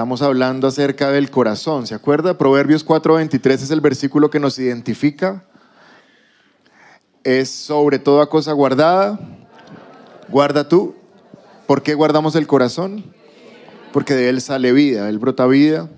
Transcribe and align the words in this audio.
Estamos 0.00 0.22
hablando 0.22 0.66
acerca 0.66 1.10
del 1.10 1.30
corazón. 1.30 1.86
¿Se 1.86 1.94
acuerda? 1.94 2.38
Proverbios 2.38 2.86
4:23 2.86 3.64
es 3.64 3.70
el 3.70 3.82
versículo 3.82 4.30
que 4.30 4.40
nos 4.40 4.58
identifica. 4.58 5.44
Es 7.22 7.50
sobre 7.50 7.98
toda 7.98 8.24
cosa 8.30 8.54
guardada. 8.54 9.20
Guarda 10.30 10.66
tú. 10.66 10.94
¿Por 11.66 11.82
qué 11.82 11.92
guardamos 11.92 12.34
el 12.34 12.46
corazón? 12.46 13.04
Porque 13.92 14.14
de 14.14 14.30
él 14.30 14.40
sale 14.40 14.72
vida, 14.72 15.06
él 15.10 15.18
brota 15.18 15.46
vida, 15.46 15.90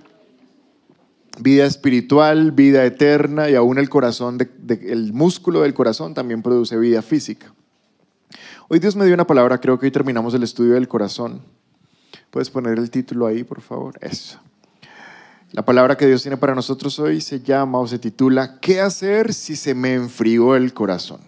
vida 1.38 1.64
espiritual, 1.64 2.50
vida 2.50 2.84
eterna 2.84 3.50
y 3.50 3.54
aún 3.54 3.78
el 3.78 3.88
corazón, 3.88 4.36
el 4.68 5.12
músculo 5.12 5.60
del 5.60 5.74
corazón 5.74 6.12
también 6.12 6.42
produce 6.42 6.76
vida 6.76 7.02
física. 7.02 7.54
Hoy 8.66 8.80
Dios 8.80 8.96
me 8.96 9.04
dio 9.04 9.14
una 9.14 9.28
palabra, 9.28 9.60
creo 9.60 9.78
que 9.78 9.86
hoy 9.86 9.92
terminamos 9.92 10.34
el 10.34 10.42
estudio 10.42 10.74
del 10.74 10.88
corazón. 10.88 11.61
¿Puedes 12.32 12.48
poner 12.48 12.78
el 12.78 12.90
título 12.90 13.26
ahí, 13.26 13.44
por 13.44 13.60
favor? 13.60 13.98
Eso. 14.00 14.40
La 15.50 15.66
palabra 15.66 15.98
que 15.98 16.06
Dios 16.06 16.22
tiene 16.22 16.38
para 16.38 16.54
nosotros 16.54 16.98
hoy 16.98 17.20
se 17.20 17.40
llama 17.40 17.78
o 17.78 17.86
se 17.86 17.98
titula 17.98 18.58
¿Qué 18.58 18.80
hacer 18.80 19.34
si 19.34 19.54
se 19.54 19.74
me 19.74 19.92
enfrió 19.92 20.56
el 20.56 20.72
corazón? 20.72 21.20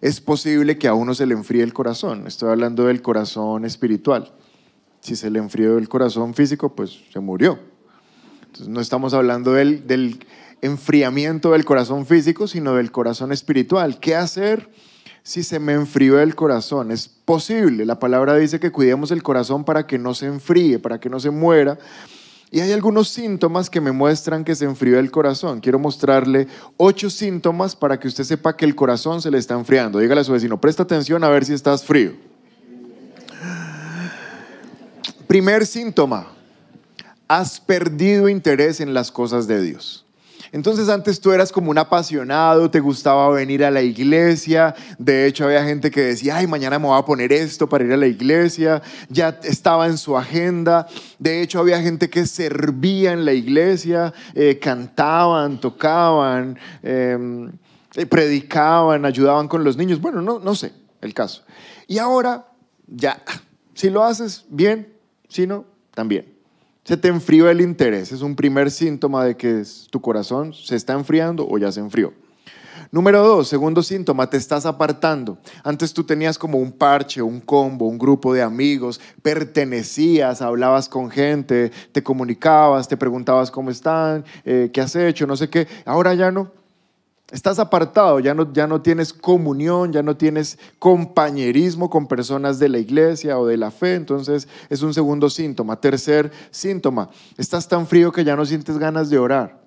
Es 0.00 0.20
posible 0.20 0.78
que 0.78 0.86
a 0.86 0.94
uno 0.94 1.12
se 1.12 1.26
le 1.26 1.34
enfríe 1.34 1.64
el 1.64 1.72
corazón. 1.72 2.28
Estoy 2.28 2.50
hablando 2.50 2.84
del 2.84 3.02
corazón 3.02 3.64
espiritual. 3.64 4.32
Si 5.00 5.16
se 5.16 5.28
le 5.28 5.40
enfrió 5.40 5.76
el 5.76 5.88
corazón 5.88 6.34
físico, 6.34 6.76
pues 6.76 7.00
se 7.12 7.18
murió. 7.18 7.58
Entonces 8.44 8.68
no 8.68 8.80
estamos 8.80 9.12
hablando 9.12 9.54
del, 9.54 9.88
del 9.88 10.24
enfriamiento 10.60 11.50
del 11.50 11.64
corazón 11.64 12.06
físico, 12.06 12.46
sino 12.46 12.74
del 12.76 12.92
corazón 12.92 13.32
espiritual. 13.32 13.98
¿Qué 13.98 14.14
hacer 14.14 14.70
si 15.22 15.42
se 15.42 15.58
me 15.58 15.72
enfrió 15.72 16.20
el 16.20 16.34
corazón. 16.34 16.90
Es 16.90 17.08
posible, 17.08 17.84
la 17.86 17.98
palabra 17.98 18.36
dice 18.36 18.60
que 18.60 18.72
cuidemos 18.72 19.10
el 19.10 19.22
corazón 19.22 19.64
para 19.64 19.86
que 19.86 19.98
no 19.98 20.14
se 20.14 20.26
enfríe, 20.26 20.78
para 20.78 20.98
que 20.98 21.08
no 21.08 21.20
se 21.20 21.30
muera. 21.30 21.78
Y 22.50 22.60
hay 22.60 22.72
algunos 22.72 23.08
síntomas 23.08 23.70
que 23.70 23.80
me 23.80 23.92
muestran 23.92 24.44
que 24.44 24.54
se 24.54 24.66
enfrió 24.66 24.98
el 24.98 25.10
corazón. 25.10 25.60
Quiero 25.60 25.78
mostrarle 25.78 26.48
ocho 26.76 27.08
síntomas 27.08 27.74
para 27.74 27.98
que 27.98 28.08
usted 28.08 28.24
sepa 28.24 28.56
que 28.56 28.66
el 28.66 28.74
corazón 28.74 29.22
se 29.22 29.30
le 29.30 29.38
está 29.38 29.54
enfriando. 29.54 29.98
Dígale 29.98 30.20
a 30.20 30.24
su 30.24 30.32
vecino, 30.32 30.60
presta 30.60 30.82
atención 30.82 31.24
a 31.24 31.30
ver 31.30 31.46
si 31.46 31.54
estás 31.54 31.82
frío. 31.82 32.12
Primer 35.26 35.64
síntoma, 35.64 36.26
has 37.26 37.58
perdido 37.58 38.28
interés 38.28 38.80
en 38.80 38.92
las 38.92 39.10
cosas 39.10 39.46
de 39.46 39.62
Dios. 39.62 40.01
Entonces 40.52 40.90
antes 40.90 41.18
tú 41.18 41.32
eras 41.32 41.50
como 41.50 41.70
un 41.70 41.78
apasionado, 41.78 42.70
te 42.70 42.78
gustaba 42.78 43.30
venir 43.30 43.64
a 43.64 43.70
la 43.70 43.80
iglesia, 43.80 44.74
de 44.98 45.26
hecho 45.26 45.46
había 45.46 45.64
gente 45.64 45.90
que 45.90 46.02
decía, 46.02 46.36
ay, 46.36 46.46
mañana 46.46 46.78
me 46.78 46.88
voy 46.88 46.98
a 46.98 47.06
poner 47.06 47.32
esto 47.32 47.66
para 47.66 47.84
ir 47.84 47.92
a 47.92 47.96
la 47.96 48.06
iglesia, 48.06 48.82
ya 49.08 49.40
estaba 49.44 49.86
en 49.86 49.96
su 49.96 50.16
agenda, 50.16 50.86
de 51.18 51.40
hecho 51.40 51.58
había 51.58 51.80
gente 51.80 52.10
que 52.10 52.26
servía 52.26 53.12
en 53.12 53.24
la 53.24 53.32
iglesia, 53.32 54.12
eh, 54.34 54.58
cantaban, 54.58 55.58
tocaban, 55.58 56.58
em, 56.82 57.50
eh, 57.94 58.04
predicaban, 58.04 59.06
ayudaban 59.06 59.48
con 59.48 59.64
los 59.64 59.78
niños, 59.78 60.02
bueno, 60.02 60.20
no, 60.20 60.38
no 60.38 60.54
sé 60.54 60.74
el 61.00 61.14
caso. 61.14 61.44
Y 61.86 61.96
ahora 61.96 62.46
ya, 62.86 63.22
si 63.72 63.88
lo 63.88 64.04
haces 64.04 64.44
bien, 64.50 64.92
si 65.28 65.46
no, 65.46 65.64
también. 65.94 66.41
Se 66.84 66.96
te 66.96 67.06
enfrió 67.06 67.48
el 67.48 67.60
interés, 67.60 68.10
es 68.10 68.22
un 68.22 68.34
primer 68.34 68.68
síntoma 68.68 69.24
de 69.24 69.36
que 69.36 69.62
tu 69.90 70.00
corazón 70.00 70.52
se 70.52 70.74
está 70.74 70.94
enfriando 70.94 71.46
o 71.48 71.56
ya 71.56 71.70
se 71.70 71.78
enfrió. 71.78 72.12
Número 72.90 73.22
dos, 73.22 73.46
segundo 73.46 73.84
síntoma, 73.84 74.28
te 74.28 74.36
estás 74.36 74.66
apartando. 74.66 75.38
Antes 75.62 75.94
tú 75.94 76.02
tenías 76.02 76.36
como 76.36 76.58
un 76.58 76.72
parche, 76.72 77.22
un 77.22 77.40
combo, 77.40 77.86
un 77.86 77.98
grupo 77.98 78.34
de 78.34 78.42
amigos, 78.42 79.00
pertenecías, 79.22 80.42
hablabas 80.42 80.88
con 80.88 81.08
gente, 81.08 81.70
te 81.92 82.02
comunicabas, 82.02 82.88
te 82.88 82.96
preguntabas 82.96 83.52
cómo 83.52 83.70
están, 83.70 84.24
eh, 84.44 84.70
qué 84.72 84.80
has 84.80 84.96
hecho, 84.96 85.24
no 85.26 85.36
sé 85.36 85.48
qué. 85.48 85.68
Ahora 85.86 86.14
ya 86.14 86.32
no. 86.32 86.50
Estás 87.32 87.58
apartado, 87.58 88.20
ya 88.20 88.34
no, 88.34 88.52
ya 88.52 88.66
no 88.66 88.82
tienes 88.82 89.14
comunión, 89.14 89.90
ya 89.90 90.02
no 90.02 90.18
tienes 90.18 90.58
compañerismo 90.78 91.88
con 91.88 92.06
personas 92.06 92.58
de 92.58 92.68
la 92.68 92.78
iglesia 92.78 93.38
o 93.38 93.46
de 93.46 93.56
la 93.56 93.70
fe, 93.70 93.94
entonces 93.94 94.46
es 94.68 94.82
un 94.82 94.92
segundo 94.92 95.30
síntoma. 95.30 95.80
Tercer 95.80 96.30
síntoma, 96.50 97.08
estás 97.38 97.66
tan 97.66 97.86
frío 97.86 98.12
que 98.12 98.22
ya 98.22 98.36
no 98.36 98.44
sientes 98.44 98.76
ganas 98.76 99.08
de 99.08 99.18
orar. 99.18 99.62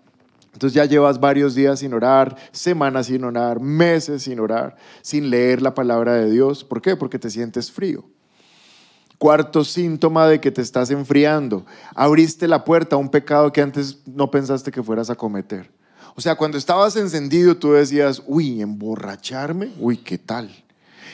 Entonces 0.53 0.75
ya 0.75 0.85
llevas 0.85 1.19
varios 1.19 1.55
días 1.55 1.79
sin 1.79 1.95
orar, 1.95 2.35
semanas 2.51 3.07
sin 3.07 3.23
orar, 3.23 3.59
meses 3.59 4.21
sin 4.21 4.39
orar, 4.39 4.75
sin 5.01 5.31
leer 5.31 5.63
la 5.63 5.73
palabra 5.73 6.13
de 6.13 6.29
Dios. 6.29 6.63
¿Por 6.63 6.83
qué? 6.83 6.95
Porque 6.95 7.17
te 7.17 7.31
sientes 7.31 7.71
frío. 7.71 8.05
Cuarto 9.17 9.63
síntoma 9.63 10.27
de 10.27 10.39
que 10.39 10.51
te 10.51 10.61
estás 10.61 10.91
enfriando. 10.91 11.65
Abriste 11.95 12.47
la 12.47 12.63
puerta 12.63 12.95
a 12.95 12.99
un 12.99 13.09
pecado 13.09 13.51
que 13.51 13.63
antes 13.63 14.03
no 14.05 14.29
pensaste 14.29 14.71
que 14.71 14.83
fueras 14.83 15.09
a 15.09 15.15
cometer. 15.15 15.74
O 16.15 16.21
sea, 16.21 16.35
cuando 16.35 16.57
estabas 16.57 16.95
encendido 16.95 17.57
tú 17.57 17.73
decías, 17.73 18.23
uy, 18.25 18.61
emborracharme, 18.61 19.73
uy, 19.79 19.97
¿qué 19.97 20.17
tal? 20.17 20.49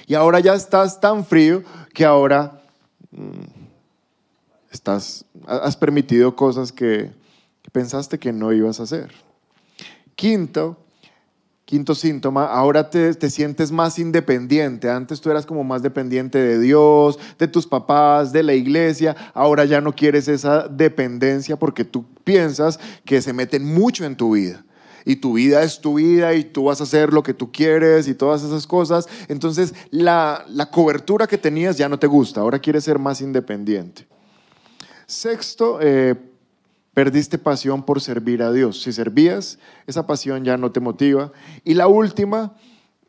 Y 0.06 0.14
ahora 0.14 0.40
ya 0.40 0.54
estás 0.54 1.00
tan 1.00 1.26
frío 1.26 1.64
que 1.92 2.06
ahora 2.06 2.62
mm, 3.10 3.42
estás, 4.70 5.26
has 5.48 5.76
permitido 5.76 6.36
cosas 6.36 6.72
que, 6.72 7.12
pensaste 7.72 8.20
que 8.20 8.32
no 8.32 8.52
ibas 8.52 8.80
a 8.80 8.84
hacer. 8.84 9.12
Quinto, 10.16 10.78
quinto 11.66 11.96
síntoma, 11.96 12.46
ahora 12.46 12.90
te, 12.90 13.14
te, 13.16 13.30
sientes 13.30 13.72
más 13.72 13.98
independiente. 13.98 14.90
Antes 14.90 15.22
tú 15.22 15.32
eras 15.32 15.46
como 15.46 15.64
más 15.64 15.82
dependiente 15.82 16.38
de 16.38 16.60
Dios, 16.60 17.18
de 17.40 17.48
tus 17.48 17.66
papás, 17.66 18.34
de 18.34 18.44
la 18.44 18.54
iglesia. 18.54 19.16
Ahora 19.34 19.66
ya 19.66 19.82
no 19.82 19.96
quieres 19.96 20.28
esa 20.28 20.68
dependencia 20.68 21.58
porque 21.58 21.86
tú 21.86 22.06
piensas 22.24 22.80
que 23.06 23.22
se 23.22 23.34
meten 23.34 23.66
mucho 23.66 24.06
en 24.06 24.16
tu 24.16 24.34
vida 24.34 24.64
y 25.06 25.18
tu 25.18 25.34
vida 25.34 25.64
es 25.64 25.82
tu 25.82 25.96
vida 25.96 26.34
y 26.34 26.44
tú 26.44 26.66
vas 26.66 26.80
a 26.82 26.84
hacer 26.84 27.14
lo 27.14 27.24
que 27.24 27.34
tú 27.34 27.52
quieres 27.52 28.08
y 28.08 28.14
todas 28.14 28.44
esas 28.44 28.68
cosas. 28.68 29.08
Entonces 29.28 29.74
la, 29.90 30.46
cobertura 30.72 31.28
que 31.28 31.38
tenías 31.38 31.78
ya 31.78 31.90
no 31.90 32.00
te 32.00 32.08
gusta, 32.08 32.42
ahora 32.42 32.60
quieres 32.60 32.84
ser 32.84 33.00
más 33.00 33.22
independiente. 33.22 34.08
Sexto, 35.06 35.80
eh, 35.82 36.16
perdiste 36.94 37.38
pasión 37.38 37.84
por 37.84 38.02
servir 38.02 38.42
a 38.44 38.52
Dios. 38.52 38.82
Si 38.82 38.94
servías, 38.94 39.60
esa 39.88 40.08
pasión 40.08 40.44
ya 40.44 40.58
no 40.58 40.72
te 40.72 40.80
motiva. 40.80 41.32
Y 41.64 41.74
la 41.74 41.88
última, 41.88 42.54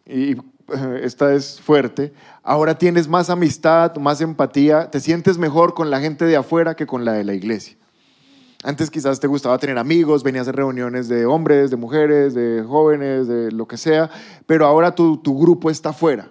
y 0.06 0.32
eh, 0.32 1.00
esta 1.02 1.34
es 1.34 1.60
fuerte, 1.60 2.12
ahora 2.42 2.76
tienes 2.76 3.08
más 3.08 3.30
amistad, 3.30 3.94
más 3.96 4.20
empatía, 4.20 4.90
te 4.90 5.00
sientes 5.00 5.38
mejor 5.38 5.74
con 5.74 5.90
la 5.90 6.00
gente 6.00 6.24
de 6.24 6.36
afuera 6.36 6.74
que 6.74 6.86
con 6.86 7.04
la 7.04 7.12
de 7.12 7.24
la 7.24 7.34
iglesia. 7.34 7.76
Antes 8.62 8.90
quizás 8.90 9.18
te 9.18 9.26
gustaba 9.26 9.58
tener 9.58 9.76
amigos, 9.76 10.22
venías 10.22 10.46
a 10.46 10.52
reuniones 10.52 11.08
de 11.08 11.26
hombres, 11.26 11.70
de 11.70 11.76
mujeres, 11.76 12.32
de 12.32 12.62
jóvenes, 12.62 13.26
de 13.26 13.50
lo 13.50 13.66
que 13.66 13.76
sea, 13.76 14.08
pero 14.46 14.66
ahora 14.66 14.94
tu, 14.94 15.18
grupo 15.20 15.68
está 15.68 15.92
fuera, 15.92 16.28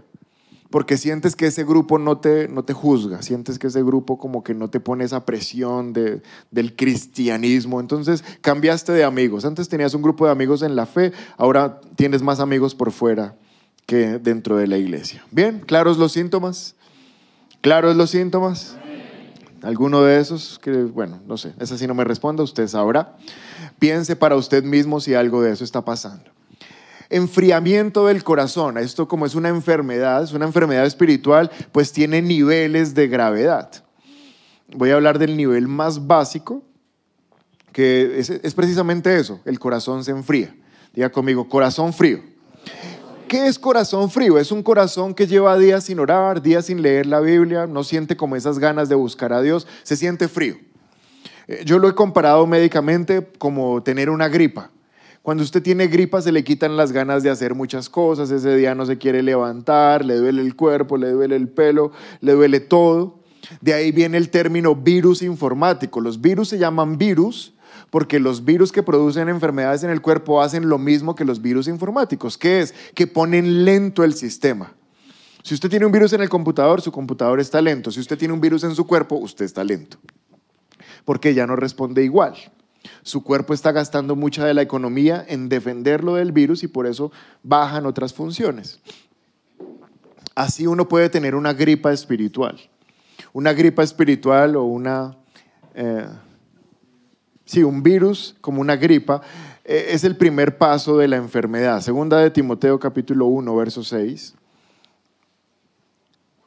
porque 0.69 0.95
sientes 0.95 1.35
que 1.35 1.47
ese 1.47 1.65
grupo 1.65 1.99
no 1.99 2.19
te, 2.19 2.47
no 2.47 2.63
te 2.63 2.71
juzga, 2.71 3.21
sientes 3.21 3.59
que 3.59 3.67
ese 3.67 3.83
grupo 3.83 4.17
como 4.17 4.45
que 4.45 4.53
no 4.53 4.69
te 4.69 4.79
pone 4.79 5.03
esa 5.03 5.25
presión 5.25 5.91
de, 5.91 6.21
del 6.51 6.77
cristianismo, 6.77 7.81
entonces 7.81 8.23
cambiaste 8.39 8.93
de 8.93 9.03
amigos. 9.03 9.43
Antes 9.43 9.67
tenías 9.67 9.93
un 9.93 10.01
grupo 10.01 10.25
de 10.25 10.31
amigos 10.31 10.61
en 10.61 10.77
la 10.77 10.85
fe, 10.85 11.11
ahora 11.35 11.81
tienes 11.97 12.21
más 12.21 12.39
amigos 12.39 12.75
por 12.75 12.93
fuera 12.93 13.35
que 13.85 14.19
dentro 14.19 14.55
de 14.55 14.67
la 14.67 14.77
iglesia. 14.77 15.21
Bien, 15.31 15.59
¿claros 15.59 15.97
los 15.97 16.13
síntomas? 16.13 16.75
¿Claros 17.59 17.97
los 17.97 18.09
síntomas? 18.09 18.77
Alguno 19.63 20.03
de 20.03 20.19
esos, 20.19 20.59
que 20.59 20.71
bueno, 20.71 21.21
no 21.25 21.37
sé, 21.37 21.53
esa 21.59 21.77
sí 21.77 21.87
no 21.87 21.93
me 21.93 22.03
responda, 22.03 22.43
usted 22.43 22.67
sabrá. 22.67 23.17
Piense 23.79 24.15
para 24.15 24.35
usted 24.35 24.63
mismo 24.63 24.99
si 24.99 25.13
algo 25.13 25.41
de 25.41 25.51
eso 25.51 25.63
está 25.63 25.83
pasando. 25.83 26.25
Enfriamiento 27.09 28.07
del 28.07 28.23
corazón, 28.23 28.77
esto 28.77 29.07
como 29.07 29.25
es 29.25 29.35
una 29.35 29.49
enfermedad, 29.49 30.23
es 30.23 30.33
una 30.33 30.45
enfermedad 30.45 30.85
espiritual, 30.85 31.51
pues 31.71 31.91
tiene 31.91 32.21
niveles 32.21 32.95
de 32.95 33.07
gravedad. 33.07 33.69
Voy 34.73 34.91
a 34.91 34.95
hablar 34.95 35.19
del 35.19 35.35
nivel 35.35 35.67
más 35.67 36.07
básico, 36.07 36.63
que 37.73 38.19
es, 38.19 38.29
es 38.29 38.53
precisamente 38.53 39.17
eso, 39.17 39.41
el 39.45 39.59
corazón 39.59 40.03
se 40.03 40.11
enfría. 40.11 40.55
Diga 40.93 41.09
conmigo, 41.09 41.47
corazón 41.47 41.93
frío. 41.93 42.30
¿Qué 43.31 43.47
es 43.47 43.57
corazón 43.57 44.11
frío? 44.11 44.37
Es 44.37 44.51
un 44.51 44.61
corazón 44.61 45.13
que 45.13 45.25
lleva 45.25 45.57
días 45.57 45.85
sin 45.85 45.99
orar, 46.01 46.41
días 46.41 46.65
sin 46.65 46.81
leer 46.81 47.05
la 47.05 47.21
Biblia, 47.21 47.65
no 47.65 47.85
siente 47.85 48.17
como 48.17 48.35
esas 48.35 48.59
ganas 48.59 48.89
de 48.89 48.95
buscar 48.95 49.31
a 49.31 49.41
Dios, 49.41 49.67
se 49.83 49.95
siente 49.95 50.27
frío. 50.27 50.57
Eh, 51.47 51.61
yo 51.63 51.79
lo 51.79 51.87
he 51.87 51.95
comparado 51.95 52.45
médicamente 52.45 53.25
como 53.37 53.81
tener 53.83 54.09
una 54.09 54.27
gripa. 54.27 54.69
Cuando 55.21 55.45
usted 55.45 55.63
tiene 55.63 55.87
gripa 55.87 56.21
se 56.21 56.33
le 56.33 56.43
quitan 56.43 56.75
las 56.75 56.91
ganas 56.91 57.23
de 57.23 57.29
hacer 57.29 57.55
muchas 57.55 57.89
cosas, 57.89 58.29
ese 58.31 58.53
día 58.57 58.75
no 58.75 58.85
se 58.85 58.97
quiere 58.97 59.23
levantar, 59.23 60.03
le 60.03 60.17
duele 60.17 60.41
el 60.41 60.57
cuerpo, 60.57 60.97
le 60.97 61.11
duele 61.11 61.37
el 61.37 61.47
pelo, 61.47 61.93
le 62.19 62.33
duele 62.33 62.59
todo. 62.59 63.21
De 63.61 63.73
ahí 63.73 63.93
viene 63.93 64.17
el 64.17 64.29
término 64.29 64.75
virus 64.75 65.21
informático. 65.21 66.01
Los 66.01 66.19
virus 66.19 66.49
se 66.49 66.57
llaman 66.57 66.97
virus 66.97 67.53
porque 67.91 68.19
los 68.19 68.45
virus 68.45 68.71
que 68.71 68.81
producen 68.81 69.29
enfermedades 69.29 69.83
en 69.83 69.91
el 69.91 70.01
cuerpo 70.01 70.41
hacen 70.41 70.67
lo 70.69 70.79
mismo 70.79 71.13
que 71.13 71.25
los 71.25 71.41
virus 71.41 71.67
informáticos, 71.67 72.37
que 72.37 72.61
es 72.61 72.73
que 72.95 73.05
ponen 73.05 73.65
lento 73.65 74.03
el 74.03 74.13
sistema. 74.13 74.73
Si 75.43 75.53
usted 75.53 75.69
tiene 75.69 75.85
un 75.85 75.91
virus 75.91 76.13
en 76.13 76.21
el 76.21 76.29
computador, 76.29 76.81
su 76.81 76.91
computador 76.91 77.39
está 77.39 77.61
lento. 77.61 77.91
Si 77.91 77.99
usted 77.99 78.17
tiene 78.17 78.33
un 78.33 78.41
virus 78.41 78.63
en 78.63 78.75
su 78.75 78.87
cuerpo, 78.87 79.17
usted 79.17 79.45
está 79.45 79.63
lento. 79.63 79.97
porque 81.05 81.33
ya 81.33 81.47
no 81.47 81.55
responde 81.55 82.03
igual. 82.03 82.35
Su 83.01 83.23
cuerpo 83.23 83.53
está 83.53 83.71
gastando 83.71 84.15
mucha 84.15 84.45
de 84.45 84.53
la 84.53 84.61
economía 84.61 85.25
en 85.27 85.49
defenderlo 85.49 86.15
del 86.15 86.31
virus 86.31 86.63
y 86.63 86.67
por 86.67 86.85
eso 86.85 87.11
bajan 87.43 87.87
otras 87.87 88.13
funciones. 88.13 88.79
Así 90.35 90.67
uno 90.67 90.87
puede 90.87 91.09
tener 91.09 91.35
una 91.35 91.53
gripa 91.53 91.91
espiritual. 91.91 92.59
Una 93.33 93.51
gripa 93.53 93.83
espiritual 93.83 94.55
o 94.55 94.63
una... 94.63 95.17
Eh, 95.73 96.05
sí, 97.51 97.63
un 97.63 97.83
virus 97.83 98.37
como 98.39 98.61
una 98.61 98.77
gripa 98.77 99.21
eh, 99.65 99.87
es 99.89 100.05
el 100.05 100.15
primer 100.15 100.57
paso 100.57 100.97
de 100.97 101.09
la 101.09 101.17
enfermedad. 101.17 101.81
Segunda 101.81 102.17
de 102.19 102.31
Timoteo 102.31 102.79
capítulo 102.79 103.25
1, 103.25 103.53
verso 103.57 103.83
6 103.83 104.35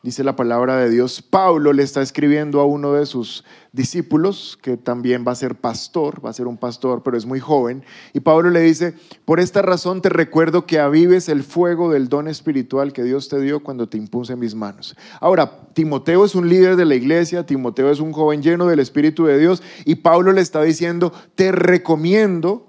dice 0.04 0.22
la 0.22 0.36
palabra 0.36 0.76
de 0.76 0.90
Dios, 0.90 1.22
Pablo 1.22 1.72
le 1.72 1.82
está 1.82 2.02
escribiendo 2.02 2.60
a 2.60 2.66
uno 2.66 2.92
de 2.92 3.06
sus 3.06 3.42
discípulos, 3.72 4.58
que 4.60 4.76
también 4.76 5.24
va 5.26 5.32
a 5.32 5.34
ser 5.34 5.54
pastor, 5.54 6.22
va 6.22 6.28
a 6.28 6.34
ser 6.34 6.46
un 6.46 6.58
pastor, 6.58 7.02
pero 7.02 7.16
es 7.16 7.24
muy 7.24 7.40
joven, 7.40 7.82
y 8.12 8.20
Pablo 8.20 8.50
le 8.50 8.60
dice, 8.60 8.94
por 9.24 9.40
esta 9.40 9.62
razón 9.62 10.02
te 10.02 10.10
recuerdo 10.10 10.66
que 10.66 10.78
avives 10.78 11.30
el 11.30 11.42
fuego 11.42 11.90
del 11.90 12.10
don 12.10 12.28
espiritual 12.28 12.92
que 12.92 13.02
Dios 13.02 13.30
te 13.30 13.40
dio 13.40 13.62
cuando 13.62 13.88
te 13.88 13.96
impuse 13.96 14.36
mis 14.36 14.54
manos. 14.54 14.94
Ahora, 15.20 15.68
Timoteo 15.72 16.26
es 16.26 16.34
un 16.34 16.50
líder 16.50 16.76
de 16.76 16.84
la 16.84 16.96
iglesia, 16.96 17.46
Timoteo 17.46 17.90
es 17.90 17.98
un 17.98 18.12
joven 18.12 18.42
lleno 18.42 18.66
del 18.66 18.80
Espíritu 18.80 19.24
de 19.24 19.38
Dios, 19.38 19.62
y 19.86 19.94
Pablo 19.94 20.32
le 20.32 20.42
está 20.42 20.62
diciendo, 20.62 21.14
te 21.34 21.50
recomiendo 21.50 22.66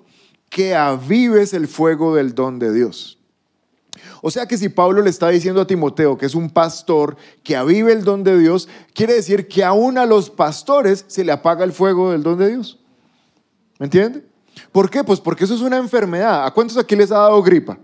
que 0.50 0.74
avives 0.74 1.54
el 1.54 1.68
fuego 1.68 2.16
del 2.16 2.34
don 2.34 2.60
de 2.60 2.72
Dios. 2.72 3.20
O 4.21 4.31
sea 4.31 4.47
que 4.47 4.57
si 4.57 4.69
Pablo 4.69 5.01
le 5.01 5.09
está 5.09 5.30
diciendo 5.30 5.62
a 5.62 5.68
Timoteo 5.68 6.18
que 6.18 6.25
es 6.25 6.36
un 6.36 6.50
pastor 6.50 7.18
que 7.44 7.56
avive 7.56 7.92
el 7.92 8.03
don 8.03 8.24
de 8.24 8.38
Dios, 8.38 8.68
quiere 8.94 9.13
decir 9.13 9.47
que 9.47 9.63
aún 9.63 9.97
a 9.97 10.06
los 10.06 10.30
pastores 10.30 11.06
se 11.07 11.24
le 11.24 11.31
apaga 11.31 11.63
el 11.63 11.74
fuego 11.74 12.12
del 12.12 12.24
don 12.24 12.38
de 12.38 12.50
Dios. 12.50 12.80
¿Me 13.80 13.86
entiende? 13.86 14.24
¿Por 14.71 14.89
qué? 14.89 15.03
Pues 15.03 15.19
porque 15.19 15.44
eso 15.44 15.56
es 15.56 15.62
una 15.62 15.77
enfermedad. 15.77 16.45
¿A 16.45 16.51
cuántos 16.51 16.77
aquí 16.77 16.95
les 16.95 17.12
ha 17.12 17.18
dado 17.18 17.42
gripa? 17.44 17.77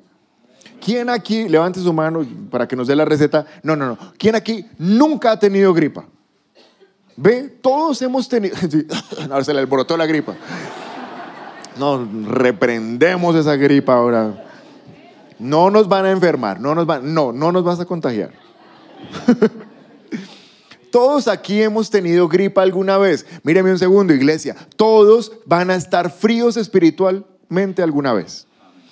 ¿Quién 0.84 1.10
aquí, 1.10 1.48
levante 1.48 1.80
su 1.80 1.94
mano 1.94 2.26
para 2.50 2.68
que 2.68 2.76
nos 2.76 2.88
dé 2.88 2.96
la 2.96 3.06
receta? 3.06 3.46
No, 3.62 3.76
no, 3.76 3.86
no. 3.86 3.98
¿Quién 4.18 4.36
aquí 4.36 4.66
nunca 4.78 5.32
ha 5.32 5.40
tenido 5.40 5.74
gripa? 5.74 6.06
¿Ve? 7.16 7.44
Todos 7.62 8.02
hemos 8.02 8.28
tenido... 8.28 8.56
ahora 9.30 9.44
se 9.44 9.54
le 9.54 9.60
alborotó 9.60 9.96
la 9.96 10.06
gripa. 10.06 10.36
No, 11.78 12.08
reprendemos 12.28 13.36
esa 13.36 13.56
gripa 13.56 13.94
ahora. 13.94 14.51
No 15.42 15.72
nos 15.72 15.90
van 15.90 16.06
a 16.06 16.12
enfermar, 16.12 16.60
no 16.60 16.76
nos 16.76 16.86
van, 16.86 17.16
no, 17.16 17.34
no 17.34 17.52
nos 17.52 17.64
vas 17.64 17.80
a 17.80 17.86
contagiar. 17.86 18.32
Todos 20.92 21.28
aquí 21.28 21.64
hemos 21.64 21.90
tenido 21.90 22.28
gripa 22.28 22.62
alguna 22.62 23.00
vez. 23.00 23.26
Míreme 23.42 23.72
un 23.72 23.80
segundo, 23.80 24.14
iglesia. 24.14 24.56
Todos 24.76 25.32
van 25.48 25.72
a 25.72 25.76
estar 25.76 26.12
fríos 26.12 26.58
espiritualmente 26.58 27.82
alguna 27.82 28.14
vez. 28.14 28.46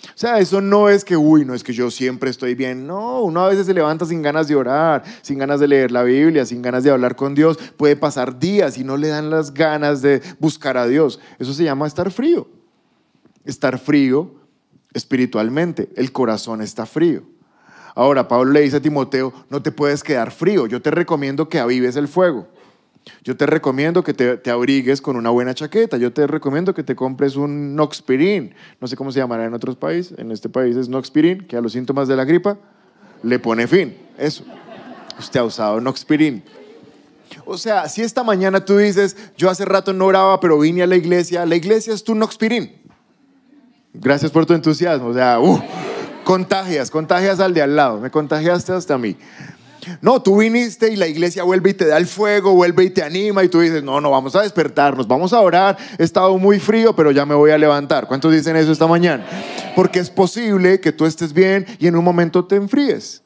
O 0.06 0.18
sea, 0.18 0.40
eso 0.40 0.60
no 0.60 0.90
es 0.90 1.06
que, 1.06 1.16
uy, 1.16 1.46
no 1.46 1.54
es 1.54 1.64
que 1.64 1.72
yo 1.72 1.92
siempre 1.92 2.32
estoy 2.32 2.56
bien. 2.56 2.88
No, 2.88 3.22
uno 3.22 3.42
a 3.44 3.50
veces 3.50 3.68
se 3.68 3.74
levanta 3.76 4.08
sin 4.08 4.24
ganas 4.24 4.48
de 4.48 4.56
orar, 4.56 5.04
sin 5.22 5.38
ganas 5.38 5.60
de 5.60 5.68
leer 5.68 5.92
la 5.92 6.02
Biblia, 6.02 6.48
sin 6.48 6.64
ganas 6.64 6.84
de 6.84 6.90
hablar 6.90 7.16
con 7.16 7.36
Dios. 7.36 7.60
Puede 7.78 7.96
pasar 7.96 8.40
días 8.40 8.80
y 8.80 8.84
no 8.84 8.98
le 8.98 9.10
dan 9.10 9.30
las 9.30 9.54
ganas 9.54 10.02
de 10.02 10.24
buscar 10.40 10.78
a 10.78 10.88
Dios. 10.88 11.20
Eso 11.38 11.54
se 11.54 11.64
llama 11.64 11.86
estar 11.86 12.10
frío. 12.10 12.48
Estar 13.46 13.78
frío 13.78 14.39
espiritualmente. 14.94 15.90
El 15.96 16.12
corazón 16.12 16.62
está 16.62 16.86
frío. 16.86 17.24
Ahora, 17.96 18.28
Pablo 18.28 18.52
le 18.52 18.62
dice 18.62 18.78
a 18.78 18.82
Timoteo, 18.82 19.34
no 19.50 19.62
te 19.62 19.72
puedes 19.72 20.04
quedar 20.04 20.32
frío, 20.32 20.68
yo 20.68 20.82
te 20.82 20.92
recomiendo 20.92 21.50
que 21.50 21.60
avives 21.60 21.96
el 21.96 22.08
fuego. 22.08 22.48
Yo 23.24 23.36
te 23.36 23.46
recomiendo 23.46 24.04
que 24.04 24.14
te, 24.14 24.50
abrigues 24.52 25.02
con 25.02 25.16
una 25.16 25.30
buena 25.30 25.54
chaqueta. 25.54 25.98
Yo 25.98 26.14
te 26.14 26.28
recomiendo 26.28 26.74
que 26.74 26.84
te 26.84 26.96
compres 26.96 27.36
un 27.36 27.76
Noxpirin. 27.76 28.54
No 28.80 28.88
sé 28.88 28.96
cómo 28.96 29.12
se 29.12 29.20
llamará 29.20 29.46
en 29.46 29.54
otros 29.54 29.76
países. 29.76 30.18
En 30.18 30.32
este 30.32 30.50
país 30.50 30.76
es 30.76 30.90
Noxpirin, 30.90 31.48
que 31.48 31.58
a 31.58 31.62
los 31.62 31.74
síntomas 31.74 32.08
de 32.08 32.16
la 32.16 32.26
gripa 32.26 32.58
le 33.24 33.40
pone 33.40 33.68
fin. 33.68 33.98
Eso. 34.18 34.44
Usted 35.18 35.40
ha 35.40 35.44
usado 35.44 35.82
Noxpirin. 35.82 36.44
O 37.46 37.58
sea, 37.58 37.88
si 37.90 38.02
esta 38.02 38.24
mañana 38.24 38.64
tú 38.64 38.78
dices, 38.78 39.16
yo 39.38 39.50
hace 39.50 39.66
rato 39.66 39.94
no 39.94 40.06
oraba, 40.06 40.40
pero 40.40 40.60
vine 40.60 40.84
a 40.84 40.88
la 40.88 40.96
iglesia, 40.96 41.46
la 41.46 41.56
iglesia 41.56 41.94
es 41.94 42.04
tu 42.04 42.16
Noxpirin. 42.16 42.79
Gracias 43.94 44.32
por 44.32 44.46
tu 44.46 44.54
entusiasmo. 44.54 45.08
O 45.08 45.14
sea, 45.14 45.40
uh, 45.40 45.62
contagias, 46.24 46.92
contagias 46.92 47.40
al 47.40 47.54
de 47.54 47.62
al 47.62 47.76
lado. 47.76 48.00
Me 48.00 48.12
contagiaste 48.12 48.72
hasta 48.72 48.96
a 48.96 48.98
mí. 48.98 49.18
No, 50.02 50.22
tú 50.22 50.38
viniste 50.38 50.92
y 50.92 50.96
la 50.96 51.08
iglesia 51.08 51.44
vuelve 51.44 51.72
y 51.72 51.74
te 51.74 51.88
da 51.88 51.98
el 51.98 52.06
fuego, 52.06 52.54
vuelve 52.54 52.84
y 52.84 52.90
te 52.90 53.02
anima 53.02 53.44
y 53.44 53.50
tú 53.50 53.62
dices, 53.62 53.82
no, 53.82 54.00
no, 54.02 54.12
vamos 54.12 54.36
a 54.36 54.42
despertarnos, 54.42 55.08
vamos 55.08 55.34
a 55.34 55.40
orar. 55.40 55.78
He 55.98 56.04
estado 56.04 56.38
muy 56.38 56.60
frío, 56.60 56.96
pero 56.96 57.12
ya 57.12 57.26
me 57.26 57.34
voy 57.34 57.52
a 57.52 57.58
levantar. 57.58 58.08
¿Cuántos 58.08 58.32
dicen 58.32 58.56
eso 58.56 58.72
esta 58.72 58.88
mañana? 58.88 59.26
Porque 59.76 60.00
es 60.00 60.10
posible 60.10 60.80
que 60.80 60.92
tú 60.92 61.06
estés 61.06 61.34
bien 61.34 61.66
y 61.80 61.88
en 61.88 61.96
un 61.96 62.04
momento 62.04 62.46
te 62.46 62.58
enfríes. 62.58 63.24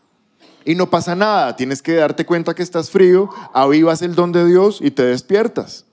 Y 0.64 0.76
no 0.76 0.90
pasa 0.90 1.16
nada, 1.16 1.56
tienes 1.58 1.82
que 1.82 1.96
darte 1.96 2.26
cuenta 2.26 2.54
que 2.54 2.64
estás 2.64 2.90
frío, 2.90 3.30
avivas 3.54 4.02
el 4.02 4.16
don 4.16 4.32
de 4.32 4.46
Dios 4.46 4.80
y 4.82 4.92
te 4.92 5.04
despiertas 5.04 5.86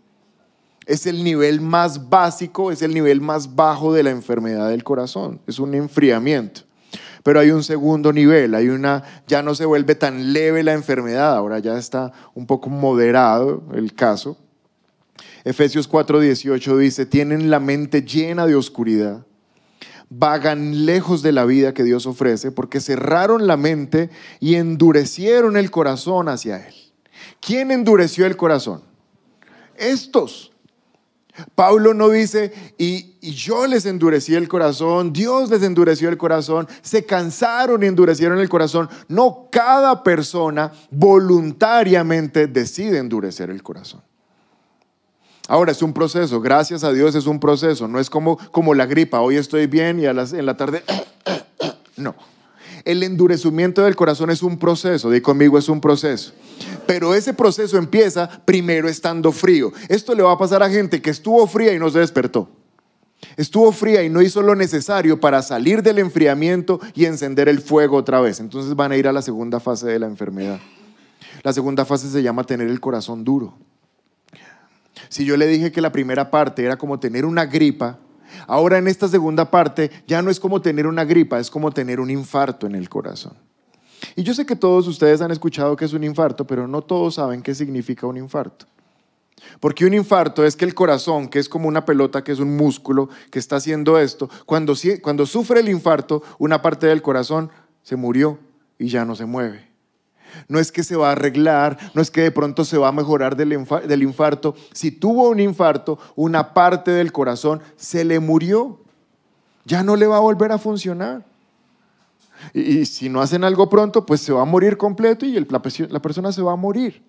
es 0.91 1.07
el 1.07 1.23
nivel 1.23 1.61
más 1.61 2.11
básico, 2.11 2.73
es 2.73 2.83
el 2.83 2.93
nivel 2.93 3.21
más 3.21 3.55
bajo 3.55 3.95
de 3.95 4.03
la 4.03 4.11
enfermedad 4.11 4.71
del 4.71 4.83
corazón, 4.83 5.41
es 5.47 5.61
un 5.61 5.75
enfriamiento. 5.75 6.63
Pero 7.23 7.39
hay 7.39 7.53
un 7.53 7.63
segundo 7.63 8.13
nivel, 8.13 8.57
hay 8.57 8.71
una, 8.71 9.05
ya 9.29 9.41
no 9.41 9.55
se 9.55 9.67
vuelve 9.67 9.95
tan 9.95 10.33
leve 10.33 10.65
la 10.65 10.73
enfermedad, 10.73 11.37
ahora 11.37 11.61
ya 11.61 11.79
está 11.79 12.13
un 12.35 12.45
poco 12.45 12.71
moderado 12.71 13.63
el 13.73 13.95
caso. 13.95 14.37
Efesios 15.45 15.89
4:18 15.89 16.77
dice, 16.79 17.07
tienen 17.07 17.51
la 17.51 17.61
mente 17.61 18.03
llena 18.03 18.49
de 18.49 18.57
oscuridad, 18.57 19.25
vagan 20.09 20.87
lejos 20.87 21.23
de 21.23 21.31
la 21.31 21.45
vida 21.45 21.73
que 21.73 21.85
Dios 21.85 22.05
ofrece, 22.07 22.51
porque 22.51 22.81
cerraron 22.81 23.47
la 23.47 23.57
mente 23.57 24.11
y 24.41 24.57
endurecieron 24.57 25.57
el 25.57 25.71
corazón 25.71 26.29
hacia 26.29 26.67
Él. 26.67 26.75
¿Quién 27.41 27.71
endureció 27.71 28.27
el 28.27 28.37
corazón? 28.37 28.83
Estos 29.77 30.50
Pablo 31.55 31.95
no 31.95 32.09
dice, 32.09 32.53
y, 32.79 33.19
yo 33.21 33.67
les 33.67 33.85
endurecí 33.87 34.35
el 34.35 34.49
corazón, 34.49 35.13
Dios 35.13 35.51
les 35.51 35.63
endureció 35.63 36.09
el 36.09 36.17
corazón, 36.17 36.67
se 36.81 37.05
cansaron 37.05 37.83
y 37.83 37.87
endurecieron 37.87 38.39
el 38.39 38.49
corazón. 38.49 38.89
No, 39.09 39.49
cada 39.51 40.03
persona 40.03 40.73
voluntariamente 40.91 42.47
decide 42.47 42.99
endurecer 42.99 43.51
el 43.51 43.63
corazón. 43.63 44.03
Ahora 45.49 45.73
es 45.73 45.83
un 45.83 45.93
proceso, 45.93 46.41
gracias 46.41 46.85
a 46.85 46.93
Dios 46.93 47.15
es 47.15 47.27
un 47.27 47.41
proceso, 47.41 47.89
no 47.89 47.99
es 47.99 48.09
como, 48.09 48.39
como 48.53 48.73
la 48.73 48.87
gripa, 48.87 49.21
hoy 49.21 49.37
estoy 49.37 49.67
bien 49.67 49.99
y 49.99 50.07
a 50.07 50.13
las, 50.13 50.33
en 50.33 50.47
la 50.47 50.57
tarde, 50.57 50.85
no. 51.97 52.15
El 52.85 53.03
endurecimiento 53.03 53.83
del 53.83 53.97
corazón 53.97 54.31
es 54.31 54.43
un 54.43 54.59
proceso, 54.59 55.11
de 55.11 55.23
conmigo 55.23 55.59
es 55.59 55.69
un 55.69 55.81
proceso. 55.81 56.33
Pero 56.87 57.15
ese 57.15 57.35
proceso 57.35 57.77
empieza 57.77 58.43
primero 58.45 58.89
estando 58.89 59.33
frío. 59.33 59.73
Esto 59.89 60.15
le 60.15 60.23
va 60.23 60.33
a 60.33 60.39
pasar 60.39 60.63
a 60.63 60.71
gente 60.71 61.03
que 61.03 61.11
estuvo 61.11 61.47
fría 61.47 61.75
y 61.75 61.79
no 61.79 61.91
se 61.91 61.99
despertó. 61.99 62.49
Estuvo 63.37 63.71
fría 63.73 64.03
y 64.03 64.09
no 64.09 64.23
hizo 64.23 64.43
lo 64.43 64.55
necesario 64.55 65.21
para 65.21 65.43
salir 65.43 65.83
del 65.83 65.99
enfriamiento 65.99 66.81
y 66.95 67.05
encender 67.05 67.49
el 67.49 67.61
fuego 67.61 67.97
otra 67.97 68.21
vez. 68.21 68.41
Entonces 68.41 68.75
van 68.75 68.93
a 68.93 68.97
ir 68.97 69.07
a 69.07 69.13
la 69.13 69.23
segunda 69.23 69.61
fase 69.61 69.87
de 69.87 69.99
la 69.99 70.07
enfermedad. 70.07 70.61
La 71.43 71.53
segunda 71.53 71.85
fase 71.85 72.11
se 72.11 72.23
llama 72.23 72.45
tener 72.45 72.69
el 72.69 72.81
corazón 72.81 73.25
duro. 73.25 73.55
Si 75.09 75.25
yo 75.25 75.37
le 75.37 75.47
dije 75.47 75.73
que 75.73 75.81
la 75.81 75.93
primera 75.93 76.31
parte 76.31 76.65
era 76.65 76.77
como 76.77 77.01
tener 77.01 77.25
una 77.25 77.47
gripa, 77.47 77.99
Ahora 78.47 78.79
en 78.79 78.89
esta 78.89 79.09
segunda 79.09 79.51
parte 79.51 79.91
ya 80.07 80.23
no 80.23 80.31
es 80.31 80.41
como 80.41 80.61
tener 80.61 80.87
una 80.87 81.05
gripa, 81.05 81.39
es 81.39 81.51
como 81.51 81.71
tener 81.71 82.01
un 82.01 82.11
infarto 82.11 82.67
en 82.67 82.75
el 82.75 82.89
corazón. 82.89 83.35
Y 84.17 84.23
yo 84.23 84.35
sé 84.35 84.47
que 84.47 84.57
todos 84.57 84.87
ustedes 84.87 85.21
han 85.21 85.31
escuchado 85.31 85.77
que 85.77 85.85
es 85.85 85.93
un 85.93 86.05
infarto, 86.05 86.47
pero 86.47 86.67
no 86.67 86.83
todos 86.83 87.17
saben 87.17 87.43
qué 87.43 87.55
significa 87.55 88.07
un 88.07 88.17
infarto. 88.17 88.67
Porque 89.59 89.87
un 89.87 89.95
infarto 89.95 90.45
es 90.45 90.57
que 90.57 90.65
el 90.65 90.75
corazón, 90.75 91.29
que 91.29 91.39
es 91.39 91.49
como 91.49 91.69
una 91.69 91.85
pelota, 91.85 92.23
que 92.23 92.33
es 92.33 92.41
un 92.41 92.57
músculo 92.57 93.09
que 93.31 93.39
está 93.39 93.57
haciendo 93.57 93.99
esto, 93.99 94.29
cuando, 94.47 94.75
cuando 95.03 95.27
sufre 95.27 95.61
el 95.61 95.69
infarto, 95.69 96.23
una 96.39 96.63
parte 96.63 96.87
del 96.87 97.03
corazón 97.03 97.51
se 97.83 97.97
murió 97.97 98.39
y 98.79 98.89
ya 98.89 99.05
no 99.05 99.15
se 99.15 99.27
mueve. 99.27 99.70
No 100.49 100.59
es 100.59 100.73
que 100.73 100.83
se 100.83 100.97
va 100.97 101.09
a 101.09 101.13
arreglar, 101.13 101.79
no 101.95 102.03
es 102.03 102.11
que 102.11 102.23
de 102.23 102.31
pronto 102.31 102.65
se 102.65 102.79
va 102.79 102.89
a 102.89 102.93
mejorar 102.93 103.37
del, 103.37 103.53
infarto. 104.03 104.55
Si 104.73 104.91
tuvo 104.91 105.29
un 105.29 105.41
infarto, 105.41 105.99
una 106.17 106.55
parte 106.55 106.91
del 106.91 107.13
corazón 107.13 107.61
se 107.77 108.05
le 108.05 108.21
murió. 108.21 108.81
Ya 109.65 109.83
no 109.83 109.97
le 109.97 110.07
va 110.07 110.17
a 110.17 110.21
volver 110.21 110.53
a 110.53 110.59
funcionar. 110.59 111.25
Y, 112.55 112.87
si 112.87 113.09
no 113.09 113.21
hacen 113.21 113.45
algo 113.45 113.69
pronto, 113.69 114.07
pues 114.07 114.21
se 114.21 114.33
va 114.33 114.43
a 114.43 114.47
morir 114.47 114.77
completo 114.77 115.27
y 115.27 115.39
la, 115.49 115.61
persona 115.61 116.33
se 116.33 116.43
va 116.43 116.53
a 116.53 116.57
morir. 116.57 117.03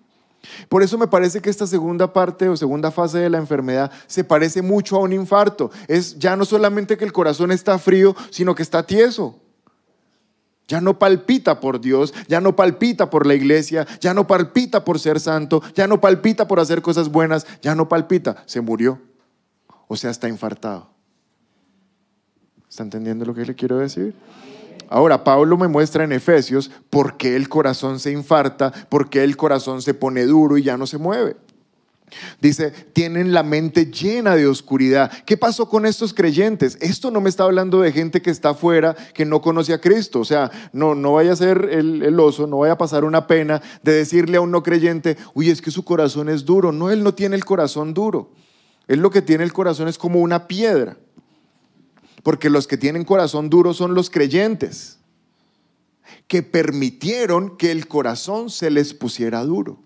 Por 0.68 0.82
eso 0.82 0.98
me 0.98 1.06
parece 1.06 1.40
que 1.40 1.50
esta 1.50 1.66
segunda 1.66 2.12
parte 2.12 2.48
o 2.48 2.56
segunda 2.56 2.90
fase 2.90 3.18
de 3.18 3.30
la 3.30 3.38
enfermedad 3.38 3.90
se 4.06 4.24
parece 4.24 4.60
mucho 4.60 4.96
a 4.96 5.00
un 5.00 5.12
infarto. 5.12 5.70
Es 5.88 6.18
ya 6.18 6.36
no 6.36 6.44
solamente 6.44 6.96
que 6.96 7.04
el 7.04 7.12
corazón 7.12 7.52
está 7.52 7.78
frío, 7.78 8.14
sino 8.30 8.54
que 8.54 8.62
está 8.62 8.82
tieso. 8.84 9.38
Ya 10.68 10.80
no 10.80 10.98
palpita 10.98 11.60
por 11.60 11.80
Dios, 11.80 12.14
ya 12.28 12.40
no 12.40 12.56
palpita 12.56 13.10
por 13.10 13.26
la 13.26 13.34
iglesia, 13.34 13.86
ya 14.00 14.14
no 14.14 14.26
palpita 14.26 14.84
por 14.84 14.98
ser 14.98 15.20
santo, 15.20 15.62
ya 15.74 15.86
no 15.86 16.00
palpita 16.00 16.46
por 16.48 16.60
hacer 16.60 16.82
cosas 16.82 17.10
buenas, 17.10 17.46
ya 17.60 17.74
no 17.74 17.88
palpita, 17.88 18.42
se 18.46 18.60
murió. 18.60 19.00
O 19.88 19.96
sea, 19.96 20.10
está 20.10 20.28
infartado. 20.28 20.88
¿Está 22.68 22.84
entendiendo 22.84 23.26
lo 23.26 23.34
que 23.34 23.44
le 23.44 23.54
quiero 23.54 23.76
decir? 23.78 24.14
Ahora, 24.88 25.24
Pablo 25.24 25.56
me 25.56 25.68
muestra 25.68 26.04
en 26.04 26.12
Efesios 26.12 26.70
por 26.90 27.16
qué 27.16 27.36
el 27.36 27.48
corazón 27.48 27.98
se 27.98 28.10
infarta, 28.10 28.72
por 28.88 29.10
qué 29.10 29.24
el 29.24 29.36
corazón 29.36 29.82
se 29.82 29.94
pone 29.94 30.24
duro 30.24 30.56
y 30.56 30.62
ya 30.62 30.76
no 30.76 30.86
se 30.86 30.98
mueve. 30.98 31.36
Dice, 32.40 32.70
tienen 32.70 33.32
la 33.32 33.42
mente 33.42 33.86
llena 33.86 34.36
de 34.36 34.46
oscuridad. 34.46 35.10
¿Qué 35.24 35.36
pasó 35.36 35.68
con 35.68 35.86
estos 35.86 36.12
creyentes? 36.14 36.76
Esto 36.80 37.10
no 37.10 37.20
me 37.20 37.28
está 37.28 37.44
hablando 37.44 37.80
de 37.80 37.92
gente 37.92 38.22
que 38.22 38.30
está 38.30 38.50
afuera, 38.50 38.96
que 39.14 39.24
no 39.24 39.40
conoce 39.40 39.72
a 39.72 39.80
Cristo. 39.80 40.20
O 40.20 40.24
sea, 40.24 40.50
no, 40.72 40.94
no 40.94 41.14
vaya 41.14 41.32
a 41.32 41.36
ser 41.36 41.68
el, 41.70 42.02
el, 42.02 42.18
oso, 42.20 42.46
no 42.46 42.58
vaya 42.58 42.74
a 42.74 42.78
pasar 42.78 43.04
una 43.04 43.26
pena 43.26 43.62
de 43.82 43.92
decirle 43.92 44.36
a 44.36 44.40
un 44.40 44.50
no 44.50 44.62
creyente, 44.62 45.16
uy, 45.34 45.50
es 45.50 45.62
que 45.62 45.70
su 45.70 45.84
corazón 45.84 46.28
es 46.28 46.44
duro. 46.44 46.72
No, 46.72 46.90
él 46.90 47.02
no 47.02 47.14
tiene 47.14 47.36
el 47.36 47.44
corazón 47.44 47.94
duro. 47.94 48.32
Él 48.88 49.00
lo 49.00 49.10
que 49.10 49.22
tiene 49.22 49.44
el 49.44 49.52
corazón 49.52 49.88
es 49.88 49.98
como 49.98 50.20
una 50.20 50.48
piedra. 50.48 50.96
Porque 52.22 52.50
los 52.50 52.66
que 52.66 52.76
tienen 52.76 53.04
corazón 53.04 53.50
duro 53.50 53.74
son 53.74 53.94
los 53.94 54.08
creyentes, 54.08 54.98
que 56.28 56.42
permitieron 56.42 57.56
que 57.56 57.72
el 57.72 57.88
corazón 57.88 58.48
se 58.48 58.70
les 58.70 58.94
pusiera 58.94 59.42
duro. 59.44 59.80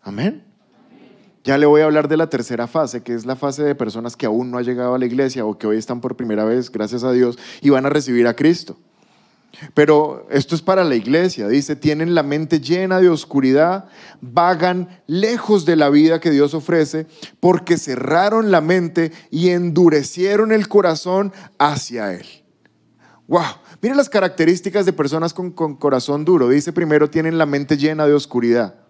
Amén. 0.00 0.44
Ya 1.44 1.58
le 1.58 1.66
voy 1.66 1.80
a 1.80 1.86
hablar 1.86 2.06
de 2.06 2.16
la 2.16 2.28
tercera 2.28 2.68
fase, 2.68 3.02
que 3.02 3.14
es 3.14 3.26
la 3.26 3.34
fase 3.34 3.64
de 3.64 3.74
personas 3.74 4.16
que 4.16 4.26
aún 4.26 4.50
no 4.50 4.58
han 4.58 4.64
llegado 4.64 4.94
a 4.94 4.98
la 4.98 5.06
iglesia 5.06 5.44
o 5.44 5.58
que 5.58 5.66
hoy 5.66 5.76
están 5.76 6.00
por 6.00 6.16
primera 6.16 6.44
vez, 6.44 6.70
gracias 6.70 7.02
a 7.02 7.10
Dios, 7.10 7.36
y 7.60 7.70
van 7.70 7.84
a 7.84 7.90
recibir 7.90 8.28
a 8.28 8.36
Cristo. 8.36 8.76
Pero 9.74 10.26
esto 10.30 10.54
es 10.54 10.62
para 10.62 10.84
la 10.84 10.94
iglesia, 10.94 11.48
dice, 11.48 11.76
tienen 11.76 12.14
la 12.14 12.22
mente 12.22 12.60
llena 12.60 13.00
de 13.00 13.08
oscuridad, 13.08 13.86
vagan 14.20 14.88
lejos 15.06 15.64
de 15.64 15.76
la 15.76 15.90
vida 15.90 16.20
que 16.20 16.30
Dios 16.30 16.54
ofrece, 16.54 17.06
porque 17.40 17.76
cerraron 17.76 18.50
la 18.50 18.60
mente 18.60 19.12
y 19.30 19.50
endurecieron 19.50 20.52
el 20.52 20.68
corazón 20.68 21.32
hacia 21.58 22.12
Él. 22.14 22.26
¡Wow! 23.28 23.42
Miren 23.80 23.96
las 23.96 24.08
características 24.08 24.86
de 24.86 24.92
personas 24.92 25.34
con, 25.34 25.50
con 25.50 25.76
corazón 25.76 26.24
duro. 26.24 26.48
Dice 26.48 26.72
primero, 26.72 27.10
tienen 27.10 27.38
la 27.38 27.46
mente 27.46 27.76
llena 27.76 28.06
de 28.06 28.14
oscuridad. 28.14 28.81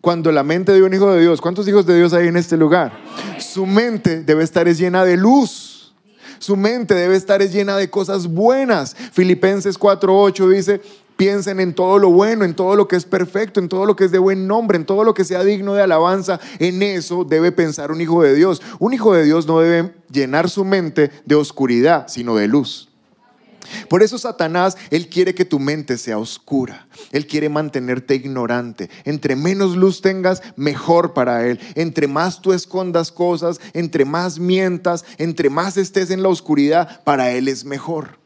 Cuando 0.00 0.32
la 0.32 0.42
mente 0.42 0.72
de 0.72 0.82
un 0.82 0.94
hijo 0.94 1.12
de 1.12 1.20
Dios, 1.20 1.40
¿cuántos 1.40 1.68
hijos 1.68 1.86
de 1.86 1.96
Dios 1.96 2.12
hay 2.12 2.28
en 2.28 2.36
este 2.36 2.56
lugar? 2.56 2.92
Su 3.38 3.66
mente 3.66 4.22
debe 4.22 4.44
estar 4.44 4.66
llena 4.66 5.04
de 5.04 5.16
luz. 5.16 5.94
Su 6.38 6.56
mente 6.56 6.94
debe 6.94 7.16
estar 7.16 7.42
llena 7.42 7.76
de 7.76 7.90
cosas 7.90 8.26
buenas. 8.26 8.96
Filipenses 9.12 9.78
4:8 9.78 10.48
dice, 10.48 10.80
piensen 11.20 11.60
en 11.60 11.74
todo 11.74 11.98
lo 11.98 12.10
bueno, 12.10 12.46
en 12.46 12.54
todo 12.54 12.76
lo 12.76 12.88
que 12.88 12.96
es 12.96 13.04
perfecto, 13.04 13.60
en 13.60 13.68
todo 13.68 13.84
lo 13.84 13.94
que 13.94 14.04
es 14.04 14.10
de 14.10 14.18
buen 14.18 14.46
nombre, 14.46 14.78
en 14.78 14.86
todo 14.86 15.04
lo 15.04 15.12
que 15.12 15.24
sea 15.24 15.44
digno 15.44 15.74
de 15.74 15.82
alabanza. 15.82 16.40
En 16.58 16.82
eso 16.82 17.24
debe 17.24 17.52
pensar 17.52 17.92
un 17.92 18.00
hijo 18.00 18.22
de 18.22 18.34
Dios. 18.34 18.62
Un 18.78 18.94
hijo 18.94 19.12
de 19.12 19.24
Dios 19.24 19.46
no 19.46 19.60
debe 19.60 19.92
llenar 20.10 20.48
su 20.48 20.64
mente 20.64 21.10
de 21.26 21.34
oscuridad, 21.34 22.08
sino 22.08 22.36
de 22.36 22.48
luz. 22.48 22.89
Por 23.88 24.02
eso 24.02 24.18
Satanás, 24.18 24.76
él 24.90 25.08
quiere 25.08 25.34
que 25.34 25.44
tu 25.44 25.58
mente 25.58 25.98
sea 25.98 26.18
oscura. 26.18 26.86
Él 27.12 27.26
quiere 27.26 27.48
mantenerte 27.48 28.14
ignorante. 28.14 28.90
Entre 29.04 29.36
menos 29.36 29.76
luz 29.76 30.00
tengas, 30.00 30.42
mejor 30.56 31.12
para 31.12 31.46
él. 31.46 31.60
Entre 31.74 32.06
más 32.06 32.40
tú 32.40 32.52
escondas 32.52 33.12
cosas, 33.12 33.60
entre 33.72 34.04
más 34.04 34.38
mientas, 34.38 35.04
entre 35.18 35.50
más 35.50 35.76
estés 35.76 36.10
en 36.10 36.22
la 36.22 36.28
oscuridad, 36.28 37.02
para 37.04 37.32
él 37.32 37.48
es 37.48 37.64
mejor. 37.64 38.18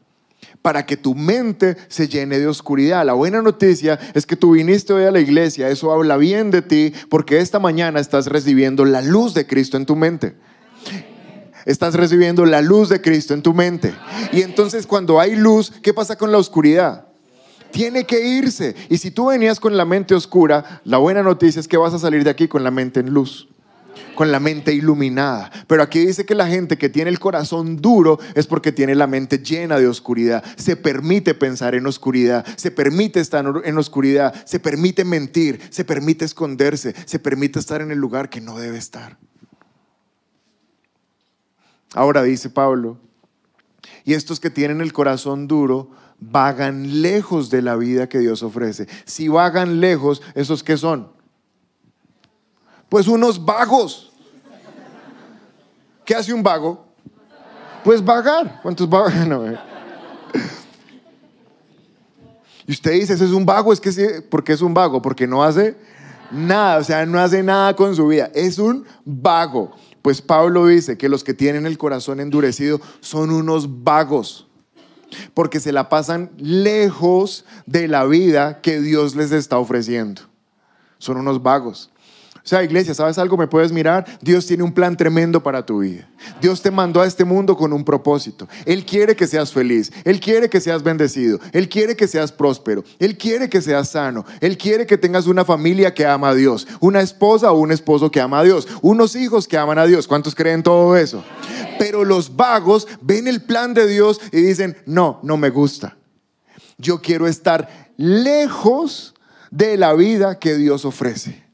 Para 0.61 0.85
que 0.85 0.97
tu 0.97 1.13
mente 1.15 1.77
se 1.87 2.07
llene 2.07 2.39
de 2.39 2.47
oscuridad. 2.47 3.05
La 3.05 3.13
buena 3.13 3.41
noticia 3.41 3.99
es 4.13 4.25
que 4.25 4.35
tú 4.35 4.51
viniste 4.51 4.93
hoy 4.93 5.03
a 5.03 5.11
la 5.11 5.19
iglesia. 5.19 5.69
Eso 5.69 5.91
habla 5.91 6.17
bien 6.17 6.51
de 6.51 6.61
ti 6.61 6.93
porque 7.09 7.39
esta 7.39 7.59
mañana 7.59 7.99
estás 7.99 8.27
recibiendo 8.27 8.85
la 8.85 9.01
luz 9.01 9.33
de 9.33 9.45
Cristo 9.45 9.77
en 9.77 9.85
tu 9.85 9.95
mente 9.95 10.35
estás 11.65 11.95
recibiendo 11.95 12.45
la 12.45 12.61
luz 12.61 12.89
de 12.89 13.01
Cristo 13.01 13.33
en 13.33 13.41
tu 13.41 13.53
mente. 13.53 13.93
Y 14.31 14.41
entonces 14.41 14.87
cuando 14.87 15.19
hay 15.19 15.35
luz, 15.35 15.71
¿qué 15.81 15.93
pasa 15.93 16.17
con 16.17 16.31
la 16.31 16.37
oscuridad? 16.37 17.05
Tiene 17.71 18.05
que 18.05 18.25
irse. 18.25 18.75
Y 18.89 18.97
si 18.97 19.11
tú 19.11 19.27
venías 19.27 19.59
con 19.59 19.75
la 19.75 19.85
mente 19.85 20.15
oscura, 20.15 20.81
la 20.85 20.97
buena 20.97 21.23
noticia 21.23 21.59
es 21.59 21.67
que 21.67 21.77
vas 21.77 21.93
a 21.93 21.99
salir 21.99 22.23
de 22.23 22.29
aquí 22.29 22.47
con 22.47 22.63
la 22.63 22.71
mente 22.71 22.99
en 22.99 23.13
luz 23.13 23.47
con 24.15 24.31
la 24.31 24.39
mente 24.39 24.73
iluminada. 24.73 25.51
Pero 25.67 25.83
aquí 25.83 26.05
dice 26.05 26.25
que 26.25 26.33
la 26.33 26.47
gente 26.47 26.77
que 26.77 26.89
tiene 26.89 27.09
el 27.09 27.19
corazón 27.19 27.77
duro 27.77 28.19
es 28.33 28.47
porque 28.47 28.71
tiene 28.71 28.95
la 28.95 29.07
mente 29.07 29.39
llena 29.39 29.77
de 29.77 29.87
oscuridad. 29.87 30.43
Se 30.55 30.75
permite 30.75 31.33
pensar 31.33 31.75
en 31.75 31.85
oscuridad, 31.85 32.45
se 32.55 32.71
permite 32.71 33.19
estar 33.19 33.45
en 33.63 33.77
oscuridad, 33.77 34.33
se 34.45 34.59
permite 34.59 35.03
mentir, 35.05 35.59
se 35.69 35.85
permite 35.85 36.25
esconderse, 36.25 36.95
se 37.05 37.19
permite 37.19 37.59
estar 37.59 37.81
en 37.81 37.91
el 37.91 37.99
lugar 37.99 38.29
que 38.29 38.41
no 38.41 38.57
debe 38.57 38.77
estar. 38.77 39.17
Ahora 41.95 42.23
dice 42.23 42.49
Pablo, 42.49 42.97
y 44.03 44.13
estos 44.13 44.41
que 44.41 44.49
tienen 44.49 44.81
el 44.81 44.91
corazón 44.91 45.47
duro 45.47 45.91
vagan 46.19 47.01
lejos 47.01 47.49
de 47.49 47.61
la 47.61 47.77
vida 47.77 48.09
que 48.09 48.19
Dios 48.19 48.43
ofrece. 48.43 48.87
Si 49.05 49.29
vagan 49.29 49.79
lejos, 49.79 50.21
¿esos 50.35 50.61
qué 50.61 50.75
son? 50.75 51.09
Pues 52.89 53.07
unos 53.07 53.43
vagos. 53.43 54.11
¿Qué 56.03 56.13
hace 56.13 56.33
un 56.33 56.43
vago? 56.43 56.85
Pues 57.85 58.03
vagar. 58.03 58.59
¿Cuántos 58.61 58.89
vagos? 58.89 59.13
y 62.67 62.73
usted 62.73 62.91
dice, 62.91 63.13
ese 63.13 63.23
es 63.23 63.31
un 63.31 63.45
vago, 63.45 63.71
es 63.71 63.79
que 63.79 64.21
¿por 64.21 64.43
qué 64.43 64.51
es 64.51 64.61
un 64.61 64.73
vago? 64.73 65.01
Porque 65.01 65.27
no 65.27 65.45
hace 65.45 65.77
nada, 66.29 66.79
o 66.79 66.83
sea, 66.83 67.05
no 67.05 67.19
hace 67.19 67.41
nada 67.41 67.73
con 67.73 67.95
su 67.95 68.07
vida. 68.07 68.29
Es 68.33 68.59
un 68.59 68.85
vago. 69.05 69.71
Pues 70.05 70.21
Pablo 70.21 70.67
dice 70.67 70.99
que 70.99 71.09
los 71.09 71.23
que 71.23 71.33
tienen 71.33 71.65
el 71.65 71.79
corazón 71.79 72.19
endurecido 72.19 72.79
son 72.99 73.31
unos 73.31 73.83
vagos, 73.83 74.45
porque 75.33 75.59
se 75.59 75.71
la 75.71 75.89
pasan 75.89 76.29
lejos 76.37 77.43
de 77.65 77.87
la 77.87 78.05
vida 78.05 78.61
que 78.61 78.81
Dios 78.81 79.15
les 79.15 79.31
está 79.31 79.57
ofreciendo. 79.57 80.21
Son 80.99 81.17
unos 81.17 81.41
vagos. 81.41 81.89
O 82.45 82.47
sea, 82.47 82.63
iglesia, 82.63 82.93
¿sabes 82.93 83.17
algo? 83.17 83.37
Me 83.37 83.47
puedes 83.47 83.71
mirar. 83.71 84.05
Dios 84.21 84.45
tiene 84.45 84.61
un 84.61 84.71
plan 84.71 84.95
tremendo 84.95 85.41
para 85.41 85.65
tu 85.65 85.79
vida. 85.79 86.07
Dios 86.39 86.61
te 86.61 86.69
mandó 86.69 87.01
a 87.01 87.07
este 87.07 87.25
mundo 87.25 87.57
con 87.57 87.73
un 87.73 87.83
propósito. 87.83 88.47
Él 88.65 88.85
quiere 88.85 89.15
que 89.15 89.25
seas 89.25 89.51
feliz. 89.51 89.91
Él 90.03 90.19
quiere 90.19 90.47
que 90.47 90.61
seas 90.61 90.83
bendecido. 90.83 91.39
Él 91.53 91.67
quiere 91.67 91.95
que 91.95 92.07
seas 92.07 92.31
próspero. 92.31 92.83
Él 92.99 93.17
quiere 93.17 93.49
que 93.49 93.63
seas 93.63 93.89
sano. 93.89 94.25
Él 94.41 94.59
quiere 94.59 94.85
que 94.85 94.99
tengas 94.99 95.25
una 95.25 95.43
familia 95.43 95.95
que 95.95 96.05
ama 96.05 96.29
a 96.29 96.35
Dios. 96.35 96.67
Una 96.81 97.01
esposa 97.01 97.51
o 97.51 97.57
un 97.57 97.71
esposo 97.71 98.11
que 98.11 98.21
ama 98.21 98.41
a 98.41 98.43
Dios. 98.43 98.67
Unos 98.83 99.15
hijos 99.15 99.47
que 99.47 99.57
aman 99.57 99.79
a 99.79 99.87
Dios. 99.87 100.07
¿Cuántos 100.07 100.35
creen 100.35 100.61
todo 100.61 100.95
eso? 100.95 101.23
Pero 101.79 102.05
los 102.05 102.35
vagos 102.35 102.87
ven 103.01 103.27
el 103.27 103.41
plan 103.41 103.73
de 103.73 103.87
Dios 103.87 104.21
y 104.31 104.41
dicen, 104.41 104.77
no, 104.85 105.19
no 105.23 105.35
me 105.37 105.49
gusta. 105.49 105.97
Yo 106.77 107.01
quiero 107.01 107.25
estar 107.25 107.89
lejos 107.97 109.15
de 109.49 109.77
la 109.77 109.95
vida 109.95 110.37
que 110.37 110.53
Dios 110.53 110.85
ofrece. 110.85 111.44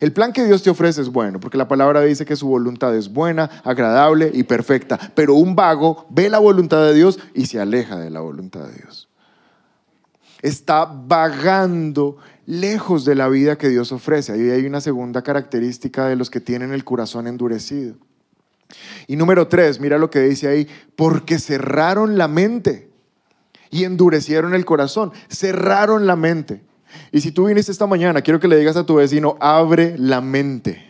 El 0.00 0.12
plan 0.12 0.32
que 0.32 0.44
Dios 0.44 0.62
te 0.62 0.70
ofrece 0.70 1.00
es 1.00 1.08
bueno, 1.08 1.40
porque 1.40 1.58
la 1.58 1.68
palabra 1.68 2.02
dice 2.02 2.24
que 2.24 2.36
su 2.36 2.46
voluntad 2.46 2.94
es 2.94 3.12
buena, 3.12 3.50
agradable 3.64 4.30
y 4.32 4.44
perfecta. 4.44 4.98
Pero 5.14 5.34
un 5.34 5.56
vago 5.56 6.06
ve 6.10 6.28
la 6.28 6.38
voluntad 6.38 6.84
de 6.84 6.94
Dios 6.94 7.18
y 7.34 7.46
se 7.46 7.60
aleja 7.60 7.98
de 7.98 8.10
la 8.10 8.20
voluntad 8.20 8.66
de 8.68 8.74
Dios. 8.74 9.08
Está 10.40 10.84
vagando 10.84 12.16
lejos 12.46 13.04
de 13.04 13.16
la 13.16 13.28
vida 13.28 13.58
que 13.58 13.68
Dios 13.68 13.90
ofrece. 13.90 14.32
Ahí 14.32 14.50
hay 14.50 14.66
una 14.66 14.80
segunda 14.80 15.22
característica 15.22 16.06
de 16.06 16.16
los 16.16 16.30
que 16.30 16.40
tienen 16.40 16.72
el 16.72 16.84
corazón 16.84 17.26
endurecido. 17.26 17.96
Y 19.06 19.16
número 19.16 19.48
tres, 19.48 19.80
mira 19.80 19.98
lo 19.98 20.10
que 20.10 20.20
dice 20.20 20.48
ahí, 20.48 20.68
porque 20.94 21.38
cerraron 21.38 22.18
la 22.18 22.28
mente 22.28 22.90
y 23.70 23.84
endurecieron 23.84 24.54
el 24.54 24.64
corazón. 24.64 25.12
Cerraron 25.28 26.06
la 26.06 26.16
mente. 26.16 26.67
Y 27.12 27.20
si 27.20 27.32
tú 27.32 27.46
viniste 27.46 27.72
esta 27.72 27.86
mañana, 27.86 28.22
quiero 28.22 28.40
que 28.40 28.48
le 28.48 28.56
digas 28.56 28.76
a 28.76 28.84
tu 28.84 28.96
vecino, 28.96 29.36
abre 29.40 29.96
la 29.98 30.20
mente. 30.20 30.84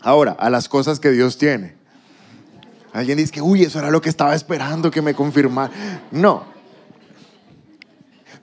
Ahora, 0.00 0.32
a 0.32 0.50
las 0.50 0.68
cosas 0.68 1.00
que 1.00 1.10
Dios 1.10 1.38
tiene. 1.38 1.74
Alguien 2.92 3.18
dice 3.18 3.32
que, 3.32 3.42
uy, 3.42 3.62
eso 3.62 3.78
era 3.78 3.90
lo 3.90 4.00
que 4.00 4.08
estaba 4.08 4.34
esperando 4.34 4.90
que 4.90 5.02
me 5.02 5.14
confirmara. 5.14 5.72
No. 6.10 6.54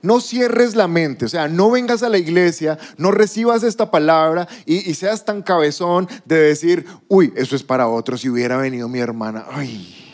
No 0.02 0.20
cierres 0.20 0.74
la 0.74 0.88
mente, 0.88 1.26
o 1.26 1.28
sea, 1.28 1.46
no 1.46 1.70
vengas 1.70 2.02
a 2.02 2.08
la 2.08 2.18
iglesia, 2.18 2.76
no 2.96 3.12
recibas 3.12 3.62
esta 3.62 3.92
palabra 3.92 4.48
y, 4.66 4.92
seas 4.94 5.24
tan 5.24 5.42
cabezón 5.42 6.08
de 6.24 6.38
decir, 6.38 6.84
uy, 7.06 7.32
eso 7.36 7.54
es 7.54 7.62
para 7.62 7.86
otro, 7.86 8.18
si 8.18 8.28
hubiera 8.28 8.56
venido 8.56 8.88
mi 8.88 8.98
hermana. 8.98 9.46
Ay. 9.48 10.12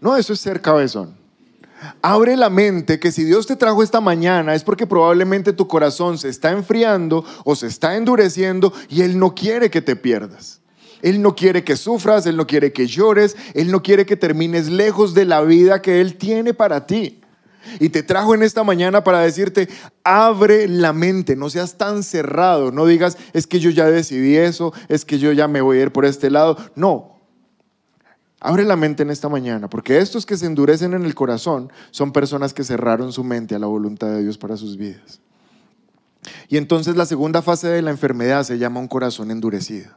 No, 0.00 0.16
eso 0.16 0.32
es 0.32 0.38
ser 0.38 0.62
cabezón. 0.62 1.25
Abre 2.00 2.36
la 2.36 2.50
mente 2.50 2.98
que 2.98 3.12
si 3.12 3.24
Dios 3.24 3.46
te 3.46 3.56
trajo 3.56 3.82
esta 3.82 4.00
mañana 4.00 4.54
es 4.54 4.64
porque 4.64 4.86
probablemente 4.86 5.52
tu 5.52 5.68
corazón 5.68 6.18
se 6.18 6.28
está 6.28 6.52
enfriando 6.52 7.24
o 7.44 7.54
se 7.54 7.66
está 7.66 7.96
endureciendo 7.96 8.72
y 8.88 9.02
Él 9.02 9.18
no 9.18 9.34
quiere 9.34 9.70
que 9.70 9.82
te 9.82 9.96
pierdas. 9.96 10.60
Él 11.02 11.20
no 11.20 11.36
quiere 11.36 11.64
que 11.64 11.76
sufras, 11.76 12.26
Él 12.26 12.36
no 12.36 12.46
quiere 12.46 12.72
que 12.72 12.86
llores, 12.86 13.36
Él 13.54 13.70
no 13.70 13.82
quiere 13.82 14.06
que 14.06 14.16
termines 14.16 14.68
lejos 14.68 15.14
de 15.14 15.26
la 15.26 15.42
vida 15.42 15.82
que 15.82 16.00
Él 16.00 16.16
tiene 16.16 16.54
para 16.54 16.86
ti. 16.86 17.20
Y 17.80 17.90
te 17.90 18.02
trajo 18.02 18.34
en 18.34 18.42
esta 18.42 18.64
mañana 18.64 19.04
para 19.04 19.20
decirte, 19.20 19.68
abre 20.04 20.68
la 20.68 20.92
mente, 20.92 21.36
no 21.36 21.50
seas 21.50 21.76
tan 21.76 22.02
cerrado, 22.02 22.70
no 22.70 22.86
digas, 22.86 23.18
es 23.32 23.46
que 23.46 23.60
yo 23.60 23.70
ya 23.70 23.86
decidí 23.86 24.36
eso, 24.36 24.72
es 24.88 25.04
que 25.04 25.18
yo 25.18 25.32
ya 25.32 25.48
me 25.48 25.60
voy 25.60 25.78
a 25.78 25.82
ir 25.82 25.92
por 25.92 26.04
este 26.04 26.30
lado. 26.30 26.56
No, 26.74 27.15
abre 28.40 28.64
la 28.64 28.76
mente 28.76 29.02
en 29.02 29.10
esta 29.10 29.28
mañana, 29.28 29.68
porque 29.68 29.98
estos 29.98 30.26
que 30.26 30.36
se 30.36 30.46
endurecen 30.46 30.94
en 30.94 31.04
el 31.04 31.14
corazón 31.14 31.72
son 31.90 32.12
personas 32.12 32.54
que 32.54 32.64
cerraron 32.64 33.12
su 33.12 33.24
mente 33.24 33.54
a 33.54 33.58
la 33.58 33.66
voluntad 33.66 34.08
de 34.08 34.22
Dios 34.22 34.38
para 34.38 34.56
sus 34.56 34.76
vidas. 34.76 35.20
Y 36.48 36.56
entonces 36.56 36.96
la 36.96 37.06
segunda 37.06 37.42
fase 37.42 37.68
de 37.68 37.82
la 37.82 37.90
enfermedad 37.90 38.42
se 38.42 38.58
llama 38.58 38.80
un 38.80 38.88
corazón 38.88 39.30
endurecido. 39.30 39.96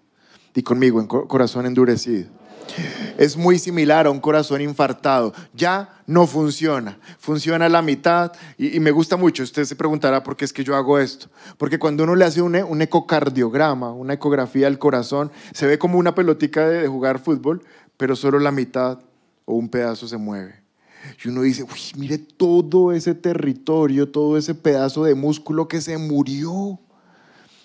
Y 0.55 0.63
conmigo, 0.63 1.00
en 1.00 1.08
corazón 1.08 1.65
endurecido. 1.65 2.27
Es 3.17 3.36
muy 3.36 3.60
similar 3.60 4.05
a 4.08 4.12
un 4.12 4.19
corazón 4.19 4.62
infartado. 4.62 5.34
Ya 5.53 6.01
no 6.08 6.27
funciona. 6.27 6.98
Funciona 7.17 7.65
a 7.65 7.69
la 7.69 7.81
mitad. 7.81 8.31
Y, 8.58 8.79
me 8.79 8.91
gusta 8.91 9.17
mucho. 9.17 9.43
Usted 9.43 9.65
se 9.65 9.75
preguntará 9.75 10.24
por 10.24 10.36
qué 10.36 10.46
es 10.46 10.53
que 10.53 10.63
yo 10.63 10.75
hago 10.75 11.00
esto. 11.00 11.27
Porque 11.58 11.79
cuando 11.79 12.03
uno 12.03 12.15
le 12.15 12.25
hace 12.25 12.41
un, 12.41 12.81
ecocardiograma, 12.81 13.91
una 13.91 14.13
ecografía 14.13 14.67
al 14.67 14.79
corazón, 14.79 15.31
se 15.53 15.67
ve 15.67 15.77
como 15.77 15.98
una 15.98 16.15
pelotica 16.15 16.67
de 16.67 16.88
jugar 16.88 17.19
fútbol, 17.19 17.62
pero 18.00 18.15
solo 18.15 18.39
la 18.39 18.53
mitad 18.53 19.00
o 19.44 19.56
un 19.56 19.68
pedazo 19.68 20.08
se 20.08 20.15
mueve. 20.15 20.56
Y 21.22 21.27
uno 21.27 21.41
dice, 21.41 21.63
uy, 21.63 21.79
mire 21.98 22.18
todo 22.18 22.94
ese 22.94 23.13
territorio, 23.13 24.08
todo 24.08 24.38
ese 24.38 24.56
pedazo 24.56 25.03
de 25.03 25.15
músculo 25.15 25.68
que 25.68 25.82
se 25.82 25.98
murió. 25.98 26.79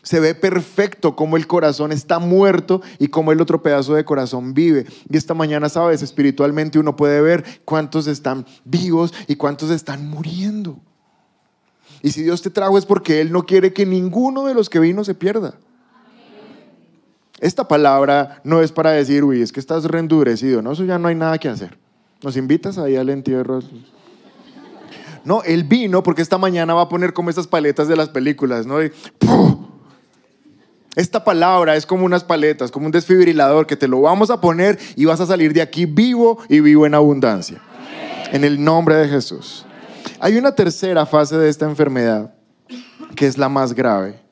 Se 0.02 0.18
ve 0.18 0.34
perfecto 0.34 1.14
cómo 1.14 1.36
el 1.36 1.46
corazón 1.46 1.92
está 1.92 2.18
muerto 2.18 2.82
y 2.98 3.06
cómo 3.06 3.30
el 3.30 3.40
otro 3.40 3.62
pedazo 3.62 3.94
de 3.94 4.04
corazón 4.04 4.54
vive. 4.54 4.86
Y 5.08 5.16
esta 5.16 5.34
mañana, 5.34 5.68
sabes, 5.68 6.02
espiritualmente 6.02 6.80
uno 6.80 6.96
puede 6.96 7.20
ver 7.20 7.44
cuántos 7.64 8.08
están 8.08 8.44
vivos 8.64 9.14
y 9.28 9.36
cuántos 9.36 9.70
están 9.70 10.10
muriendo. 10.10 10.80
Y 12.02 12.10
si 12.10 12.24
Dios 12.24 12.42
te 12.42 12.50
trajo 12.50 12.76
es 12.76 12.86
porque 12.86 13.20
Él 13.20 13.30
no 13.30 13.46
quiere 13.46 13.72
que 13.72 13.86
ninguno 13.86 14.46
de 14.46 14.54
los 14.54 14.68
que 14.68 14.80
vino 14.80 15.04
se 15.04 15.14
pierda. 15.14 15.54
Esta 17.40 17.66
palabra 17.66 18.40
no 18.44 18.62
es 18.62 18.72
para 18.72 18.92
decir, 18.92 19.24
uy, 19.24 19.42
es 19.42 19.52
que 19.52 19.60
estás 19.60 19.84
reendurecido, 19.84 20.62
no, 20.62 20.72
eso 20.72 20.84
ya 20.84 20.98
no 20.98 21.08
hay 21.08 21.14
nada 21.14 21.38
que 21.38 21.48
hacer. 21.48 21.76
¿Nos 22.22 22.36
invitas 22.36 22.78
ahí 22.78 22.96
al 22.96 23.10
entierro? 23.10 23.60
No, 25.24 25.42
él 25.42 25.64
vino 25.64 26.02
porque 26.02 26.22
esta 26.22 26.38
mañana 26.38 26.74
va 26.74 26.82
a 26.82 26.88
poner 26.88 27.12
como 27.12 27.30
esas 27.30 27.46
paletas 27.46 27.88
de 27.88 27.96
las 27.96 28.08
películas, 28.08 28.66
¿no? 28.66 28.76
esta 30.96 31.24
palabra 31.24 31.76
es 31.76 31.86
como 31.86 32.04
unas 32.04 32.22
paletas, 32.22 32.70
como 32.70 32.86
un 32.86 32.92
desfibrilador 32.92 33.66
que 33.66 33.76
te 33.76 33.88
lo 33.88 34.00
vamos 34.02 34.30
a 34.30 34.40
poner 34.40 34.78
y 34.96 35.06
vas 35.06 35.20
a 35.20 35.26
salir 35.26 35.52
de 35.52 35.62
aquí 35.62 35.86
vivo 35.86 36.38
y 36.48 36.60
vivo 36.60 36.86
en 36.86 36.94
abundancia. 36.94 37.60
En 38.32 38.44
el 38.44 38.62
nombre 38.62 38.96
de 38.96 39.08
Jesús. 39.08 39.66
Hay 40.20 40.36
una 40.36 40.54
tercera 40.54 41.04
fase 41.06 41.36
de 41.36 41.48
esta 41.48 41.66
enfermedad 41.66 42.34
que 43.14 43.26
es 43.26 43.38
la 43.38 43.48
más 43.48 43.74
grave. 43.74 44.23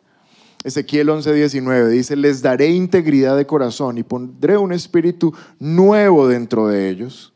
Ezequiel 0.65 1.09
11:19 1.09 1.89
dice, 1.89 2.17
les 2.17 2.43
daré 2.43 2.69
integridad 2.69 3.37
de 3.37 3.47
corazón 3.47 3.99
y 3.99 4.03
pondré 4.03 4.57
un 4.57 4.73
espíritu 4.73 5.35
nuevo 5.59 6.29
dentro 6.29 6.69
de 6.69 6.89
ellos 6.89 7.33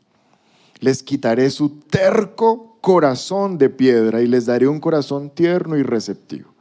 les 0.81 1.03
quitaré 1.03 1.51
su 1.51 1.81
terco 1.81 2.79
corazón 2.81 3.59
de 3.59 3.71
piedra 3.71 4.21
y 4.21 4.27
les 4.27 4.47
daré 4.47 4.69
un 4.69 4.81
corazón 4.81 5.31
tierno 5.31 5.77
y 5.77 5.83
receptivo. 5.83 6.55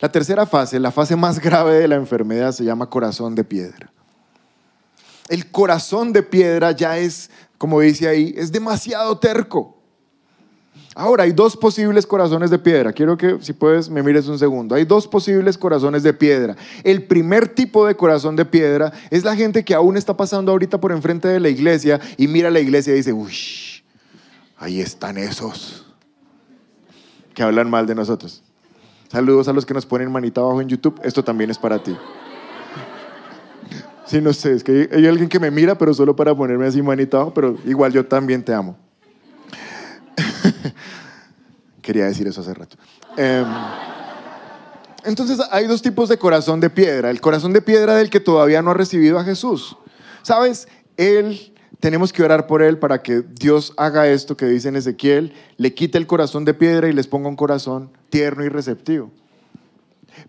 La 0.00 0.10
tercera 0.10 0.46
fase, 0.46 0.80
la 0.80 0.90
fase 0.90 1.16
más 1.16 1.38
grave 1.40 1.74
de 1.74 1.88
la 1.88 1.96
enfermedad, 1.96 2.52
se 2.52 2.64
llama 2.64 2.90
corazón 2.90 3.34
de 3.34 3.44
piedra. 3.44 3.92
El 5.28 5.50
corazón 5.50 6.12
de 6.12 6.22
piedra 6.22 6.72
ya 6.72 6.98
es, 6.98 7.30
como 7.58 7.80
dice 7.80 8.08
ahí, 8.08 8.34
es 8.36 8.52
demasiado 8.52 9.18
terco. 9.18 9.73
Ahora, 10.94 11.24
hay 11.24 11.32
dos 11.32 11.56
posibles 11.56 12.06
corazones 12.06 12.50
de 12.50 12.58
piedra. 12.58 12.92
Quiero 12.92 13.16
que, 13.16 13.38
si 13.40 13.52
puedes, 13.52 13.90
me 13.90 14.02
mires 14.02 14.28
un 14.28 14.38
segundo. 14.38 14.76
Hay 14.76 14.84
dos 14.84 15.08
posibles 15.08 15.58
corazones 15.58 16.04
de 16.04 16.12
piedra. 16.12 16.56
El 16.84 17.02
primer 17.04 17.48
tipo 17.48 17.86
de 17.86 17.96
corazón 17.96 18.36
de 18.36 18.44
piedra 18.44 18.92
es 19.10 19.24
la 19.24 19.34
gente 19.34 19.64
que 19.64 19.74
aún 19.74 19.96
está 19.96 20.16
pasando 20.16 20.52
ahorita 20.52 20.80
por 20.80 20.92
enfrente 20.92 21.26
de 21.26 21.40
la 21.40 21.48
iglesia 21.48 22.00
y 22.16 22.28
mira 22.28 22.48
a 22.48 22.50
la 22.52 22.60
iglesia 22.60 22.92
y 22.92 22.96
dice, 22.96 23.12
uy, 23.12 23.34
ahí 24.56 24.80
están 24.80 25.18
esos 25.18 25.84
que 27.34 27.42
hablan 27.42 27.68
mal 27.68 27.86
de 27.86 27.96
nosotros. 27.96 28.42
Saludos 29.08 29.48
a 29.48 29.52
los 29.52 29.66
que 29.66 29.74
nos 29.74 29.86
ponen 29.86 30.10
manita 30.12 30.40
abajo 30.40 30.60
en 30.60 30.68
YouTube. 30.68 31.00
Esto 31.02 31.24
también 31.24 31.50
es 31.50 31.58
para 31.58 31.82
ti. 31.82 31.96
Sí, 34.06 34.20
no 34.20 34.32
sé, 34.32 34.52
es 34.52 34.62
que 34.62 34.88
hay 34.92 35.06
alguien 35.06 35.28
que 35.28 35.40
me 35.40 35.50
mira, 35.50 35.76
pero 35.76 35.92
solo 35.92 36.14
para 36.14 36.34
ponerme 36.34 36.66
así 36.66 36.82
manita 36.82 37.16
abajo, 37.16 37.34
pero 37.34 37.56
igual 37.64 37.92
yo 37.92 38.04
también 38.06 38.44
te 38.44 38.52
amo. 38.52 38.76
Quería 41.82 42.06
decir 42.06 42.26
eso 42.26 42.40
hace 42.40 42.54
rato. 42.54 42.76
Em, 43.16 43.46
entonces 45.04 45.38
hay 45.50 45.66
dos 45.66 45.82
tipos 45.82 46.08
de 46.08 46.18
corazón 46.18 46.60
de 46.60 46.70
piedra. 46.70 47.10
El 47.10 47.20
corazón 47.20 47.52
de 47.52 47.60
piedra 47.60 47.96
del 47.96 48.10
que 48.10 48.20
todavía 48.20 48.62
no 48.62 48.70
ha 48.70 48.74
recibido 48.74 49.18
a 49.18 49.24
Jesús. 49.24 49.76
¿Sabes? 50.22 50.66
Él, 50.96 51.52
tenemos 51.80 52.12
que 52.12 52.22
orar 52.22 52.46
por 52.46 52.62
él 52.62 52.78
para 52.78 53.02
que 53.02 53.20
Dios 53.20 53.74
haga 53.76 54.08
esto 54.08 54.36
que 54.36 54.46
dice 54.46 54.68
en 54.68 54.76
Ezequiel, 54.76 55.34
le 55.58 55.74
quite 55.74 55.98
el 55.98 56.06
corazón 56.06 56.46
de 56.46 56.54
piedra 56.54 56.88
y 56.88 56.94
les 56.94 57.06
ponga 57.06 57.28
un 57.28 57.36
corazón 57.36 57.90
tierno 58.08 58.44
y 58.44 58.48
receptivo. 58.48 59.10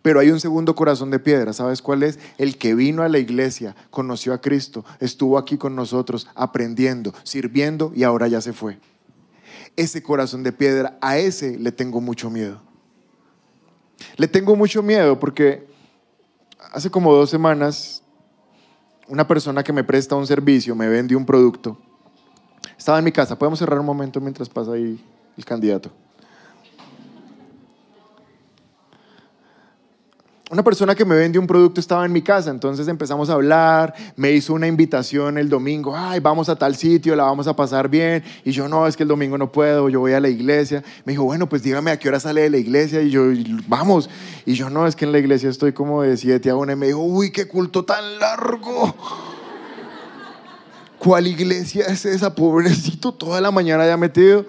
Pero 0.02 0.20
hay 0.20 0.32
un 0.32 0.40
segundo 0.40 0.76
corazón 0.76 1.12
de 1.12 1.20
piedra, 1.20 1.54
¿sabes 1.54 1.82
cuál 1.82 2.04
es? 2.04 2.20
El 2.38 2.58
que 2.58 2.74
vino 2.74 3.04
a 3.04 3.10
la 3.10 3.20
iglesia, 3.20 3.76
conoció 3.92 4.34
a 4.34 4.42
Cristo, 4.42 4.84
estuvo 5.00 5.38
aquí 5.38 5.58
con 5.58 5.76
nosotros, 5.76 6.28
aprendiendo, 6.36 7.14
sirviendo 7.24 7.94
y 7.96 8.04
ahora 8.04 8.28
ya 8.28 8.42
se 8.42 8.52
fue 8.52 8.80
ese 9.76 10.02
corazón 10.02 10.44
de 10.44 10.52
piedra, 10.52 10.98
a 11.02 11.18
ese 11.18 11.58
le 11.58 11.72
tengo 11.72 12.02
mucho 12.02 12.30
miedo. 12.30 12.62
Le 14.18 14.28
tengo 14.28 14.56
mucho 14.56 14.82
miedo 14.84 15.20
porque 15.20 15.68
hace 16.72 16.90
como 16.90 17.14
dos 17.14 17.30
semanas 17.30 18.04
una 19.08 19.28
persona 19.28 19.64
que 19.64 19.74
me 19.74 19.84
presta 19.84 20.16
un 20.16 20.28
servicio 20.28 20.76
me 20.76 20.88
vende 20.88 21.16
un 21.16 21.26
producto. 21.26 21.78
Estaba 22.78 23.00
en 23.00 23.06
mi 23.06 23.12
casa. 23.12 23.38
¿Podemos 23.38 23.60
cerrar 23.60 23.80
un 23.80 23.86
momento 23.86 24.20
mientras 24.20 24.50
pasa 24.50 24.74
ahí 24.74 25.04
el 25.38 25.46
candidato? 25.46 25.92
Una 30.52 30.64
persona 30.64 30.94
que 30.94 31.06
me 31.06 31.16
vende 31.16 31.40
un 31.40 31.48
producto 31.48 31.80
estaba 31.80 32.06
en 32.06 32.12
mi 32.12 32.22
casa, 32.22 32.52
entonces 32.52 32.88
empezamos 32.88 33.32
a 33.32 33.34
hablar, 33.34 33.96
me 34.16 34.32
hizo 34.32 34.54
una 34.54 34.68
invitación 34.68 35.40
el 35.40 35.50
domingo, 35.50 35.98
ay, 35.98 36.20
vamos 36.20 36.50
a 36.50 36.56
tal 36.56 36.76
sitio, 36.76 37.16
la 37.16 37.24
vamos 37.24 37.48
a 37.48 37.56
pasar 37.56 37.90
bien, 37.90 38.24
y 38.44 38.52
yo 38.52 38.68
no, 38.68 38.86
es 38.86 38.96
que 38.96 39.04
el 39.04 39.10
domingo 39.10 39.40
no 39.40 39.52
puedo, 39.52 39.90
yo 39.90 40.02
voy 40.02 40.14
a 40.14 40.20
la 40.20 40.30
iglesia. 40.30 40.84
Me 41.04 41.14
dijo, 41.14 41.24
bueno, 41.24 41.50
pues 41.50 41.64
dígame 41.64 41.90
a 41.90 41.98
qué 41.98 42.10
hora 42.10 42.20
sale 42.20 42.42
de 42.42 42.52
la 42.52 42.58
iglesia, 42.58 43.02
y 43.02 43.10
yo, 43.10 43.24
vamos, 43.68 44.08
y 44.46 44.54
yo 44.54 44.70
no, 44.70 44.86
es 44.86 44.96
que 44.96 45.06
en 45.06 45.14
la 45.14 45.18
iglesia 45.18 45.50
estoy 45.50 45.74
como 45.74 46.04
de 46.04 46.16
7 46.16 46.48
a 46.52 46.56
1, 46.56 46.74
y 46.74 46.76
me 46.76 46.88
dijo, 46.88 47.00
uy, 47.00 47.32
qué 47.32 47.48
culto 47.48 47.84
tan 47.84 48.20
largo. 48.20 48.96
¿Cuál 51.00 51.26
iglesia 51.26 51.86
es 51.88 52.06
esa, 52.06 52.36
pobrecito, 52.36 53.12
toda 53.12 53.42
la 53.42 53.50
mañana 53.50 53.86
ya 53.88 53.98
metido? 53.98 54.46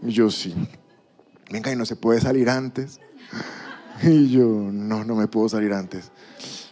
Y 0.00 0.12
yo, 0.12 0.30
sí, 0.30 0.54
venga, 1.50 1.72
y 1.72 1.76
no 1.76 1.86
se 1.86 1.96
puede 1.96 2.20
salir 2.20 2.48
antes. 2.48 3.00
Y 4.02 4.30
yo, 4.30 4.44
no, 4.44 5.04
no 5.04 5.14
me 5.14 5.28
puedo 5.28 5.48
salir 5.48 5.72
antes. 5.72 6.10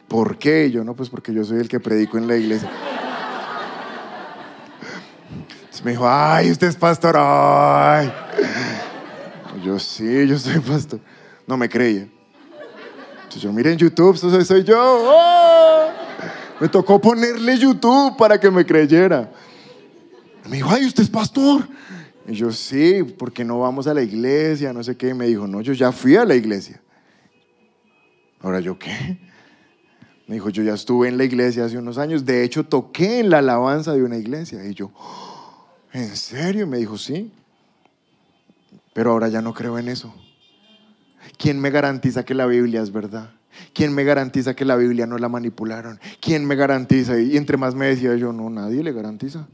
¿Por 0.08 0.36
qué? 0.38 0.66
Y 0.66 0.72
yo, 0.72 0.84
no, 0.84 0.94
pues 0.94 1.08
porque 1.08 1.32
yo 1.32 1.44
soy 1.44 1.58
el 1.58 1.68
que 1.68 1.80
predico 1.80 2.18
en 2.18 2.26
la 2.26 2.36
iglesia. 2.36 2.70
Entonces 5.54 5.84
me 5.84 5.92
dijo, 5.92 6.06
ay, 6.06 6.50
usted 6.50 6.66
es 6.66 6.76
pastor, 6.76 7.16
ay. 7.18 8.12
yo, 9.64 9.78
sí, 9.78 10.26
yo 10.26 10.38
soy 10.38 10.60
pastor. 10.60 11.00
No 11.46 11.56
me 11.56 11.68
creía. 11.68 12.08
Entonces 13.22 13.42
yo, 13.42 13.52
miren 13.52 13.78
YouTube, 13.78 14.16
soy, 14.16 14.64
yo. 14.64 14.76
¡Oh! 14.78 15.88
Me 16.60 16.68
tocó 16.68 17.00
ponerle 17.00 17.58
YouTube 17.58 18.16
para 18.18 18.38
que 18.38 18.50
me 18.50 18.66
creyera. 18.66 19.32
Me 20.48 20.56
dijo, 20.56 20.68
ay, 20.70 20.84
usted 20.84 21.04
es 21.04 21.08
pastor. 21.08 21.66
Y 22.28 22.34
yo, 22.34 22.52
sí, 22.52 23.02
porque 23.18 23.44
no 23.44 23.60
vamos 23.60 23.86
a 23.86 23.94
la 23.94 24.02
iglesia, 24.02 24.72
no 24.74 24.84
sé 24.84 24.94
qué. 24.96 25.08
Y 25.08 25.14
me 25.14 25.26
dijo, 25.26 25.46
no, 25.46 25.62
yo 25.62 25.72
ya 25.72 25.90
fui 25.90 26.16
a 26.16 26.26
la 26.26 26.34
iglesia. 26.34 26.81
Ahora 28.42 28.60
yo 28.60 28.78
qué? 28.78 29.18
Me 30.26 30.34
dijo, 30.34 30.50
yo 30.50 30.62
ya 30.62 30.74
estuve 30.74 31.08
en 31.08 31.18
la 31.18 31.24
iglesia 31.24 31.64
hace 31.64 31.78
unos 31.78 31.98
años, 31.98 32.24
de 32.24 32.44
hecho 32.44 32.64
toqué 32.64 33.20
en 33.20 33.30
la 33.30 33.38
alabanza 33.38 33.92
de 33.92 34.02
una 34.02 34.16
iglesia. 34.16 34.64
Y 34.64 34.74
yo, 34.74 34.90
¿en 35.92 36.16
serio? 36.16 36.66
Me 36.66 36.78
dijo, 36.78 36.98
sí. 36.98 37.32
Pero 38.92 39.12
ahora 39.12 39.28
ya 39.28 39.42
no 39.42 39.54
creo 39.54 39.78
en 39.78 39.88
eso. 39.88 40.14
¿Quién 41.38 41.60
me 41.60 41.70
garantiza 41.70 42.24
que 42.24 42.34
la 42.34 42.46
Biblia 42.46 42.82
es 42.82 42.92
verdad? 42.92 43.30
¿Quién 43.74 43.94
me 43.94 44.04
garantiza 44.04 44.54
que 44.54 44.64
la 44.64 44.76
Biblia 44.76 45.06
no 45.06 45.18
la 45.18 45.28
manipularon? 45.28 46.00
¿Quién 46.20 46.44
me 46.44 46.56
garantiza? 46.56 47.18
Y 47.20 47.36
entre 47.36 47.56
más 47.56 47.74
me 47.74 47.86
decía 47.86 48.16
yo, 48.16 48.32
no, 48.32 48.48
nadie 48.50 48.82
le 48.82 48.92
garantiza. 48.92 49.46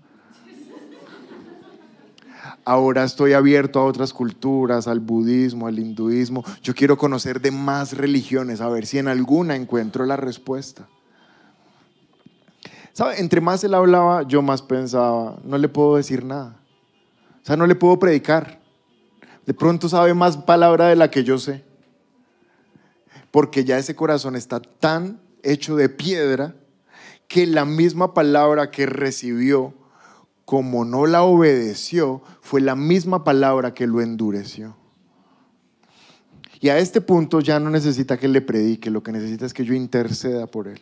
Ahora 2.69 3.05
estoy 3.05 3.33
abierto 3.33 3.81
a 3.81 3.85
otras 3.87 4.13
culturas, 4.13 4.89
al 4.89 5.01
budismo, 5.01 5.69
al 5.69 5.79
hinduismo. 5.79 6.45
Yo 6.63 6.75
quiero 6.75 6.99
conocer 6.99 7.41
de 7.41 7.51
más 7.51 7.97
religiones, 7.97 8.61
a 8.61 8.69
ver 8.69 8.85
si 8.85 8.99
en 8.99 9.09
alguna 9.09 9.57
encuentro 9.57 10.05
la 10.05 10.17
respuesta. 10.17 10.87
¿Sabe? 12.93 13.21
Entre 13.21 13.41
más 13.41 13.65
él 13.65 13.73
hablaba, 13.73 14.25
yo 14.25 14.43
más 14.43 14.61
pensaba, 14.61 15.39
no 15.45 15.57
le 15.57 15.71
puedo 15.71 15.97
decir 15.97 16.27
nada. 16.27 16.61
O 17.43 17.47
sea, 17.47 17.57
no 17.57 17.67
le 17.67 17.75
puedo 17.75 17.99
predicar. 17.99 18.61
De 19.47 19.55
pronto 19.55 19.89
sabe 19.89 20.13
más 20.13 20.37
palabra 20.37 20.89
de 20.89 20.97
la 20.97 21.11
que 21.11 21.25
yo 21.25 21.39
sé. 21.39 21.65
Porque 23.31 23.65
ya 23.65 23.79
ese 23.79 23.97
corazón 23.97 24.37
está 24.37 24.61
tan 24.61 25.23
hecho 25.43 25.75
de 25.75 25.89
piedra 25.89 26.55
que 27.29 27.47
la 27.47 27.65
misma 27.65 28.13
palabra 28.13 28.71
que 28.71 28.85
recibió, 28.85 29.73
como 30.49 30.87
no 30.87 31.05
la 31.05 31.25
obedeció, 31.25 32.23
fue 32.41 32.63
la 32.63 32.75
misma 32.75 33.23
palabra 33.23 33.75
que 33.75 33.87
lo 33.87 34.01
endureció. 34.01 34.75
Y 36.59 36.71
a 36.71 36.79
este 36.79 37.03
punto 37.03 37.41
ya 37.41 37.61
no 37.61 37.69
necesita 37.69 38.17
que 38.17 38.29
le 38.29 38.41
predique, 38.41 38.91
lo 38.91 39.03
que 39.03 39.13
necesita 39.13 39.45
es 39.45 39.53
que 39.53 39.67
yo 39.67 39.75
interceda 39.75 40.47
por 40.47 40.69
él. 40.69 40.81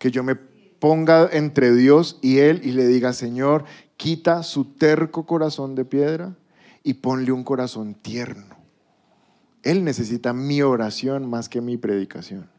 Que 0.00 0.10
yo 0.10 0.24
me 0.24 0.34
ponga 0.34 1.28
entre 1.30 1.72
Dios 1.76 2.18
y 2.22 2.38
él 2.38 2.60
y 2.64 2.72
le 2.72 2.88
diga, 2.88 3.12
Señor, 3.12 3.66
quita 3.96 4.42
su 4.42 4.64
terco 4.64 5.26
corazón 5.26 5.76
de 5.76 5.84
piedra 5.84 6.34
y 6.82 6.94
ponle 6.94 7.30
un 7.30 7.44
corazón 7.44 7.94
tierno. 7.94 8.56
Él 9.62 9.84
necesita 9.84 10.32
mi 10.32 10.60
oración 10.60 11.30
más 11.30 11.48
que 11.48 11.60
mi 11.60 11.76
predicación. 11.76 12.50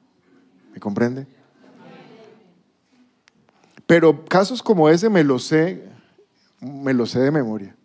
¿Me 0.73 0.80
comprende? 0.80 1.27
Pero 3.91 4.23
casos 4.23 4.63
como 4.63 4.88
ese 4.88 5.10
me 5.10 5.21
lo 5.21 5.38
sé, 5.38 5.84
me 6.62 6.93
lo 6.93 7.06
sé 7.06 7.19
de 7.19 7.30
memoria. 7.30 7.75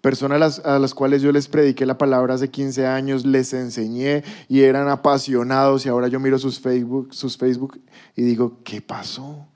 Personas 0.00 0.58
a 0.64 0.80
las, 0.80 0.92
cuales 0.92 1.22
yo 1.22 1.30
les 1.30 1.46
prediqué 1.46 1.86
la 1.86 1.96
palabra 1.96 2.34
hace 2.34 2.50
15 2.50 2.84
años, 2.88 3.24
les 3.24 3.52
enseñé 3.52 4.24
y 4.48 4.62
eran 4.62 4.88
apasionados 4.88 5.86
y 5.86 5.88
ahora 5.88 6.08
yo 6.08 6.18
miro 6.18 6.36
sus 6.36 6.58
Facebook, 6.58 7.14
sus 7.14 7.38
Facebook 7.38 7.80
y 8.16 8.22
digo, 8.22 8.58
¿qué 8.64 8.82
pasó? 8.82 9.46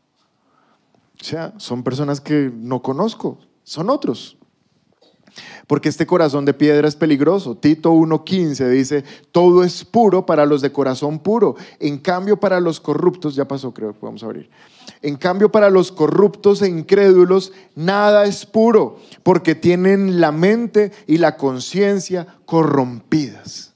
O 1.20 1.24
sea, 1.24 1.52
son 1.56 1.82
personas 1.82 2.20
que 2.20 2.52
no 2.54 2.80
conozco, 2.80 3.40
son 3.64 3.90
otros. 3.90 4.36
Porque 5.66 5.88
este 5.88 6.06
corazón 6.06 6.44
de 6.44 6.54
piedra 6.54 6.86
es 6.86 6.96
peligroso. 6.96 7.56
Tito 7.56 7.92
1.15 7.92 8.68
dice, 8.68 9.04
todo 9.32 9.64
es 9.64 9.84
puro 9.84 10.26
para 10.26 10.46
los 10.46 10.60
de 10.62 10.72
corazón 10.72 11.18
puro. 11.18 11.56
En 11.80 11.98
cambio, 11.98 12.38
para 12.38 12.60
los 12.60 12.80
corruptos, 12.80 13.34
ya 13.34 13.46
pasó 13.46 13.72
creo, 13.72 13.94
vamos 14.00 14.22
a 14.22 14.26
abrir. 14.26 14.50
En 15.02 15.16
cambio, 15.16 15.50
para 15.50 15.70
los 15.70 15.92
corruptos 15.92 16.62
e 16.62 16.68
incrédulos, 16.68 17.52
nada 17.74 18.24
es 18.24 18.46
puro, 18.46 18.98
porque 19.22 19.54
tienen 19.54 20.20
la 20.20 20.32
mente 20.32 20.92
y 21.06 21.18
la 21.18 21.36
conciencia 21.36 22.26
corrompidas. 22.46 23.74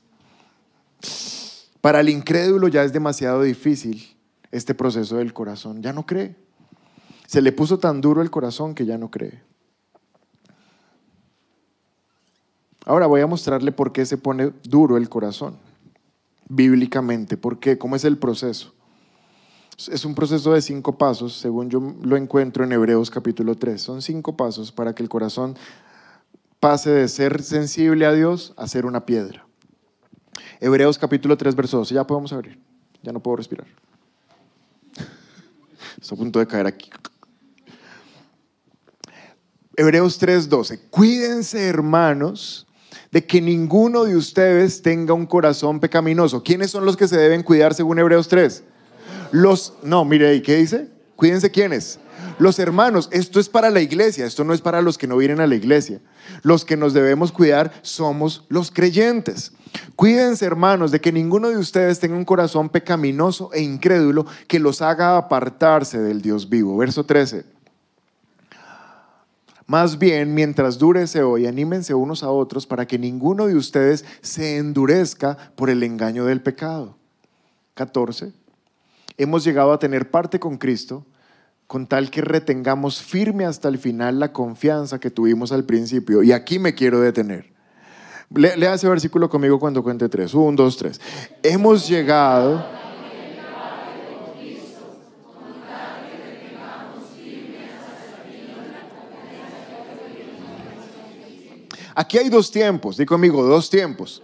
Para 1.81 2.01
el 2.01 2.09
incrédulo 2.09 2.68
ya 2.68 2.83
es 2.83 2.92
demasiado 2.92 3.42
difícil 3.42 4.16
este 4.51 4.75
proceso 4.75 5.16
del 5.16 5.33
corazón. 5.33 5.83
Ya 5.83 5.92
no 5.92 6.07
cree. 6.07 6.37
Se 7.27 7.42
le 7.42 7.53
puso 7.53 7.79
tan 7.79 8.01
duro 8.01 8.23
el 8.23 8.31
corazón 8.31 8.75
que 8.75 8.87
ya 8.87 8.99
no 8.99 9.11
cree. 9.11 9.42
Ahora 12.88 13.07
voy 13.07 13.20
a 13.20 13.27
mostrarle 13.27 13.70
por 13.70 13.92
qué 13.92 14.07
se 14.07 14.16
pone 14.16 14.51
duro 14.62 14.96
el 14.96 15.11
corazón, 15.11 15.59
bíblicamente. 16.48 17.37
¿Por 17.37 17.59
qué? 17.59 17.77
¿Cómo 17.77 17.96
es 17.96 18.05
el 18.07 18.16
proceso? 18.16 18.72
Es 19.90 20.07
un 20.07 20.14
proceso 20.14 20.55
de 20.55 20.62
cinco 20.62 20.96
pasos, 20.96 21.35
según 21.35 21.68
yo 21.68 21.94
lo 22.01 22.16
encuentro 22.16 22.64
en 22.64 22.72
Hebreos 22.72 23.11
capítulo 23.11 23.57
3. 23.57 23.79
Son 23.79 24.01
cinco 24.01 24.38
pasos 24.38 24.72
para 24.72 24.94
que 24.94 25.03
el 25.03 25.11
corazón 25.11 25.55
pase 26.61 26.88
de 26.88 27.09
ser 27.09 27.42
sensible 27.42 28.07
a 28.07 28.12
Dios 28.14 28.55
a 28.57 28.66
ser 28.66 28.87
una 28.87 29.05
piedra. 29.05 29.46
Hebreos 30.59 30.96
capítulo 30.96 31.37
3, 31.37 31.57
verso 31.57 31.77
12. 31.77 31.94
Ya 31.94 32.07
podemos 32.07 32.33
abrir. 32.33 32.59
Ya 33.03 33.12
no 33.12 33.20
puedo 33.20 33.37
respirar. 33.37 33.66
Estoy 36.01 36.16
a 36.16 36.18
punto 36.18 36.38
de 36.38 36.46
caer 36.46 36.66
aquí. 36.66 36.88
Hebreos 39.77 40.16
3, 40.16 40.48
12. 40.48 40.88
Cuídense, 40.88 41.68
hermanos, 41.68 42.64
de 43.11 43.25
que 43.25 43.40
ninguno 43.40 44.05
de 44.05 44.16
ustedes 44.16 44.83
tenga 44.83 45.14
un 45.14 45.27
corazón 45.27 45.81
pecaminoso. 45.81 46.42
¿Quiénes 46.42 46.71
son 46.71 46.85
los 46.85 46.97
que 46.97 47.09
se 47.09 47.16
deben 47.16 47.42
cuidar 47.42 47.75
según 47.75 47.99
Hebreos 47.99 48.29
3? 48.29 48.62
Los, 49.33 49.75
no, 49.83 50.05
mire 50.05 50.29
ahí, 50.29 50.42
¿qué 50.42 50.57
dice? 50.57 50.88
Cuídense 51.16 51.51
quiénes. 51.51 51.99
Los 52.38 52.59
hermanos, 52.59 53.09
esto 53.11 53.40
es 53.40 53.49
para 53.49 53.71
la 53.71 53.81
iglesia, 53.81 54.27
esto 54.27 54.44
no 54.44 54.55
es 54.55 54.61
para 54.61 54.83
los 54.83 54.97
que 54.97 55.07
no 55.07 55.16
vienen 55.16 55.40
a 55.40 55.47
la 55.47 55.57
iglesia. 55.57 56.01
Los 56.42 56.64
que 56.64 56.77
nos 56.77 56.94
debemos 56.94 57.33
cuidar 57.33 57.73
somos 57.83 58.44
los 58.49 58.71
creyentes. 58.71 59.53
Cuídense, 59.97 60.44
hermanos, 60.44 60.90
de 60.90 61.01
que 61.01 61.12
ninguno 61.12 61.49
de 61.49 61.57
ustedes 61.57 61.99
tenga 61.99 62.16
un 62.16 62.25
corazón 62.25 62.68
pecaminoso 62.68 63.51
e 63.53 63.62
incrédulo 63.62 64.27
que 64.47 64.61
los 64.61 64.83
haga 64.83 65.16
apartarse 65.16 65.99
del 65.99 66.23
Dios 66.23 66.49
vivo. 66.49 66.77
Verso 66.77 67.05
13. 67.05 67.44
Más 69.68 69.98
bien, 69.98 70.35
mientras 70.35 70.78
dure 70.78 71.02
ese 71.02 71.22
hoy, 71.22 71.46
anímense 71.46 71.94
unos 71.94 72.24
a 72.24 72.31
otros 72.31 72.66
para 72.66 72.87
que 72.87 72.98
ninguno 72.98 73.46
de 73.46 73.54
ustedes 73.54 74.04
se 74.22 74.57
endurezca 74.57 75.52
por 75.54 75.70
el 75.70 75.85
engaño 75.85 76.24
del 76.24 76.40
pecado. 76.42 76.96
14 77.74 78.33
hemos 79.18 79.44
llegado 79.44 79.72
a 79.72 79.78
tener 79.78 80.11
parte 80.11 80.40
con 80.40 80.57
Cristo 80.57 81.04
con 81.66 81.87
tal 81.87 82.11
que 82.11 82.22
retengamos 82.22 83.02
firme 83.02 83.44
hasta 83.44 83.68
el 83.68 83.76
final 83.76 84.18
la 84.18 84.33
confianza 84.33 84.98
que 84.98 85.11
tuvimos 85.11 85.52
al 85.52 85.64
principio. 85.64 86.22
Y 86.22 86.33
aquí 86.33 86.59
me 86.59 86.74
quiero 86.74 86.98
detener. 87.00 87.52
Lea 88.35 88.72
ese 88.72 88.88
versículo 88.88 89.28
conmigo 89.28 89.59
cuando 89.61 89.83
cuente 89.83 90.09
tres. 90.09 90.33
Un, 90.33 90.57
dos, 90.57 90.78
tres. 90.78 90.98
Hemos 91.42 91.87
llegado 91.87 92.64
Aquí 101.98 102.16
hay 102.16 102.28
dos 102.28 102.52
tiempos, 102.52 102.96
di 102.96 103.04
conmigo, 103.04 103.42
dos 103.42 103.70
tiempos. 103.70 104.22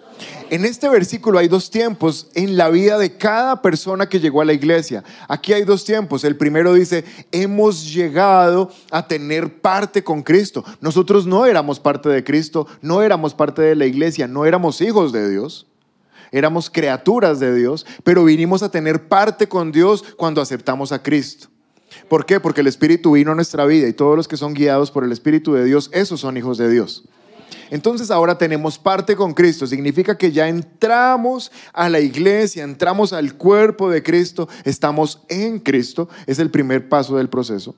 En 0.48 0.64
este 0.64 0.88
versículo 0.88 1.40
hay 1.40 1.48
dos 1.48 1.70
tiempos 1.70 2.28
en 2.34 2.56
la 2.56 2.68
vida 2.68 2.98
de 2.98 3.16
cada 3.16 3.62
persona 3.62 4.08
que 4.08 4.20
llegó 4.20 4.40
a 4.40 4.44
la 4.44 4.52
iglesia. 4.52 5.02
Aquí 5.26 5.52
hay 5.52 5.64
dos 5.64 5.84
tiempos. 5.84 6.22
El 6.22 6.37
primero 6.37 6.72
dice, 6.72 7.04
hemos 7.32 7.92
llegado 7.92 8.70
a 8.92 9.08
tener 9.08 9.60
parte 9.60 10.04
con 10.04 10.22
Cristo. 10.22 10.64
Nosotros 10.80 11.26
no 11.26 11.46
éramos 11.46 11.80
parte 11.80 12.08
de 12.08 12.22
Cristo, 12.22 12.68
no 12.80 13.02
éramos 13.02 13.34
parte 13.34 13.62
de 13.62 13.74
la 13.74 13.87
iglesia, 13.87 14.28
no 14.28 14.44
éramos 14.44 14.80
hijos 14.80 15.10
de 15.10 15.28
Dios. 15.28 15.66
Éramos 16.30 16.70
criaturas 16.70 17.40
de 17.40 17.56
Dios, 17.56 17.84
pero 18.04 18.22
vinimos 18.22 18.62
a 18.62 18.70
tener 18.70 19.08
parte 19.08 19.48
con 19.48 19.72
Dios 19.72 20.04
cuando 20.16 20.40
aceptamos 20.40 20.92
a 20.92 21.02
Cristo. 21.02 21.48
¿Por 22.08 22.24
qué? 22.24 22.38
Porque 22.38 22.60
el 22.60 22.68
Espíritu 22.68 23.10
vino 23.10 23.32
a 23.32 23.34
nuestra 23.34 23.66
vida 23.66 23.88
y 23.88 23.92
todos 23.94 24.16
los 24.16 24.28
que 24.28 24.37
son 24.37 24.54
guiados 24.54 24.92
por 24.92 25.02
el 25.02 25.10
Espíritu 25.10 25.54
de 25.54 25.64
Dios, 25.64 25.90
esos 25.92 26.20
son 26.20 26.37
hijos 26.37 26.56
de 26.56 26.70
Dios. 26.70 27.08
Entonces 27.70 28.11
ahora 28.11 28.38
tenemos 28.38 28.79
parte 28.79 29.16
con 29.16 29.35
Cristo. 29.35 29.66
Significa 29.66 30.16
que 30.16 30.33
ya 30.33 30.48
entramos 30.48 31.53
a 31.72 31.88
la 31.88 32.00
iglesia, 32.00 32.64
entramos 32.64 33.12
al 33.12 33.35
cuerpo 33.35 33.90
de 33.90 34.03
Cristo, 34.03 34.48
estamos 34.64 35.22
en 35.29 35.59
Cristo. 35.59 36.09
Es 36.27 36.38
el 36.38 36.50
primer 36.50 36.88
paso 36.88 37.16
del 37.16 37.29
proceso. 37.29 37.74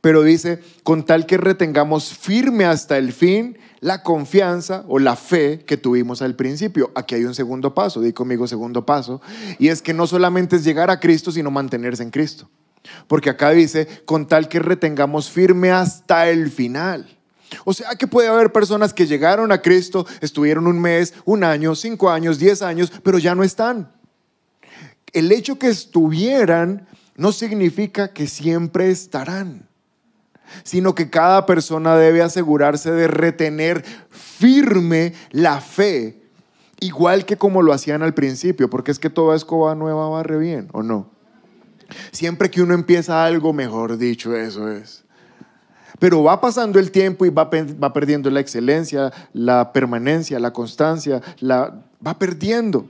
Pero 0.00 0.22
dice, 0.22 0.60
con 0.82 1.04
tal 1.04 1.26
que 1.26 1.36
retengamos 1.36 2.12
firme 2.12 2.64
hasta 2.64 2.98
el 2.98 3.12
fin 3.12 3.56
la 3.80 4.02
confianza 4.02 4.84
o 4.88 4.98
la 4.98 5.16
fe 5.16 5.64
que 5.66 5.76
tuvimos 5.76 6.22
al 6.22 6.36
principio. 6.36 6.90
Aquí 6.94 7.14
hay 7.14 7.24
un 7.24 7.34
segundo 7.34 7.74
paso, 7.74 8.00
di 8.00 8.12
conmigo 8.12 8.46
segundo 8.46 8.84
paso, 8.84 9.20
y 9.58 9.68
es 9.68 9.80
que 9.80 9.94
no 9.94 10.06
solamente 10.06 10.56
es 10.56 10.64
llegar 10.64 10.90
a 10.90 11.00
Cristo, 11.00 11.32
sino 11.32 11.50
mantenerse 11.50 12.02
en 12.02 12.10
Cristo. 12.10 12.48
Porque 13.06 13.30
acá 13.30 13.50
dice, 13.50 13.86
con 14.04 14.26
tal 14.26 14.48
que 14.48 14.58
retengamos 14.58 15.30
firme 15.30 15.70
hasta 15.70 16.28
el 16.28 16.50
final. 16.50 17.19
O 17.64 17.72
sea 17.72 17.94
que 17.96 18.06
puede 18.06 18.28
haber 18.28 18.52
personas 18.52 18.94
que 18.94 19.06
llegaron 19.06 19.52
a 19.52 19.62
Cristo, 19.62 20.06
estuvieron 20.20 20.66
un 20.66 20.80
mes, 20.80 21.14
un 21.24 21.44
año, 21.44 21.74
cinco 21.74 22.10
años, 22.10 22.38
diez 22.38 22.62
años, 22.62 22.92
pero 23.02 23.18
ya 23.18 23.34
no 23.34 23.42
están. 23.42 23.90
El 25.12 25.32
hecho 25.32 25.58
que 25.58 25.68
estuvieran 25.68 26.86
no 27.16 27.32
significa 27.32 28.12
que 28.12 28.26
siempre 28.26 28.90
estarán, 28.90 29.68
sino 30.62 30.94
que 30.94 31.10
cada 31.10 31.46
persona 31.46 31.96
debe 31.96 32.22
asegurarse 32.22 32.92
de 32.92 33.08
retener 33.08 33.84
firme 34.10 35.12
la 35.30 35.60
fe, 35.60 36.22
igual 36.80 37.26
que 37.26 37.36
como 37.36 37.62
lo 37.62 37.72
hacían 37.72 38.02
al 38.02 38.14
principio, 38.14 38.70
porque 38.70 38.90
es 38.90 38.98
que 38.98 39.10
toda 39.10 39.36
escoba 39.36 39.74
nueva 39.74 40.08
barre 40.08 40.38
bien, 40.38 40.68
¿o 40.72 40.82
no? 40.82 41.10
Siempre 42.12 42.50
que 42.50 42.62
uno 42.62 42.74
empieza 42.74 43.24
algo, 43.24 43.52
mejor 43.52 43.98
dicho, 43.98 44.34
eso 44.34 44.70
es. 44.70 45.04
Pero 46.00 46.24
va 46.24 46.40
pasando 46.40 46.80
el 46.80 46.90
tiempo 46.90 47.24
y 47.24 47.30
va, 47.30 47.48
va 47.48 47.92
perdiendo 47.92 48.28
la 48.30 48.40
excelencia, 48.40 49.12
la 49.32 49.72
permanencia, 49.72 50.40
la 50.40 50.52
constancia, 50.52 51.22
la, 51.38 51.84
va 52.04 52.18
perdiendo. 52.18 52.88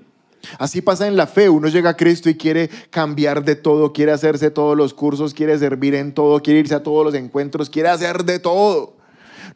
Así 0.59 0.81
pasa 0.81 1.07
en 1.07 1.17
la 1.17 1.27
fe, 1.27 1.51
uno 1.51 1.69
llega 1.69 1.91
a 1.91 1.97
Cristo 1.97 2.31
y 2.31 2.35
quiere 2.35 2.71
cambiar 2.89 3.45
de 3.45 3.57
todo, 3.57 3.93
quiere 3.93 4.13
hacerse 4.13 4.51
todos 4.51 4.77
los 4.77 4.95
cursos, 4.95 5.35
quiere 5.35 5.59
servir 5.59 5.95
en 5.95 6.13
todo, 6.13 6.41
quiere 6.41 6.61
irse 6.61 6.75
a 6.75 6.83
todos 6.83 7.05
los 7.05 7.15
encuentros, 7.15 7.69
quiere 7.69 7.91
hacer 7.91 8.25
de 8.25 8.39
todo. 8.39 8.95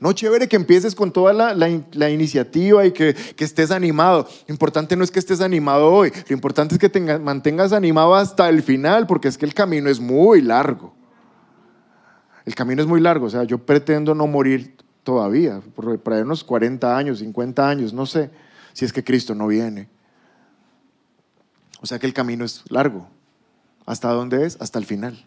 No 0.00 0.12
chévere 0.12 0.48
que 0.48 0.56
empieces 0.56 0.94
con 0.94 1.12
toda 1.12 1.32
la, 1.32 2.10
iniciativa 2.10 2.84
y 2.84 2.92
que, 2.92 3.14
estés 3.38 3.70
animado. 3.70 4.28
Lo 4.46 4.52
importante 4.52 4.96
no 4.96 5.04
es 5.04 5.10
que 5.10 5.18
estés 5.18 5.40
animado 5.40 5.92
hoy, 5.92 6.12
lo 6.28 6.34
importante 6.34 6.74
es 6.74 6.80
que 6.80 6.88
te 6.88 7.00
mantengas 7.18 7.72
animado 7.72 8.14
hasta 8.14 8.48
el 8.48 8.62
final, 8.62 9.06
porque 9.06 9.28
es 9.28 9.38
que 9.38 9.46
el 9.46 9.54
camino 9.54 9.88
es 9.88 10.00
muy 10.00 10.42
largo. 10.42 10.92
El 12.44 12.54
camino 12.54 12.82
es 12.82 12.88
muy 12.88 13.00
largo, 13.00 13.26
o 13.26 13.30
sea, 13.30 13.44
yo 13.44 13.58
pretendo 13.58 14.14
no 14.14 14.26
morir 14.26 14.76
todavía, 15.02 15.60
por 15.74 15.86
unos 15.86 16.44
40 16.44 16.96
años, 16.96 17.18
50 17.20 17.68
años, 17.68 17.92
no 17.92 18.06
sé, 18.06 18.30
si 18.72 18.84
es 18.84 18.92
que 18.92 19.04
Cristo 19.04 19.34
no 19.34 19.46
viene. 19.46 19.88
O 21.80 21.86
sea 21.86 21.98
que 21.98 22.06
el 22.06 22.14
camino 22.14 22.44
es 22.44 22.62
largo. 22.70 23.06
¿Hasta 23.86 24.10
dónde 24.10 24.46
es? 24.46 24.56
Hasta 24.60 24.78
el 24.78 24.86
final. 24.86 25.22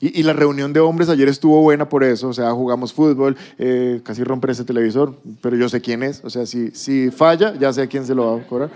Y, 0.00 0.22
la 0.22 0.32
reunión 0.32 0.72
de 0.72 0.78
hombres 0.78 1.08
ayer 1.08 1.26
estuvo 1.26 1.60
buena 1.60 1.88
por 1.88 2.04
eso, 2.04 2.28
o 2.28 2.32
sea, 2.32 2.52
jugamos 2.52 2.92
fútbol, 2.92 3.36
eh, 3.58 4.00
casi 4.04 4.22
romper 4.22 4.50
ese 4.50 4.64
televisor, 4.64 5.18
pero 5.40 5.56
yo 5.56 5.68
sé 5.68 5.80
quién 5.80 6.04
es, 6.04 6.22
o 6.22 6.30
sea, 6.30 6.46
si, 6.46 6.70
si 6.70 7.10
falla, 7.10 7.54
ya 7.58 7.72
sé 7.72 7.82
a 7.82 7.88
quién 7.88 8.06
se 8.06 8.14
lo 8.14 8.36
va 8.36 8.40
a 8.40 8.46
cobrar. 8.46 8.70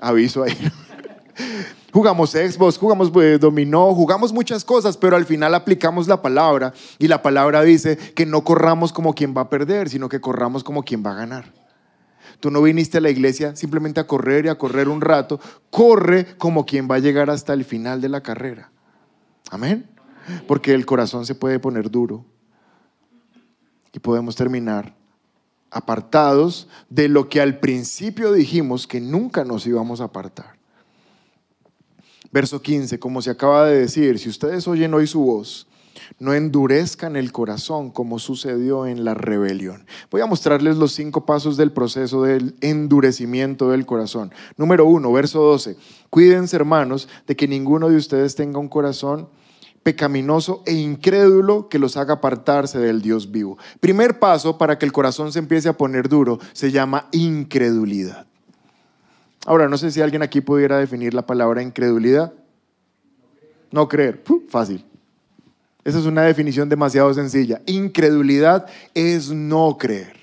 Aviso 0.00 0.42
ahí. 0.42 0.54
Jugamos 1.92 2.32
Xbox, 2.32 2.76
jugamos 2.76 3.10
pues, 3.10 3.40
dominó, 3.40 3.94
jugamos 3.94 4.32
muchas 4.32 4.64
cosas, 4.64 4.96
pero 4.96 5.16
al 5.16 5.24
final 5.24 5.54
aplicamos 5.54 6.06
la 6.06 6.20
palabra 6.20 6.74
y 6.98 7.08
la 7.08 7.22
palabra 7.22 7.62
dice 7.62 7.96
que 7.96 8.26
no 8.26 8.44
corramos 8.44 8.92
como 8.92 9.14
quien 9.14 9.34
va 9.36 9.42
a 9.42 9.48
perder, 9.48 9.88
sino 9.88 10.08
que 10.08 10.20
corramos 10.20 10.62
como 10.62 10.82
quien 10.82 11.04
va 11.04 11.12
a 11.12 11.16
ganar. 11.16 11.52
Tú 12.40 12.50
no 12.50 12.60
viniste 12.62 12.98
a 12.98 13.00
la 13.00 13.10
iglesia 13.10 13.56
simplemente 13.56 14.00
a 14.00 14.06
correr 14.06 14.44
y 14.44 14.48
a 14.48 14.58
correr 14.58 14.88
un 14.88 15.00
rato, 15.00 15.40
corre 15.70 16.36
como 16.36 16.66
quien 16.66 16.88
va 16.90 16.96
a 16.96 17.00
llegar 17.00 17.30
hasta 17.30 17.54
el 17.54 17.64
final 17.64 18.00
de 18.00 18.10
la 18.10 18.22
carrera. 18.22 18.70
Amén 19.50 19.98
porque 20.46 20.74
el 20.74 20.86
corazón 20.86 21.26
se 21.26 21.34
puede 21.34 21.58
poner 21.58 21.90
duro 21.90 22.24
y 23.92 23.98
podemos 23.98 24.36
terminar 24.36 24.94
apartados 25.70 26.68
de 26.88 27.08
lo 27.08 27.28
que 27.28 27.40
al 27.40 27.58
principio 27.58 28.32
dijimos 28.32 28.86
que 28.86 29.00
nunca 29.00 29.44
nos 29.44 29.66
íbamos 29.66 30.00
a 30.00 30.04
apartar. 30.04 30.57
Verso 32.30 32.60
15, 32.60 32.98
como 32.98 33.22
se 33.22 33.30
acaba 33.30 33.66
de 33.66 33.78
decir, 33.78 34.18
si 34.18 34.28
ustedes 34.28 34.68
oyen 34.68 34.92
hoy 34.94 35.06
su 35.06 35.20
voz, 35.20 35.66
no 36.18 36.34
endurezcan 36.34 37.16
el 37.16 37.32
corazón 37.32 37.90
como 37.90 38.18
sucedió 38.18 38.86
en 38.86 39.04
la 39.04 39.14
rebelión. 39.14 39.86
Voy 40.10 40.20
a 40.20 40.26
mostrarles 40.26 40.76
los 40.76 40.92
cinco 40.92 41.26
pasos 41.26 41.56
del 41.56 41.72
proceso 41.72 42.22
del 42.22 42.54
endurecimiento 42.60 43.70
del 43.70 43.86
corazón. 43.86 44.32
Número 44.56 44.86
uno, 44.86 45.12
verso 45.12 45.40
12. 45.40 45.76
Cuídense, 46.10 46.56
hermanos, 46.56 47.08
de 47.26 47.36
que 47.36 47.48
ninguno 47.48 47.88
de 47.88 47.96
ustedes 47.96 48.34
tenga 48.34 48.58
un 48.58 48.68
corazón 48.68 49.28
pecaminoso 49.82 50.62
e 50.66 50.74
incrédulo 50.74 51.68
que 51.68 51.78
los 51.78 51.96
haga 51.96 52.14
apartarse 52.14 52.78
del 52.78 53.00
Dios 53.00 53.30
vivo. 53.30 53.56
Primer 53.80 54.18
paso 54.18 54.58
para 54.58 54.78
que 54.78 54.84
el 54.84 54.92
corazón 54.92 55.32
se 55.32 55.38
empiece 55.38 55.68
a 55.68 55.76
poner 55.76 56.08
duro 56.08 56.38
se 56.52 56.70
llama 56.70 57.08
incredulidad. 57.12 58.27
Ahora, 59.48 59.66
no 59.66 59.78
sé 59.78 59.90
si 59.90 60.02
alguien 60.02 60.20
aquí 60.20 60.42
pudiera 60.42 60.76
definir 60.76 61.14
la 61.14 61.24
palabra 61.24 61.62
incredulidad. 61.62 62.34
No 63.70 63.88
creer, 63.88 64.22
fácil. 64.46 64.84
Esa 65.84 65.98
es 66.00 66.04
una 66.04 66.20
definición 66.24 66.68
demasiado 66.68 67.14
sencilla. 67.14 67.62
Incredulidad 67.64 68.66
es 68.92 69.30
no 69.30 69.78
creer. 69.78 70.18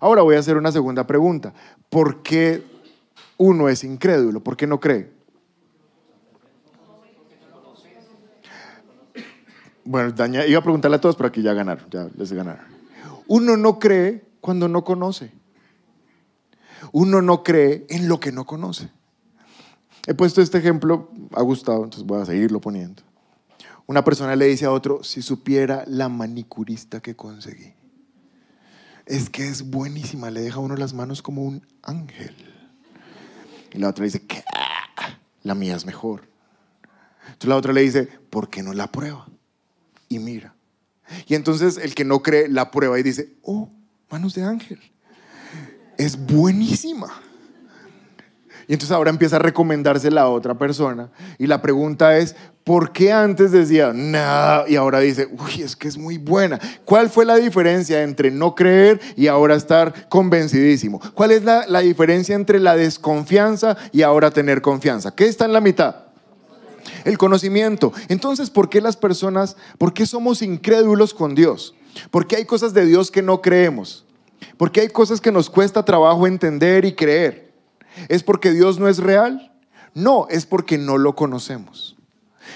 Ahora 0.00 0.22
voy 0.22 0.34
a 0.34 0.40
hacer 0.40 0.56
una 0.56 0.72
segunda 0.72 1.06
pregunta. 1.06 1.54
¿Por 1.88 2.20
qué 2.24 2.64
uno 3.36 3.68
es 3.68 3.84
incrédulo? 3.84 4.40
¿Por 4.40 4.56
qué 4.56 4.66
no 4.66 4.80
cree? 4.80 5.08
Bueno, 9.84 10.12
iba 10.48 10.58
a 10.58 10.62
preguntarle 10.62 10.96
a 10.96 11.00
todos, 11.00 11.14
pero 11.14 11.28
aquí 11.28 11.42
ya 11.42 11.52
ganaron, 11.52 11.88
ya 11.90 12.08
les 12.16 12.32
ganaron. 12.32 12.66
Uno 13.28 13.56
no 13.56 13.78
cree 13.78 14.24
cuando 14.40 14.66
no 14.66 14.82
conoce. 14.82 15.37
Uno 16.92 17.22
no 17.22 17.42
cree 17.42 17.86
en 17.88 18.08
lo 18.08 18.20
que 18.20 18.32
no 18.32 18.46
conoce. 18.46 18.90
He 20.06 20.14
puesto 20.14 20.40
este 20.40 20.58
ejemplo, 20.58 21.10
ha 21.34 21.42
gustado, 21.42 21.84
entonces 21.84 22.06
voy 22.06 22.22
a 22.22 22.24
seguirlo 22.24 22.60
poniendo. 22.60 23.02
Una 23.86 24.04
persona 24.04 24.36
le 24.36 24.46
dice 24.46 24.64
a 24.64 24.72
otro, 24.72 25.02
si 25.02 25.22
supiera 25.22 25.84
la 25.86 26.08
manicurista 26.08 27.00
que 27.00 27.16
conseguí. 27.16 27.74
Es 29.06 29.30
que 29.30 29.48
es 29.48 29.70
buenísima, 29.70 30.30
le 30.30 30.42
deja 30.42 30.56
a 30.56 30.60
uno 30.60 30.76
las 30.76 30.92
manos 30.94 31.22
como 31.22 31.42
un 31.42 31.66
ángel. 31.82 32.34
Y 33.72 33.78
la 33.78 33.88
otra 33.88 34.04
dice, 34.04 34.26
¿qué? 34.26 34.44
La 35.42 35.54
mía 35.54 35.76
es 35.76 35.86
mejor. 35.86 36.28
Entonces 37.26 37.48
la 37.48 37.56
otra 37.56 37.72
le 37.72 37.80
dice, 37.82 38.08
¿por 38.30 38.48
qué 38.48 38.62
no 38.62 38.72
la 38.72 38.90
prueba? 38.92 39.26
y 40.08 40.18
mira. 40.18 40.54
Y 41.26 41.34
entonces 41.34 41.78
el 41.78 41.94
que 41.94 42.04
no 42.04 42.22
cree 42.22 42.48
la 42.48 42.70
prueba 42.70 42.98
y 42.98 43.02
dice, 43.02 43.34
oh, 43.42 43.70
manos 44.10 44.34
de 44.34 44.44
ángel, 44.44 44.80
es 45.98 46.16
buenísima. 46.16 47.08
Y 48.68 48.74
entonces 48.74 48.94
ahora 48.94 49.08
empieza 49.08 49.36
a 49.36 49.38
recomendarse 49.38 50.10
la 50.10 50.28
otra 50.28 50.56
persona. 50.58 51.10
Y 51.38 51.46
la 51.46 51.62
pregunta 51.62 52.18
es, 52.18 52.36
¿por 52.64 52.92
qué 52.92 53.10
antes 53.12 53.50
decía 53.50 53.92
nada 53.94 54.68
y 54.68 54.76
ahora 54.76 55.00
dice, 55.00 55.26
uy, 55.38 55.62
es 55.62 55.74
que 55.74 55.88
es 55.88 55.96
muy 55.96 56.18
buena? 56.18 56.60
¿Cuál 56.84 57.08
fue 57.08 57.24
la 57.24 57.36
diferencia 57.36 58.02
entre 58.02 58.30
no 58.30 58.54
creer 58.54 59.00
y 59.16 59.26
ahora 59.26 59.54
estar 59.54 60.08
convencidísimo? 60.10 61.00
¿Cuál 61.14 61.30
es 61.30 61.44
la, 61.44 61.66
la 61.66 61.80
diferencia 61.80 62.36
entre 62.36 62.60
la 62.60 62.76
desconfianza 62.76 63.74
y 63.90 64.02
ahora 64.02 64.30
tener 64.30 64.60
confianza? 64.60 65.14
¿Qué 65.14 65.26
está 65.26 65.46
en 65.46 65.52
la 65.52 65.60
mitad? 65.60 65.96
el 67.04 67.18
conocimiento. 67.18 67.92
Entonces, 68.08 68.50
¿por 68.50 68.68
qué 68.68 68.80
las 68.80 68.96
personas, 68.96 69.56
por 69.78 69.92
qué 69.92 70.06
somos 70.06 70.42
incrédulos 70.42 71.14
con 71.14 71.34
Dios? 71.34 71.74
¿Por 72.10 72.26
qué 72.26 72.36
hay 72.36 72.44
cosas 72.44 72.74
de 72.74 72.84
Dios 72.86 73.10
que 73.10 73.22
no 73.22 73.40
creemos? 73.40 74.06
¿Por 74.56 74.72
qué 74.72 74.82
hay 74.82 74.88
cosas 74.88 75.20
que 75.20 75.32
nos 75.32 75.50
cuesta 75.50 75.84
trabajo 75.84 76.26
entender 76.26 76.84
y 76.84 76.94
creer? 76.94 77.52
¿Es 78.08 78.22
porque 78.22 78.52
Dios 78.52 78.78
no 78.78 78.88
es 78.88 78.98
real? 78.98 79.52
No, 79.94 80.26
es 80.28 80.46
porque 80.46 80.78
no 80.78 80.98
lo 80.98 81.14
conocemos. 81.14 81.96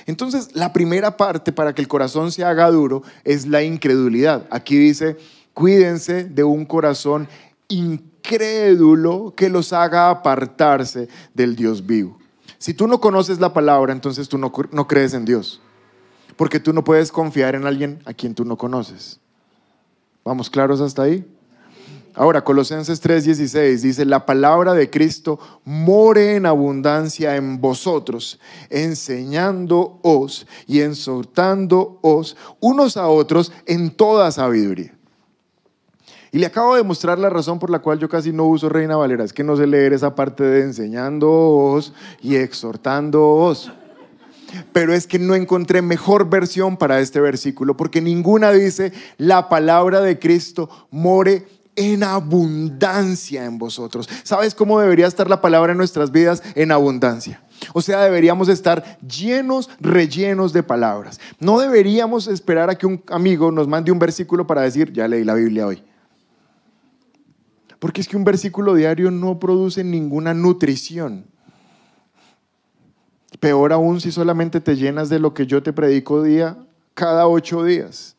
Entonces, 0.07 0.55
la 0.55 0.73
primera 0.73 1.17
parte 1.17 1.53
para 1.53 1.75
que 1.75 1.83
el 1.83 1.89
corazón 1.89 2.33
se 2.33 2.45
haga 2.45 2.71
duro 2.71 3.03
es 3.25 3.47
la 3.47 3.63
incredulidad. 3.63 4.47
Aquí 4.51 4.77
dice, 4.77 5.17
cuídense 5.55 6.25
de 6.25 6.45
un 6.45 6.65
corazón 6.65 7.29
incrédulo 7.69 9.35
que 9.37 9.49
los 9.49 9.73
haga 9.73 10.11
apartarse 10.11 11.09
del 11.35 11.57
Dios 11.57 11.87
vivo. 11.87 12.19
Si 12.59 12.75
tú 12.75 12.87
no 12.87 13.01
conoces 13.01 13.41
la 13.41 13.53
palabra, 13.53 13.93
entonces 13.93 14.29
tú 14.29 14.39
no, 14.39 14.53
crees 14.87 15.15
en 15.15 15.25
Dios. 15.25 15.61
Porque 16.37 16.61
tú 16.61 16.73
no 16.73 16.85
puedes 16.85 17.11
confiar 17.11 17.55
en 17.55 17.67
alguien 17.67 18.01
a 18.05 18.15
quien 18.15 18.35
tú 18.35 18.45
no 18.45 18.57
conoces. 18.57 19.21
¿Vamos 20.25 20.49
claros 20.49 20.81
hasta 20.81 21.03
ahí? 21.03 21.27
Ahora, 22.15 22.45
Colosenses 22.45 23.03
3:16 23.03 23.81
dice, 23.81 24.05
la 24.05 24.27
palabra 24.27 24.75
de 24.75 24.91
Cristo 24.91 25.39
more 25.65 26.37
en 26.37 26.45
abundancia 26.45 27.37
en 27.37 27.61
vosotros, 27.61 28.39
enseñándoos 28.69 30.47
y 30.67 30.81
exhortándoos 30.81 32.37
unos 32.61 32.97
a 32.97 33.09
otros 33.09 33.53
en 33.67 33.91
toda 33.91 34.31
sabiduría. 34.31 34.95
Y 36.33 36.39
le 36.39 36.47
acabo 36.47 36.77
de 36.77 36.83
mostrar 36.83 37.19
la 37.19 37.29
razón 37.29 37.59
por 37.59 37.69
la 37.69 37.81
cual 37.81 37.99
yo 37.99 38.09
casi 38.09 38.33
no 38.33 38.45
uso 38.45 38.69
Reina 38.71 38.97
Valera. 38.97 39.23
Es 39.23 39.35
que 39.35 39.45
no 39.45 39.57
sé 39.57 39.67
leer 39.67 39.93
esa 39.93 40.15
parte 40.15 40.43
de 40.45 40.63
enseñándoos 40.63 41.93
y 42.23 42.37
exhortándoos. 42.37 43.71
Pero 44.73 44.95
es 44.95 45.07
que 45.07 45.19
no 45.19 45.35
encontré 45.35 45.83
mejor 45.83 46.29
versión 46.29 46.77
para 46.77 47.01
este 47.01 47.21
versículo, 47.21 47.77
porque 47.77 48.01
ninguna 48.01 48.51
dice, 48.51 48.93
la 49.19 49.49
palabra 49.49 50.01
de 50.01 50.19
Cristo 50.19 50.69
more 50.91 51.47
en 51.77 52.03
abundancia 52.05 53.45
en 53.45 53.59
vosotros. 53.59 54.09
¿Sabes 54.23 54.55
cómo 54.55 54.81
debería 54.81 55.07
estar 55.07 55.29
la 55.29 55.41
palabra 55.41 55.73
en 55.73 55.79
nuestras 55.79 56.13
vidas? 56.13 56.43
En 56.55 56.73
abundancia. 56.73 57.43
O 57.73 57.81
sea, 57.81 58.03
deberíamos 58.03 58.49
estar 58.49 58.99
llenos, 59.01 59.71
rellenos 59.81 60.53
de 60.53 60.63
palabras. 60.63 61.21
No 61.39 61.61
deberíamos 61.61 62.27
esperar 62.27 62.71
a 62.71 62.77
que 62.77 62.87
un 62.87 63.03
amigo 63.09 63.51
nos 63.53 63.69
mande 63.69 63.93
un 63.93 63.99
versículo 63.99 64.47
para 64.47 64.63
decir, 64.63 64.93
ya 64.93 65.09
leí 65.09 65.25
la 65.25 65.35
Biblia 65.35 65.67
hoy. 65.67 65.83
Porque 67.79 68.01
es 68.01 68.09
que 68.09 68.17
un 68.17 68.25
versículo 68.25 68.75
diario 68.75 69.11
no 69.11 69.39
produce 69.39 69.83
ninguna 69.83 70.35
nutrición. 70.35 71.27
Peor 73.41 73.73
aún 73.73 74.01
si 74.01 74.13
solamente 74.13 74.61
te 74.61 74.77
llenas 74.77 75.09
de 75.09 75.19
lo 75.19 75.35
que 75.35 75.47
yo 75.47 75.63
te 75.63 75.73
predico 75.73 76.23
día 76.23 76.57
cada 76.95 77.27
ocho 77.27 77.65
días. 77.65 78.12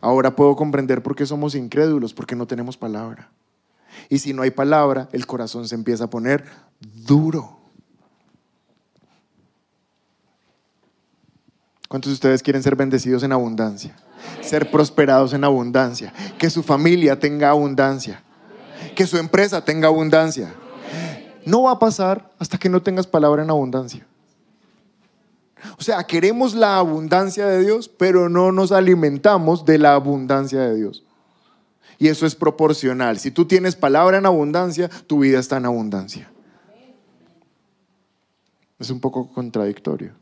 Ahora 0.00 0.36
puedo 0.36 0.54
comprender 0.56 1.02
por 1.02 1.16
qué 1.16 1.26
somos 1.26 1.54
incrédulos, 1.54 2.14
porque 2.14 2.36
no 2.36 2.46
tenemos 2.46 2.76
palabra. 2.76 3.30
Y 4.08 4.18
si 4.18 4.32
no 4.32 4.42
hay 4.42 4.50
palabra, 4.50 5.08
el 5.12 5.26
corazón 5.26 5.66
se 5.66 5.74
empieza 5.74 6.04
a 6.04 6.10
poner 6.10 6.44
duro. 6.80 7.58
¿Cuántos 11.88 12.10
de 12.10 12.14
ustedes 12.14 12.42
quieren 12.42 12.62
ser 12.62 12.76
bendecidos 12.76 13.22
en 13.22 13.32
abundancia? 13.32 13.96
Ser 14.42 14.70
prosperados 14.70 15.32
en 15.32 15.42
abundancia. 15.42 16.12
Que 16.38 16.50
su 16.50 16.62
familia 16.62 17.18
tenga 17.18 17.48
abundancia. 17.48 18.22
Que 18.94 19.06
su 19.06 19.16
empresa 19.16 19.64
tenga 19.64 19.88
abundancia. 19.88 20.54
No 21.46 21.62
va 21.62 21.72
a 21.72 21.78
pasar 21.78 22.30
hasta 22.38 22.58
que 22.58 22.68
no 22.68 22.82
tengas 22.82 23.06
palabra 23.06 23.42
en 23.42 23.48
abundancia. 23.48 24.06
O 25.78 25.82
sea, 25.82 26.04
queremos 26.04 26.54
la 26.54 26.78
abundancia 26.78 27.46
de 27.46 27.64
Dios, 27.64 27.88
pero 27.88 28.28
no 28.28 28.52
nos 28.52 28.72
alimentamos 28.72 29.64
de 29.64 29.78
la 29.78 29.94
abundancia 29.94 30.60
de 30.60 30.76
Dios. 30.76 31.04
Y 31.98 32.08
eso 32.08 32.26
es 32.26 32.34
proporcional. 32.34 33.18
Si 33.18 33.30
tú 33.30 33.44
tienes 33.46 33.74
palabra 33.74 34.18
en 34.18 34.26
abundancia, 34.26 34.88
tu 35.06 35.20
vida 35.20 35.38
está 35.40 35.56
en 35.56 35.66
abundancia. 35.66 36.30
Es 38.78 38.90
un 38.90 39.00
poco 39.00 39.32
contradictorio. 39.32 40.12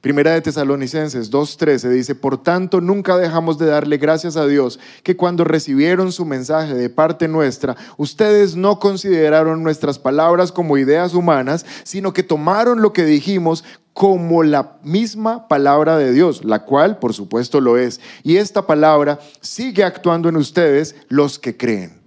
Primera 0.00 0.32
de 0.32 0.42
Tesalonicenses 0.42 1.32
2.13 1.32 1.88
dice, 1.88 2.14
por 2.14 2.42
tanto 2.42 2.80
nunca 2.80 3.16
dejamos 3.16 3.58
de 3.58 3.66
darle 3.66 3.96
gracias 3.96 4.36
a 4.36 4.46
Dios 4.46 4.78
que 5.02 5.16
cuando 5.16 5.42
recibieron 5.42 6.12
su 6.12 6.26
mensaje 6.26 6.74
de 6.74 6.90
parte 6.90 7.28
nuestra, 7.28 7.76
ustedes 7.96 8.56
no 8.56 8.78
consideraron 8.78 9.62
nuestras 9.62 9.98
palabras 9.98 10.52
como 10.52 10.76
ideas 10.76 11.14
humanas, 11.14 11.64
sino 11.82 12.12
que 12.12 12.22
tomaron 12.22 12.82
lo 12.82 12.92
que 12.92 13.04
dijimos 13.04 13.64
como 13.94 14.42
la 14.42 14.76
misma 14.82 15.48
palabra 15.48 15.96
de 15.96 16.12
Dios, 16.12 16.44
la 16.44 16.64
cual 16.64 16.98
por 16.98 17.14
supuesto 17.14 17.62
lo 17.62 17.78
es. 17.78 17.98
Y 18.22 18.36
esta 18.36 18.66
palabra 18.66 19.18
sigue 19.40 19.82
actuando 19.82 20.28
en 20.28 20.36
ustedes 20.36 20.94
los 21.08 21.38
que 21.38 21.56
creen. 21.56 22.02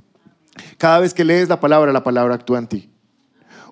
Cada 0.77 0.99
vez 0.99 1.15
que 1.15 1.25
lees 1.25 1.49
la 1.49 1.59
palabra, 1.59 1.91
la 1.91 2.03
palabra 2.03 2.35
actúa 2.35 2.59
en 2.59 2.67
ti. 2.67 2.89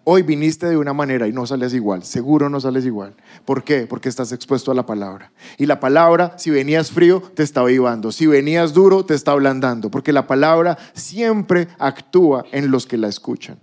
Hoy 0.09 0.21
viniste 0.21 0.67
de 0.67 0.77
una 0.77 0.93
manera 0.93 1.27
y 1.27 1.33
no 1.33 1.45
sales 1.45 1.73
igual, 1.73 2.01
seguro 2.01 2.47
no 2.47 2.61
sales 2.61 2.85
igual. 2.85 3.13
¿Por 3.43 3.65
qué? 3.65 3.87
Porque 3.87 4.07
estás 4.07 4.31
expuesto 4.31 4.71
a 4.71 4.73
la 4.73 4.85
palabra. 4.85 5.33
Y 5.57 5.65
la 5.65 5.81
palabra, 5.81 6.33
si 6.37 6.49
venías 6.49 6.91
frío, 6.91 7.21
te 7.35 7.43
está 7.43 7.59
avivando. 7.59 8.13
Si 8.13 8.25
venías 8.25 8.73
duro, 8.73 9.05
te 9.05 9.13
está 9.13 9.33
ablandando. 9.33 9.91
Porque 9.91 10.13
la 10.13 10.25
palabra 10.25 10.77
siempre 10.93 11.67
actúa 11.77 12.45
en 12.53 12.71
los 12.71 12.87
que 12.87 12.95
la 12.95 13.09
escuchan. 13.09 13.59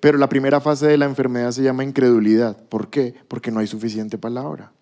Pero 0.00 0.16
la 0.16 0.30
primera 0.30 0.62
fase 0.62 0.86
de 0.86 0.96
la 0.96 1.04
enfermedad 1.04 1.50
se 1.50 1.62
llama 1.62 1.84
incredulidad. 1.84 2.56
¿Por 2.56 2.88
qué? 2.88 3.14
Porque 3.28 3.50
no 3.50 3.60
hay 3.60 3.66
suficiente 3.66 4.16
palabra. 4.16 4.72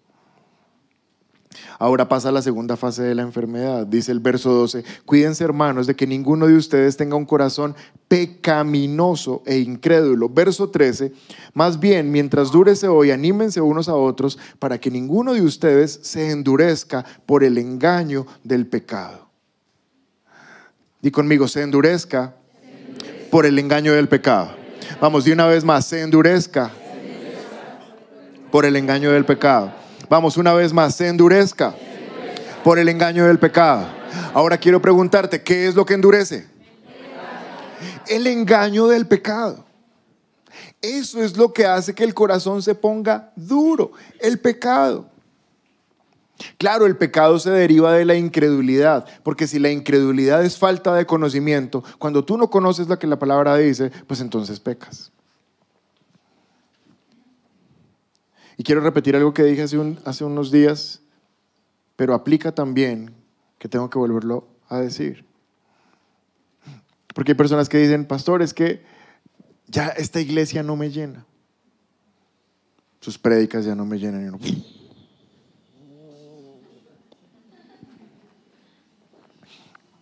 Ahora 1.78 2.08
pasa 2.08 2.32
la 2.32 2.42
segunda 2.42 2.76
fase 2.76 3.02
de 3.02 3.14
la 3.14 3.22
enfermedad. 3.22 3.87
Dice 3.87 4.12
el 4.12 4.20
verso 4.20 4.52
12, 4.52 4.84
cuídense 5.04 5.44
hermanos 5.44 5.87
de 5.87 5.96
que 5.96 6.06
ninguno 6.06 6.46
de 6.46 6.56
ustedes 6.56 6.96
tenga 6.96 7.16
un 7.16 7.24
corazón 7.24 7.74
pecaminoso 8.08 9.42
e 9.46 9.58
incrédulo. 9.58 10.28
Verso 10.28 10.70
13, 10.70 11.12
más 11.52 11.80
bien, 11.80 12.10
mientras 12.10 12.50
dure 12.50 12.72
ese 12.72 12.88
hoy, 12.88 13.10
anímense 13.10 13.60
unos 13.60 13.88
a 13.88 13.94
otros 13.94 14.38
para 14.58 14.78
que 14.78 14.90
ninguno 14.90 15.34
de 15.34 15.42
ustedes 15.42 16.00
se 16.02 16.30
endurezca 16.30 17.04
por 17.26 17.44
el 17.44 17.58
engaño 17.58 18.26
del 18.42 18.66
pecado. 18.66 19.28
Di 21.02 21.10
conmigo, 21.10 21.48
se 21.48 21.62
endurezca 21.62 22.34
por 23.30 23.46
el 23.46 23.58
engaño 23.58 23.92
del 23.92 24.08
pecado. 24.08 24.52
Vamos, 25.00 25.24
de 25.24 25.32
una 25.32 25.46
vez 25.46 25.64
más, 25.64 25.87
se 25.87 26.00
endurezca 26.00 26.70
por 28.50 28.64
el 28.64 28.76
engaño 28.76 29.10
del 29.10 29.24
pecado. 29.24 29.83
Vamos, 30.08 30.36
una 30.36 30.52
vez 30.52 30.72
más, 30.72 30.94
se 30.94 31.08
endurezca 31.08 31.74
por 32.62 32.78
el 32.78 32.88
engaño 32.88 33.26
del 33.26 33.38
pecado. 33.38 33.86
Ahora 34.32 34.58
quiero 34.58 34.80
preguntarte, 34.80 35.42
¿qué 35.42 35.66
es 35.66 35.74
lo 35.74 35.84
que 35.84 35.94
endurece? 35.94 36.46
El 38.06 38.26
engaño 38.26 38.86
del 38.86 39.06
pecado. 39.06 39.64
Eso 40.80 41.22
es 41.22 41.36
lo 41.36 41.52
que 41.52 41.64
hace 41.64 41.94
que 41.94 42.04
el 42.04 42.14
corazón 42.14 42.62
se 42.62 42.74
ponga 42.74 43.32
duro, 43.36 43.92
el 44.20 44.38
pecado. 44.38 45.08
Claro, 46.58 46.84
el 46.86 46.96
pecado 46.96 47.38
se 47.38 47.50
deriva 47.50 47.92
de 47.92 48.04
la 48.04 48.16
incredulidad, 48.16 49.06
porque 49.22 49.46
si 49.46 49.58
la 49.58 49.70
incredulidad 49.70 50.44
es 50.44 50.58
falta 50.58 50.94
de 50.94 51.06
conocimiento, 51.06 51.82
cuando 51.98 52.24
tú 52.24 52.36
no 52.36 52.50
conoces 52.50 52.88
lo 52.88 52.98
que 52.98 53.06
la 53.06 53.18
palabra 53.18 53.56
dice, 53.56 53.90
pues 54.06 54.20
entonces 54.20 54.60
pecas. 54.60 55.12
Y 58.56 58.62
quiero 58.62 58.80
repetir 58.80 59.16
algo 59.16 59.34
que 59.34 59.42
dije 59.42 59.62
hace, 59.62 60.24
unos 60.24 60.50
días, 60.50 61.00
pero 61.96 62.14
aplica 62.14 62.52
también 62.52 63.14
que 63.58 63.68
tengo 63.68 63.90
que 63.90 63.98
volverlo 63.98 64.46
a 64.68 64.78
decir. 64.78 65.24
Porque 67.14 67.32
hay 67.32 67.36
personas 67.36 67.68
que 67.68 67.78
dicen, 67.78 68.06
pastor, 68.06 68.42
es 68.42 68.54
que 68.54 68.82
ya 69.66 69.88
esta 69.88 70.20
iglesia 70.20 70.62
no 70.62 70.76
me 70.76 70.90
llena. 70.90 71.26
Sus 73.00 73.18
prédicas 73.18 73.64
ya 73.64 73.74
no 73.74 73.84
me 73.84 73.98
llenan. 73.98 74.38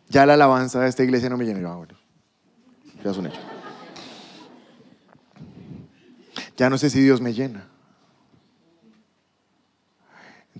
Ya 0.08 0.26
la 0.26 0.34
alabanza 0.34 0.80
de 0.80 0.88
esta 0.88 1.02
iglesia 1.02 1.30
no 1.30 1.38
me 1.38 1.46
llena. 1.46 1.72
Ah, 1.72 1.86
ya 3.02 3.10
es 3.10 3.16
un 3.16 3.26
hecho. 3.26 3.40
Ya 6.56 6.68
no 6.68 6.76
sé 6.76 6.90
si 6.90 7.00
Dios 7.00 7.20
me 7.20 7.32
llena. 7.32 7.71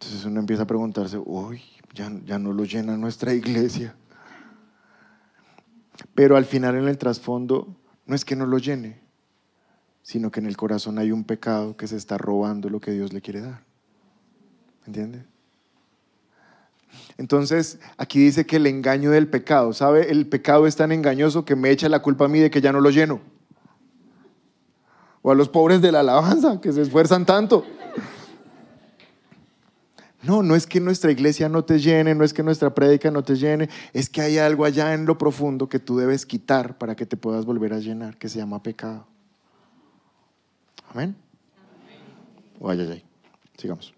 Entonces 0.02 0.24
uno 0.24 0.40
empieza 0.40 0.64
a 0.64 0.66
preguntarse, 0.66 1.16
uy, 1.16 1.62
ya, 1.94 2.10
ya 2.24 2.36
no 2.36 2.52
lo 2.52 2.64
llena 2.64 2.96
nuestra 2.96 3.32
iglesia. 3.34 3.94
Pero 6.14 6.36
al 6.36 6.44
final 6.44 6.74
en 6.76 6.88
el 6.88 6.98
trasfondo 6.98 7.76
no 8.06 8.14
es 8.16 8.24
que 8.24 8.34
no 8.34 8.44
lo 8.44 8.58
llene, 8.58 9.00
sino 10.02 10.32
que 10.32 10.40
en 10.40 10.46
el 10.46 10.56
corazón 10.56 10.98
hay 10.98 11.12
un 11.12 11.22
pecado 11.22 11.76
que 11.76 11.86
se 11.86 11.96
está 11.96 12.18
robando 12.18 12.68
lo 12.68 12.80
que 12.80 12.90
Dios 12.90 13.12
le 13.12 13.20
quiere 13.20 13.42
dar. 13.42 13.62
¿Entiende? 14.86 15.24
Entonces, 17.16 17.78
aquí 17.96 18.18
dice 18.18 18.44
que 18.44 18.56
el 18.56 18.66
engaño 18.66 19.12
del 19.12 19.28
pecado, 19.28 19.72
¿sabe? 19.72 20.10
El 20.10 20.26
pecado 20.26 20.66
es 20.66 20.74
tan 20.74 20.90
engañoso 20.90 21.44
que 21.44 21.54
me 21.54 21.70
echa 21.70 21.88
la 21.88 22.02
culpa 22.02 22.24
a 22.24 22.28
mí 22.28 22.40
de 22.40 22.50
que 22.50 22.60
ya 22.60 22.72
no 22.72 22.80
lo 22.80 22.90
lleno. 22.90 23.20
O 25.22 25.30
a 25.30 25.36
los 25.36 25.48
pobres 25.48 25.80
de 25.80 25.92
la 25.92 26.00
alabanza, 26.00 26.60
que 26.60 26.72
se 26.72 26.82
esfuerzan 26.82 27.24
tanto. 27.24 27.64
No, 30.22 30.42
no 30.44 30.54
es 30.54 30.66
que 30.66 30.78
nuestra 30.80 31.10
iglesia 31.10 31.48
no 31.48 31.64
te 31.64 31.80
llene, 31.80 32.14
no 32.14 32.22
es 32.22 32.32
que 32.32 32.44
nuestra 32.44 32.72
prédica 32.72 33.10
no 33.10 33.24
te 33.24 33.34
llene, 33.34 33.68
es 33.92 34.08
que 34.08 34.20
hay 34.20 34.38
algo 34.38 34.64
allá 34.64 34.94
en 34.94 35.04
lo 35.04 35.18
profundo 35.18 35.68
que 35.68 35.80
tú 35.80 35.98
debes 35.98 36.26
quitar 36.26 36.78
para 36.78 36.94
que 36.94 37.06
te 37.06 37.16
puedas 37.16 37.44
volver 37.44 37.72
a 37.72 37.78
llenar, 37.78 38.16
que 38.16 38.28
se 38.28 38.38
llama 38.38 38.62
pecado. 38.62 39.04
Amén. 40.94 41.16
Ay, 42.64 42.80
ay, 42.80 42.88
ay. 42.92 43.04
Sigamos. 43.58 43.92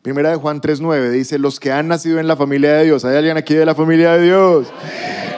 Primera 0.00 0.30
de 0.30 0.36
Juan 0.36 0.60
3.9 0.60 1.10
dice, 1.10 1.38
los 1.38 1.60
que 1.60 1.70
han 1.70 1.88
nacido 1.88 2.18
en 2.18 2.26
la 2.26 2.36
familia 2.36 2.72
de 2.74 2.84
Dios, 2.84 3.04
¿hay 3.04 3.16
alguien 3.16 3.36
aquí 3.36 3.54
de 3.54 3.66
la 3.66 3.74
familia 3.74 4.12
de 4.12 4.24
Dios? 4.24 4.68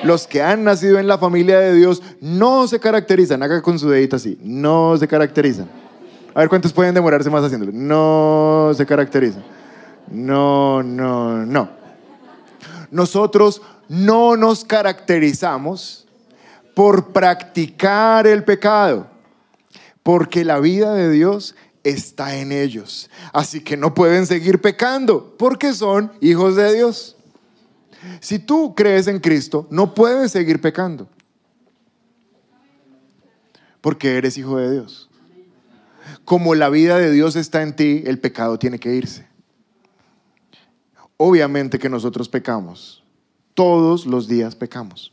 Los 0.04 0.28
que 0.28 0.42
han 0.42 0.62
nacido 0.62 1.00
en 1.00 1.08
la 1.08 1.18
familia 1.18 1.58
de 1.58 1.74
Dios 1.74 2.02
no 2.20 2.68
se 2.68 2.78
caracterizan, 2.78 3.42
haga 3.42 3.62
con 3.62 3.80
su 3.80 3.90
dedito 3.90 4.14
así, 4.14 4.38
no 4.42 4.96
se 4.96 5.08
caracterizan 5.08 5.89
a 6.35 6.40
ver 6.40 6.49
cuántos 6.49 6.73
pueden 6.73 6.95
demorarse 6.95 7.31
más 7.31 7.45
haciéndolo. 7.45 7.73
No 7.73 8.73
se 8.75 8.87
caracteriza. 8.87 9.40
No, 10.11 10.83
no, 10.83 11.45
no. 11.45 11.69
Nosotros 12.90 13.62
no 13.88 14.37
nos 14.37 14.64
caracterizamos 14.64 16.07
por 16.75 17.12
practicar 17.12 18.27
el 18.27 18.45
pecado, 18.45 19.07
porque 20.03 20.45
la 20.45 20.61
vida 20.61 20.95
de 20.95 21.11
Dios 21.11 21.55
está 21.85 22.37
en 22.37 22.53
ellos. 22.53 23.11
Así 23.33 23.61
que 23.62 23.77
no 23.77 23.95
pueden 23.95 24.27
seguir 24.27 24.61
pecando, 24.61 25.35
porque 25.38 25.73
son 25.73 26.12
hijos 26.21 26.57
de 26.57 26.75
Dios. 26.75 27.16
Si 28.21 28.38
tú 28.38 28.75
crees 28.75 29.09
en 29.09 29.21
Cristo, 29.21 29.66
no 29.71 29.95
puedes 29.95 30.33
seguir 30.33 30.61
pecando, 30.61 31.09
porque 33.81 34.16
eres 34.16 34.38
hijo 34.38 34.57
de 34.57 34.73
Dios 34.73 35.10
como 36.25 36.55
la 36.55 36.68
vida 36.68 36.99
de 36.99 37.11
Dios 37.11 37.37
está 37.37 37.62
en 37.62 37.75
ti, 37.77 38.03
el 38.07 38.18
pecado 38.18 38.59
tiene 38.59 38.79
que 38.79 38.94
irse. 38.94 39.27
Obviamente 41.16 41.79
que 41.79 41.88
nosotros 41.88 42.29
pecamos. 42.29 43.05
Todos 43.55 44.07
los 44.07 44.29
días 44.29 44.55
pecamos. 44.55 45.12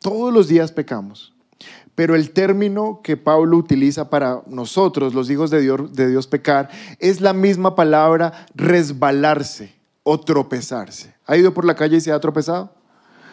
Todos 0.00 0.32
los 0.32 0.48
días 0.48 0.70
pecamos. 0.70 1.34
Pero 1.94 2.14
el 2.14 2.30
término 2.30 3.00
que 3.02 3.16
Pablo 3.16 3.56
utiliza 3.56 4.10
para 4.10 4.42
nosotros, 4.46 5.14
los 5.14 5.30
hijos 5.30 5.50
de 5.50 5.60
Dios, 5.60 5.92
de 5.92 6.08
Dios 6.08 6.26
pecar, 6.26 6.68
es 6.98 7.20
la 7.20 7.32
misma 7.32 7.74
palabra 7.74 8.46
resbalarse 8.54 9.74
o 10.02 10.20
tropezarse. 10.20 11.14
¿Ha 11.26 11.36
ido 11.36 11.54
por 11.54 11.64
la 11.64 11.74
calle 11.74 11.96
y 11.96 12.00
se 12.00 12.12
ha 12.12 12.20
tropezado? 12.20 12.72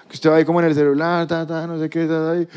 Que 0.08 0.16
usted 0.16 0.30
va 0.30 0.36
ahí 0.36 0.46
como 0.46 0.60
en 0.60 0.68
el 0.68 0.76
celular, 0.76 1.28
no 1.68 1.80
sé 1.80 1.90
qué, 1.90 2.02
ahí. 2.02 2.48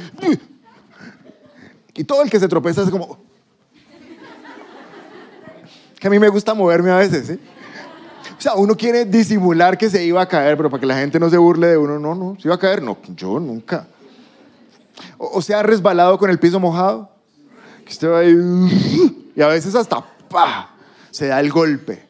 Y 1.94 2.04
todo 2.04 2.22
el 2.22 2.30
que 2.30 2.40
se 2.40 2.48
tropeza 2.48 2.82
es 2.82 2.90
como, 2.90 3.23
que 6.04 6.08
a 6.08 6.10
mí 6.10 6.18
me 6.18 6.28
gusta 6.28 6.52
moverme 6.52 6.90
a 6.90 6.96
veces. 6.96 7.30
O 7.30 8.38
sea, 8.38 8.56
uno 8.56 8.76
quiere 8.76 9.06
disimular 9.06 9.78
que 9.78 9.88
se 9.88 10.04
iba 10.04 10.20
a 10.20 10.28
caer, 10.28 10.54
pero 10.54 10.68
para 10.68 10.78
que 10.78 10.84
la 10.84 10.98
gente 10.98 11.18
no 11.18 11.30
se 11.30 11.38
burle 11.38 11.68
de 11.68 11.78
uno, 11.78 11.98
no, 11.98 12.14
no, 12.14 12.36
se 12.38 12.46
iba 12.46 12.56
a 12.56 12.58
caer, 12.58 12.82
no, 12.82 12.98
yo 13.16 13.40
nunca. 13.40 13.86
O, 15.16 15.40
sea, 15.40 15.62
resbalado 15.62 16.18
con 16.18 16.28
el 16.28 16.38
piso 16.38 16.60
mojado, 16.60 17.08
que 17.86 17.92
usted 17.92 18.10
va 18.10 18.18
ahí, 18.18 19.32
y 19.34 19.40
a 19.40 19.46
veces 19.46 19.74
hasta, 19.74 20.04
¡pa! 20.28 20.74
se 21.10 21.28
da 21.28 21.40
el 21.40 21.50
golpe. 21.50 22.06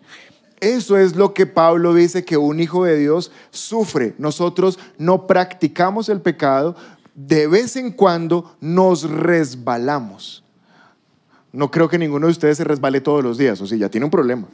Eso 0.58 0.98
es 0.98 1.14
lo 1.14 1.32
que 1.32 1.46
Pablo 1.46 1.94
dice 1.94 2.24
que 2.24 2.36
un 2.36 2.58
hijo 2.58 2.84
de 2.84 2.98
Dios 2.98 3.30
sufre. 3.52 4.16
Nosotros 4.18 4.80
no 4.98 5.28
practicamos 5.28 6.08
el 6.08 6.20
pecado, 6.20 6.74
de 7.14 7.46
vez 7.46 7.76
en 7.76 7.92
cuando 7.92 8.56
nos 8.60 9.08
resbalamos 9.08 10.43
No 11.54 11.70
creo 11.70 11.88
que 11.88 11.98
ninguno 11.98 12.26
de 12.26 12.32
ustedes 12.32 12.56
se 12.56 12.64
resbale 12.64 13.00
todos 13.00 13.22
los 13.22 13.38
días, 13.38 13.60
o 13.60 13.66
si 13.68 13.78
ya 13.78 13.88
tiene 13.88 14.06
un 14.06 14.10
problema. 14.10 14.48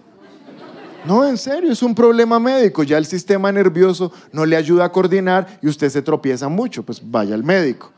No, 1.07 1.27
en 1.27 1.39
serio, 1.39 1.73
es 1.73 1.83
un 1.83 1.95
problema 1.95 2.39
médico. 2.39 2.83
Ya 2.83 2.99
el 2.99 3.07
sistema 3.07 3.51
nervioso 3.51 4.13
no 4.33 4.45
le 4.45 4.55
ayuda 4.55 4.85
a 4.85 4.93
coordinar 4.93 5.59
y 5.63 5.69
usted 5.69 5.89
se 5.89 6.03
tropieza 6.03 6.51
mucho, 6.51 6.83
pues 6.83 7.01
vaya 7.03 7.35
al 7.35 7.43
médico. 7.43 7.91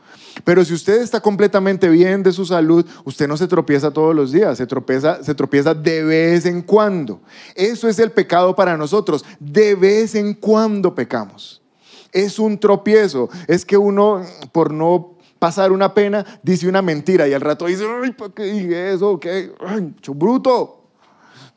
Pero 0.45 0.63
si 0.63 0.73
usted 0.73 1.01
está 1.01 1.19
completamente 1.19 1.89
bien 1.89 2.23
de 2.23 2.31
su 2.31 2.45
salud, 2.45 2.85
usted 3.03 3.27
no 3.27 3.35
se 3.35 3.45
tropieza 3.45 3.91
todos 3.91 4.15
los 4.15 4.31
días, 4.31 4.57
se 4.57 4.65
tropieza, 4.65 5.21
se 5.21 5.35
tropieza 5.35 5.73
de 5.73 6.01
vez 6.05 6.45
en 6.45 6.61
cuando. 6.61 7.19
Eso 7.55 7.89
es 7.89 7.99
el 7.99 8.11
pecado 8.11 8.55
para 8.55 8.77
nosotros. 8.77 9.25
De 9.37 9.75
vez 9.75 10.15
en 10.15 10.33
cuando 10.33 10.95
pecamos. 10.95 11.61
Es 12.13 12.39
un 12.39 12.57
tropiezo. 12.57 13.29
Es 13.47 13.65
que 13.65 13.75
uno, 13.75 14.21
por 14.53 14.71
no 14.71 15.17
pasar 15.43 15.73
una 15.73 15.93
pena, 15.93 16.25
dice 16.41 16.69
una 16.69 16.81
mentira 16.81 17.27
y 17.27 17.33
al 17.33 17.41
rato 17.41 17.65
dice, 17.65 17.83
ay, 18.01 18.11
¿para 18.13 18.33
qué 18.33 18.43
dije 18.43 18.93
eso? 18.93 19.19
¿Qué? 19.19 19.51
Ay, 19.59 19.93
bruto. 20.15 20.85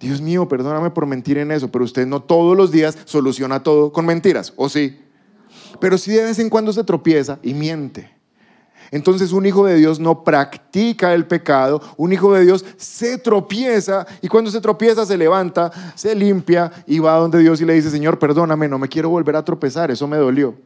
Dios 0.00 0.20
mío, 0.20 0.48
perdóname 0.48 0.90
por 0.90 1.06
mentir 1.06 1.38
en 1.38 1.52
eso, 1.52 1.70
pero 1.70 1.84
usted 1.84 2.04
no 2.04 2.20
todos 2.20 2.56
los 2.56 2.72
días 2.72 2.98
soluciona 3.04 3.62
todo 3.62 3.92
con 3.92 4.04
mentiras, 4.04 4.52
¿o 4.56 4.68
sí? 4.68 4.98
Pero 5.78 5.98
sí 5.98 6.10
de 6.10 6.24
vez 6.24 6.40
en 6.40 6.50
cuando 6.50 6.72
se 6.72 6.82
tropieza 6.82 7.38
y 7.44 7.54
miente. 7.54 8.10
Entonces 8.90 9.30
un 9.30 9.46
hijo 9.46 9.64
de 9.64 9.76
Dios 9.76 10.00
no 10.00 10.24
practica 10.24 11.14
el 11.14 11.28
pecado, 11.28 11.80
un 11.96 12.12
hijo 12.12 12.34
de 12.34 12.44
Dios 12.44 12.64
se 12.76 13.18
tropieza 13.18 14.04
y 14.20 14.26
cuando 14.26 14.50
se 14.50 14.60
tropieza 14.60 15.06
se 15.06 15.16
levanta, 15.16 15.70
se 15.94 16.12
limpia 16.16 16.72
y 16.88 16.98
va 16.98 17.18
donde 17.18 17.38
Dios 17.38 17.60
y 17.60 17.64
le 17.64 17.74
dice, 17.74 17.90
Señor, 17.90 18.18
perdóname, 18.18 18.66
no 18.66 18.80
me 18.80 18.88
quiero 18.88 19.10
volver 19.10 19.36
a 19.36 19.44
tropezar, 19.44 19.92
eso 19.92 20.08
me 20.08 20.16
dolió. 20.16 20.56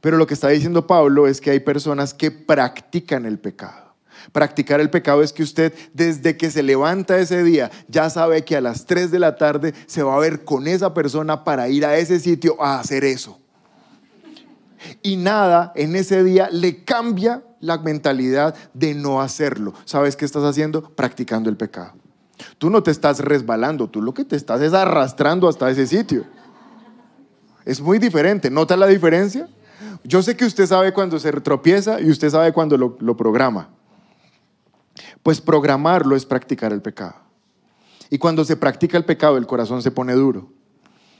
Pero 0.00 0.16
lo 0.16 0.26
que 0.26 0.34
está 0.34 0.48
diciendo 0.48 0.86
Pablo 0.86 1.26
es 1.26 1.40
que 1.40 1.50
hay 1.50 1.60
personas 1.60 2.14
que 2.14 2.30
practican 2.30 3.26
el 3.26 3.38
pecado. 3.38 3.94
Practicar 4.32 4.80
el 4.80 4.90
pecado 4.90 5.22
es 5.22 5.32
que 5.32 5.42
usted 5.42 5.72
desde 5.92 6.36
que 6.36 6.50
se 6.50 6.62
levanta 6.62 7.18
ese 7.18 7.44
día 7.44 7.70
ya 7.88 8.10
sabe 8.10 8.44
que 8.44 8.56
a 8.56 8.60
las 8.60 8.86
3 8.86 9.10
de 9.10 9.18
la 9.18 9.36
tarde 9.36 9.74
se 9.86 10.02
va 10.02 10.16
a 10.16 10.18
ver 10.18 10.44
con 10.44 10.66
esa 10.66 10.94
persona 10.94 11.44
para 11.44 11.68
ir 11.68 11.86
a 11.86 11.96
ese 11.96 12.18
sitio 12.18 12.60
a 12.60 12.80
hacer 12.80 13.04
eso 13.04 13.38
y 15.02 15.16
nada 15.16 15.72
en 15.74 15.96
ese 15.96 16.22
día 16.22 16.48
le 16.50 16.84
cambia 16.84 17.42
la 17.60 17.78
mentalidad 17.78 18.54
de 18.74 18.94
no 18.94 19.20
hacerlo. 19.20 19.74
¿Sabes 19.84 20.16
qué 20.16 20.24
estás 20.24 20.44
haciendo? 20.44 20.90
Practicando 20.90 21.50
el 21.50 21.56
pecado. 21.56 21.92
Tú 22.58 22.70
no 22.70 22.82
te 22.82 22.90
estás 22.90 23.20
resbalando, 23.20 23.88
tú 23.88 24.02
lo 24.02 24.12
que 24.12 24.24
te 24.24 24.36
estás 24.36 24.60
es 24.60 24.74
arrastrando 24.74 25.48
hasta 25.48 25.70
ese 25.70 25.86
sitio. 25.86 26.24
Es 27.64 27.80
muy 27.80 27.98
diferente. 27.98 28.50
¿Nota 28.50 28.76
la 28.76 28.86
diferencia? 28.86 29.48
Yo 30.06 30.22
sé 30.22 30.36
que 30.36 30.44
usted 30.44 30.66
sabe 30.66 30.92
cuando 30.92 31.18
se 31.18 31.32
tropieza 31.32 32.00
y 32.00 32.10
usted 32.10 32.30
sabe 32.30 32.52
cuando 32.52 32.76
lo, 32.76 32.96
lo 33.00 33.16
programa. 33.16 33.70
Pues 35.22 35.40
programarlo 35.40 36.14
es 36.14 36.24
practicar 36.24 36.72
el 36.72 36.80
pecado. 36.80 37.16
Y 38.08 38.18
cuando 38.18 38.44
se 38.44 38.56
practica 38.56 38.96
el 38.96 39.04
pecado, 39.04 39.36
el 39.36 39.46
corazón 39.46 39.82
se 39.82 39.90
pone 39.90 40.12
duro. 40.14 40.52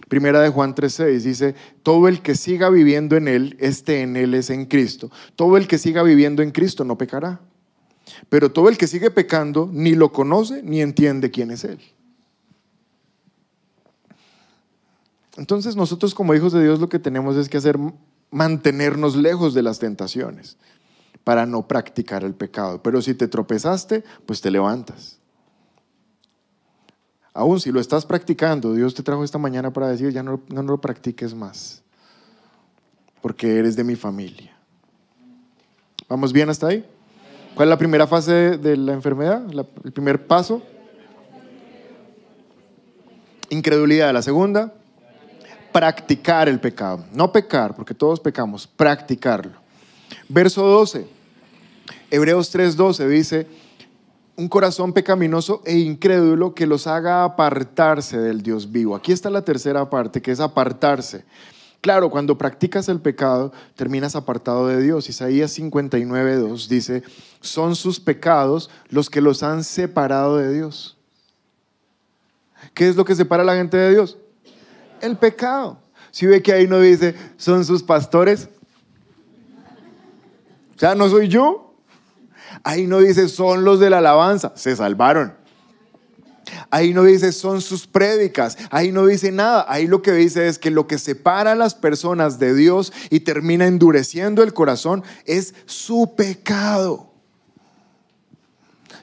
Primera 0.09 0.41
de 0.41 0.51
Juan 0.51 0.74
3:6 0.74 1.20
dice, 1.22 1.55
todo 1.82 2.07
el 2.07 2.22
que 2.22 2.37
siga 2.37 2.70
viviendo 2.70 3.16
en 3.16 3.26
Él, 3.26 3.57
este 3.59 4.03
en 4.03 4.16
Él 4.16 4.34
es 4.34 4.51
en 4.51 4.66
Cristo. 4.66 5.11
Todo 5.34 5.57
el 5.57 5.66
que 5.66 5.78
siga 5.78 6.05
viviendo 6.05 6.43
en 6.43 6.53
Cristo 6.53 6.84
no 6.84 6.97
pecará. 6.97 7.41
Pero 8.28 8.53
todo 8.53 8.68
el 8.68 8.78
que 8.78 8.87
sigue 8.87 9.11
pecando 9.11 9.68
ni 9.72 9.97
lo 9.97 10.12
conoce 10.12 10.62
ni 10.62 10.80
entiende 10.80 11.32
quién 11.32 11.51
es 11.51 11.64
Él. 11.64 11.80
Entonces 15.37 15.74
nosotros 15.74 16.14
como 16.14 16.34
hijos 16.34 16.53
de 16.53 16.62
Dios 16.62 16.78
lo 16.78 16.89
que 16.89 17.01
tenemos 17.01 17.37
es 17.37 17.49
que 17.49 17.59
hacer 17.59 17.76
mantenernos 18.31 19.16
lejos 19.16 19.55
de 19.55 19.62
las 19.62 19.79
tentaciones 19.79 20.57
para 21.24 21.47
no 21.47 21.66
practicar 21.66 22.22
el 22.22 22.35
pecado. 22.35 22.83
Pero 22.83 23.03
si 23.03 23.14
te 23.14 23.29
tropezaste, 23.29 24.05
pues 24.27 24.41
te 24.41 24.51
levantas. 24.51 25.18
Aún 27.35 27.61
si 27.61 27.70
lo 27.70 27.81
estás 27.81 28.07
practicando, 28.07 28.72
Dios 28.72 28.95
te 28.95 29.03
trajo 29.03 29.24
esta 29.24 29.37
mañana 29.37 29.72
para 29.72 29.89
decir, 29.89 30.11
ya 30.11 30.22
no, 30.22 30.41
no, 30.49 30.62
lo 30.62 30.81
practiques 30.81 31.35
más, 31.35 31.83
porque 33.20 33.59
eres 33.59 33.77
de 33.77 33.85
mi 33.85 33.95
familia. 33.95 34.57
¿Vamos 36.09 36.33
bien 36.33 36.49
hasta 36.49 36.68
ahí? 36.68 36.85
¿Cuál 37.55 37.68
es 37.68 37.70
la 37.70 37.79
primera 37.79 38.07
fase 38.07 38.57
de, 38.57 38.77
la 38.77 38.93
enfermedad? 38.93 39.43
el 39.85 39.93
primer 39.93 40.27
paso. 40.27 40.62
Incredulidad. 43.51 44.12
La 44.12 44.22
segunda, 44.22 44.72
practicar 45.77 46.49
el 46.49 46.59
pecado. 46.59 47.05
No 47.12 47.31
pecar, 47.31 47.74
porque 47.74 47.93
todos 47.93 48.18
pecamos, 48.18 48.66
practicarlo. 48.66 49.53
Verso 50.27 50.64
12. 50.64 51.07
Hebreos 52.11 52.51
3:12 52.55 53.07
dice, 53.07 53.47
un 54.37 54.49
corazón 54.49 54.95
pecaminoso 54.95 55.61
e 55.66 55.77
incrédulo 55.77 56.55
que 56.55 56.64
los 56.66 56.87
haga 56.87 57.24
apartarse 57.24 58.16
del 58.16 58.41
Dios 58.41 58.72
vivo. 58.72 58.97
Aquí 58.97 59.12
está 59.12 59.29
la 59.29 59.43
tercera 59.43 59.91
parte, 59.91 60.22
que 60.22 60.31
es 60.31 60.41
apartarse. 60.41 61.27
Claro, 61.83 62.09
cuando 62.09 62.39
practicas 62.39 62.89
el 62.89 63.01
pecado, 63.01 63.53
terminas 63.74 64.16
apartado 64.16 64.68
de 64.68 64.81
Dios. 64.81 65.11
Isaías 65.11 65.59
59.2 65.59 66.68
dice, 66.68 67.03
son 67.43 67.77
sus 67.77 68.01
pecados 68.01 68.70
los 68.89 69.11
que 69.11 69.20
los 69.20 69.43
han 69.43 69.62
separado 69.62 70.39
de 70.39 70.55
Dios. 70.55 70.97
¿Qué 72.72 72.89
es 72.89 72.97
lo 72.97 73.05
que 73.05 73.14
separa 73.14 73.43
a 73.43 73.47
la 73.47 73.57
gente 73.57 73.77
de 73.77 73.91
Dios? 73.91 74.16
El 75.01 75.16
pecado. 75.16 75.78
Si 76.11 76.26
ve 76.26 76.42
que 76.42 76.53
ahí 76.53 76.66
no 76.66 76.80
dice, 76.80 77.14
son 77.36 77.64
sus 77.64 77.82
pastores. 77.82 78.49
O 80.74 80.78
sea, 80.78 80.94
no 80.94 81.09
soy 81.09 81.28
yo, 81.28 81.66
Ahí 82.66 82.86
no 82.86 82.99
dice, 82.99 83.28
son 83.28 83.64
los 83.64 83.80
de 83.80 83.90
la 83.90 83.99
alabanza, 83.99 84.53
se 84.57 84.74
salvaron. 84.74 85.34
Ahí 86.70 86.94
no 86.94 87.05
dice, 87.05 87.32
son 87.32 87.61
sus 87.61 87.86
prédicas. 87.86 88.57
Ahí 88.70 88.92
no 88.92 89.07
dice 89.07 89.32
nada. 89.32 89.64
Ahí 89.68 89.86
lo 89.86 90.03
que 90.03 90.12
dice 90.12 90.49
es 90.49 90.59
que 90.59 90.70
lo 90.70 90.86
que 90.86 90.99
separa 90.99 91.53
a 91.53 91.57
las 91.57 91.74
personas 91.74 92.38
de 92.38 92.55
Dios 92.55 92.92
y 93.11 93.20
termina 93.20 93.66
endureciendo 93.66 94.42
el 94.42 94.53
corazón 94.53 95.05
es 95.26 95.55
su 95.66 96.14
pecado. 96.16 97.05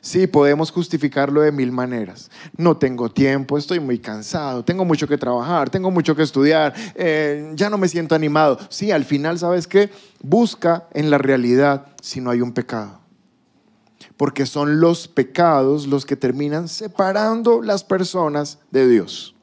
Sí, 0.04 0.28
podemos 0.28 0.70
justificarlo 0.70 1.39
de 1.39 1.54
mil 1.54 1.72
maneras. 1.72 2.30
No 2.58 2.76
tengo 2.76 3.10
tiempo, 3.10 3.58
estoy 3.58 3.80
muy 3.80 3.99
cansado, 3.99 4.66
tengo 4.66 4.84
mucho 4.84 5.08
que 5.08 5.18
trabajar, 5.18 5.70
tengo 5.70 5.91
mucho 5.91 6.14
que 6.14 6.24
estudiar, 6.24 6.74
eh, 6.95 7.54
ya 7.56 7.70
no 7.70 7.78
me 7.78 7.88
siento 7.88 8.14
animado. 8.14 8.60
Sí, 8.68 8.91
al 8.91 9.06
final, 9.06 9.39
¿sabes 9.39 9.66
qué? 9.66 9.89
Busca 10.22 10.89
en 10.91 11.10
la 11.10 11.20
realidad 11.20 11.86
si 12.01 12.20
no 12.20 12.32
hay 12.32 12.41
un 12.41 12.51
pecado 12.51 12.99
porque 14.18 14.45
son 14.45 14.80
los 14.80 15.08
pecados 15.08 15.88
los 15.88 16.06
que 16.06 16.16
terminan 16.16 16.68
separando 16.68 17.62
las 17.62 17.84
personas 17.84 18.60
de 18.72 18.88
Dios. 18.88 19.36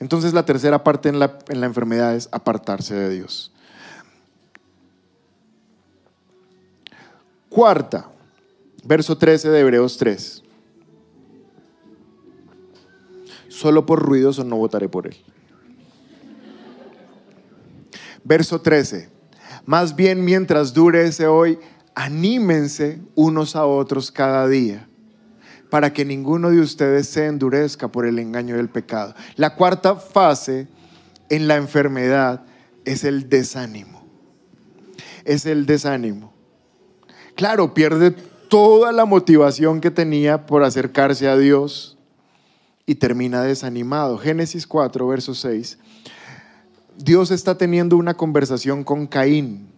Entonces 0.00 0.34
la 0.34 0.44
tercera 0.44 0.82
parte 0.82 1.08
en 1.08 1.20
la, 1.20 1.38
en 1.48 1.60
la 1.60 1.66
enfermedad 1.66 2.14
es 2.16 2.28
apartarse 2.32 2.94
de 2.94 3.08
Dios. 3.10 3.52
Cuarta, 7.48 8.11
verso 8.84 9.16
13 9.16 9.50
de 9.50 9.60
Hebreos 9.60 9.96
3. 9.98 10.42
Solo 13.48 13.86
por 13.86 14.00
ruidoso 14.00 14.44
no 14.44 14.56
votaré 14.56 14.88
por 14.88 15.06
él. 15.06 15.16
Verso 18.24 18.60
13. 18.60 19.10
Más 19.66 19.94
bien 19.94 20.24
mientras 20.24 20.72
dure 20.72 21.06
ese 21.06 21.26
hoy, 21.26 21.58
anímense 21.94 23.00
unos 23.14 23.54
a 23.56 23.66
otros 23.66 24.10
cada 24.10 24.48
día 24.48 24.88
para 25.70 25.92
que 25.92 26.04
ninguno 26.04 26.50
de 26.50 26.60
ustedes 26.60 27.08
se 27.08 27.26
endurezca 27.26 27.88
por 27.88 28.04
el 28.04 28.18
engaño 28.18 28.56
del 28.56 28.68
pecado. 28.68 29.14
La 29.36 29.54
cuarta 29.54 29.96
fase 29.96 30.68
en 31.30 31.48
la 31.48 31.56
enfermedad 31.56 32.44
es 32.84 33.04
el 33.04 33.28
desánimo. 33.28 34.04
Es 35.24 35.46
el 35.46 35.64
desánimo. 35.64 36.34
Claro, 37.36 37.72
pierde 37.72 38.14
toda 38.52 38.92
la 38.92 39.06
motivación 39.06 39.80
que 39.80 39.90
tenía 39.90 40.44
por 40.44 40.62
acercarse 40.62 41.26
a 41.26 41.38
Dios 41.38 41.96
y 42.84 42.96
termina 42.96 43.40
desanimado. 43.40 44.18
Génesis 44.18 44.66
4, 44.66 45.08
verso 45.08 45.34
6. 45.34 45.78
Dios 46.98 47.30
está 47.30 47.56
teniendo 47.56 47.96
una 47.96 48.12
conversación 48.12 48.84
con 48.84 49.06
Caín 49.06 49.70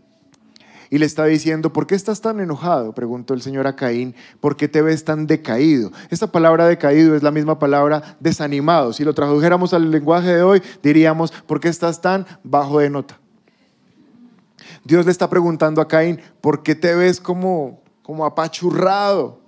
y 0.90 0.98
le 0.98 1.06
está 1.06 1.24
diciendo, 1.24 1.72
¿por 1.72 1.86
qué 1.86 1.94
estás 1.94 2.20
tan 2.20 2.40
enojado? 2.40 2.92
Preguntó 2.96 3.32
el 3.32 3.42
Señor 3.42 3.68
a 3.68 3.76
Caín, 3.76 4.16
¿por 4.40 4.56
qué 4.56 4.66
te 4.66 4.82
ves 4.82 5.04
tan 5.04 5.28
decaído? 5.28 5.92
Esta 6.10 6.32
palabra 6.32 6.66
decaído 6.66 7.14
es 7.14 7.22
la 7.22 7.30
misma 7.30 7.60
palabra 7.60 8.16
desanimado. 8.18 8.92
Si 8.92 9.04
lo 9.04 9.14
tradujéramos 9.14 9.72
al 9.72 9.92
lenguaje 9.92 10.34
de 10.34 10.42
hoy, 10.42 10.60
diríamos, 10.82 11.30
¿por 11.30 11.60
qué 11.60 11.68
estás 11.68 12.00
tan 12.00 12.26
bajo 12.42 12.80
de 12.80 12.90
nota? 12.90 13.20
Dios 14.82 15.06
le 15.06 15.12
está 15.12 15.30
preguntando 15.30 15.80
a 15.80 15.86
Caín, 15.86 16.20
¿por 16.40 16.64
qué 16.64 16.74
te 16.74 16.92
ves 16.96 17.20
como, 17.20 17.83
como 18.04 18.24
apachurrado? 18.24 19.42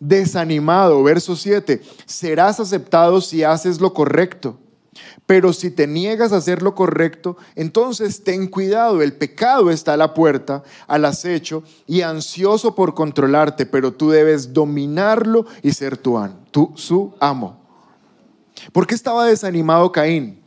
desanimado. 0.00 1.02
Verso 1.02 1.36
7, 1.36 1.82
serás 2.06 2.60
aceptado 2.60 3.20
si 3.20 3.42
haces 3.42 3.80
lo 3.80 3.92
correcto 3.92 4.58
Pero 5.26 5.52
si 5.52 5.70
te 5.70 5.86
niegas 5.86 6.32
a 6.32 6.36
hacer 6.36 6.62
lo 6.62 6.74
correcto, 6.74 7.36
entonces 7.54 8.24
ten 8.24 8.48
cuidado, 8.48 9.02
el 9.02 9.12
pecado 9.12 9.70
está 9.70 9.92
a 9.92 9.96
la 9.96 10.14
puerta, 10.14 10.62
al 10.86 11.04
acecho 11.04 11.62
y 11.86 12.00
ansioso 12.00 12.74
por 12.74 12.94
controlarte, 12.94 13.66
pero 13.66 13.92
tú 13.92 14.10
debes 14.10 14.52
dominarlo 14.52 15.46
y 15.62 15.72
ser 15.72 15.96
tu, 15.98 16.72
su 16.74 17.14
amo. 17.20 17.60
¿Por 18.72 18.86
qué 18.86 18.94
estaba 18.94 19.26
desanimado 19.26 19.92
Caín? 19.92 20.42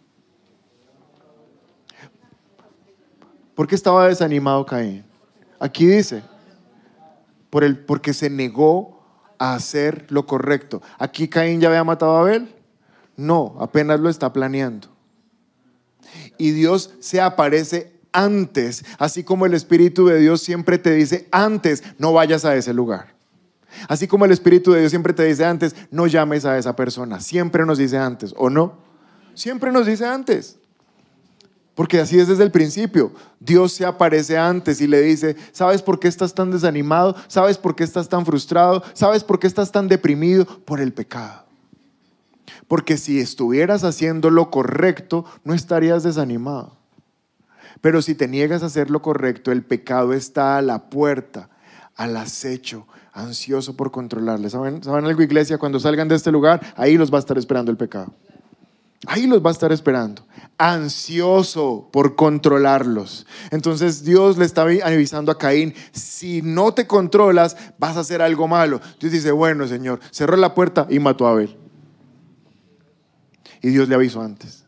¿Por 3.56 3.68
qué 3.68 3.76
estaba 3.76 4.08
desanimado 4.08 4.66
Caín? 4.66 5.06
Aquí 5.60 5.86
dice, 5.86 6.24
por 7.52 7.64
el, 7.64 7.78
porque 7.78 8.16
se 8.16 8.32
negó 8.32 9.04
a 9.38 9.54
hacer 9.54 10.08
lo 10.10 10.26
correcto. 10.26 10.82
¿Aquí 10.98 11.28
Caín 11.28 11.62
ya 11.62 11.68
había 11.68 11.84
matado 11.84 12.18
a 12.18 12.22
Abel? 12.22 12.56
No, 13.16 13.56
apenas 13.60 14.00
lo 14.00 14.10
está 14.10 14.34
planeando. 14.34 14.88
Y 16.40 16.52
Dios 16.52 16.96
se 17.00 17.22
aparece 17.22 17.94
antes, 18.12 18.84
así 18.98 19.24
como 19.24 19.46
el 19.46 19.54
Espíritu 19.54 20.08
de 20.08 20.20
Dios 20.20 20.42
siempre 20.42 20.78
te 20.78 20.92
dice 20.92 21.28
antes, 21.32 21.84
no 22.00 22.14
vayas 22.14 22.46
a 22.46 22.56
ese 22.56 22.74
lugar. 22.74 23.14
Así 23.88 24.08
como 24.08 24.26
el 24.26 24.32
Espíritu 24.32 24.72
de 24.72 24.80
Dios 24.80 24.92
siempre 24.92 25.14
te 25.14 25.24
dice 25.24 25.46
antes, 25.46 25.76
no 25.92 26.08
llames 26.08 26.46
a 26.46 26.58
esa 26.58 26.76
persona. 26.76 27.20
Siempre 27.20 27.66
nos 27.66 27.78
dice 27.78 27.98
antes, 27.98 28.34
¿o 28.38 28.50
no? 28.50 28.80
Siempre 29.34 29.72
nos 29.72 29.86
dice 29.86 30.06
antes. 30.06 30.58
Porque 31.76 32.00
así 32.00 32.20
es 32.20 32.28
desde 32.28 32.44
el 32.44 32.52
principio. 32.52 33.12
Dios 33.40 33.72
se 33.74 33.86
aparece 33.86 34.38
antes 34.38 34.82
y 34.82 34.88
le 34.88 35.02
dice, 35.02 35.36
¿sabes 35.52 35.82
por 35.82 36.00
qué 36.00 36.08
estás 36.08 36.34
tan 36.34 36.52
desanimado? 36.52 37.16
¿Sabes 37.28 37.58
por 37.58 37.76
qué 37.76 37.84
estás 37.84 38.10
tan 38.10 38.26
frustrado? 38.26 38.84
¿Sabes 38.94 39.24
por 39.24 39.40
qué 39.40 39.48
estás 39.48 39.72
tan 39.72 39.88
deprimido? 39.88 40.46
Por 40.46 40.82
el 40.82 40.92
pecado. 40.94 41.46
Porque 42.68 42.98
si 42.98 43.20
estuvieras 43.20 43.84
haciendo 43.84 44.30
lo 44.30 44.50
correcto, 44.52 45.26
no 45.44 45.54
estarías 45.54 46.04
desanimado. 46.04 46.78
Pero 47.80 48.02
si 48.02 48.16
te 48.16 48.28
niegas 48.28 48.64
a 48.64 48.68
hacer 48.68 48.90
lo 48.90 49.02
correcto, 49.02 49.52
el 49.52 49.64
pecado 49.64 50.14
está 50.14 50.58
a 50.58 50.62
la 50.62 50.90
puerta, 50.90 51.50
al 51.96 52.16
acecho, 52.16 52.86
ansioso 53.14 53.76
por 53.76 53.92
controlarle. 53.92 54.50
¿Saben, 54.50 54.84
¿Saben 54.84 55.06
algo, 55.06 55.22
iglesia? 55.22 55.58
Cuando 55.58 55.80
salgan 55.80 56.08
de 56.08 56.16
este 56.16 56.32
lugar, 56.32 56.62
ahí 56.76 56.98
los 56.98 57.12
va 57.12 57.18
a 57.18 57.20
estar 57.20 57.38
esperando 57.38 57.72
el 57.72 57.78
pecado. 57.78 58.14
Ahí 59.08 59.26
los 59.26 59.44
va 59.44 59.50
a 59.50 59.54
estar 59.54 59.72
esperando, 59.72 60.28
ansioso 60.60 61.90
por 61.92 62.16
controlarlos. 62.16 63.26
Entonces 63.50 64.04
Dios 64.04 64.38
le 64.38 64.46
está 64.46 64.62
avisando 64.62 65.32
a 65.32 65.40
Caín, 65.40 65.74
si 65.92 66.44
no 66.44 66.74
te 66.74 66.86
controlas, 66.86 67.58
vas 67.80 67.98
a 67.98 68.02
hacer 68.02 68.22
algo 68.22 68.48
malo. 68.48 68.80
Dios 69.00 69.12
dice, 69.12 69.32
bueno, 69.32 69.68
Señor, 69.68 70.00
cerró 70.12 70.38
la 70.38 70.54
puerta 70.54 70.86
y 70.88 71.00
mató 71.00 71.26
a 71.26 71.32
Abel. 71.32 71.58
Y 73.64 73.70
Dios 73.70 73.90
le 73.90 73.96
avisó 73.96 74.22
antes. 74.22 74.66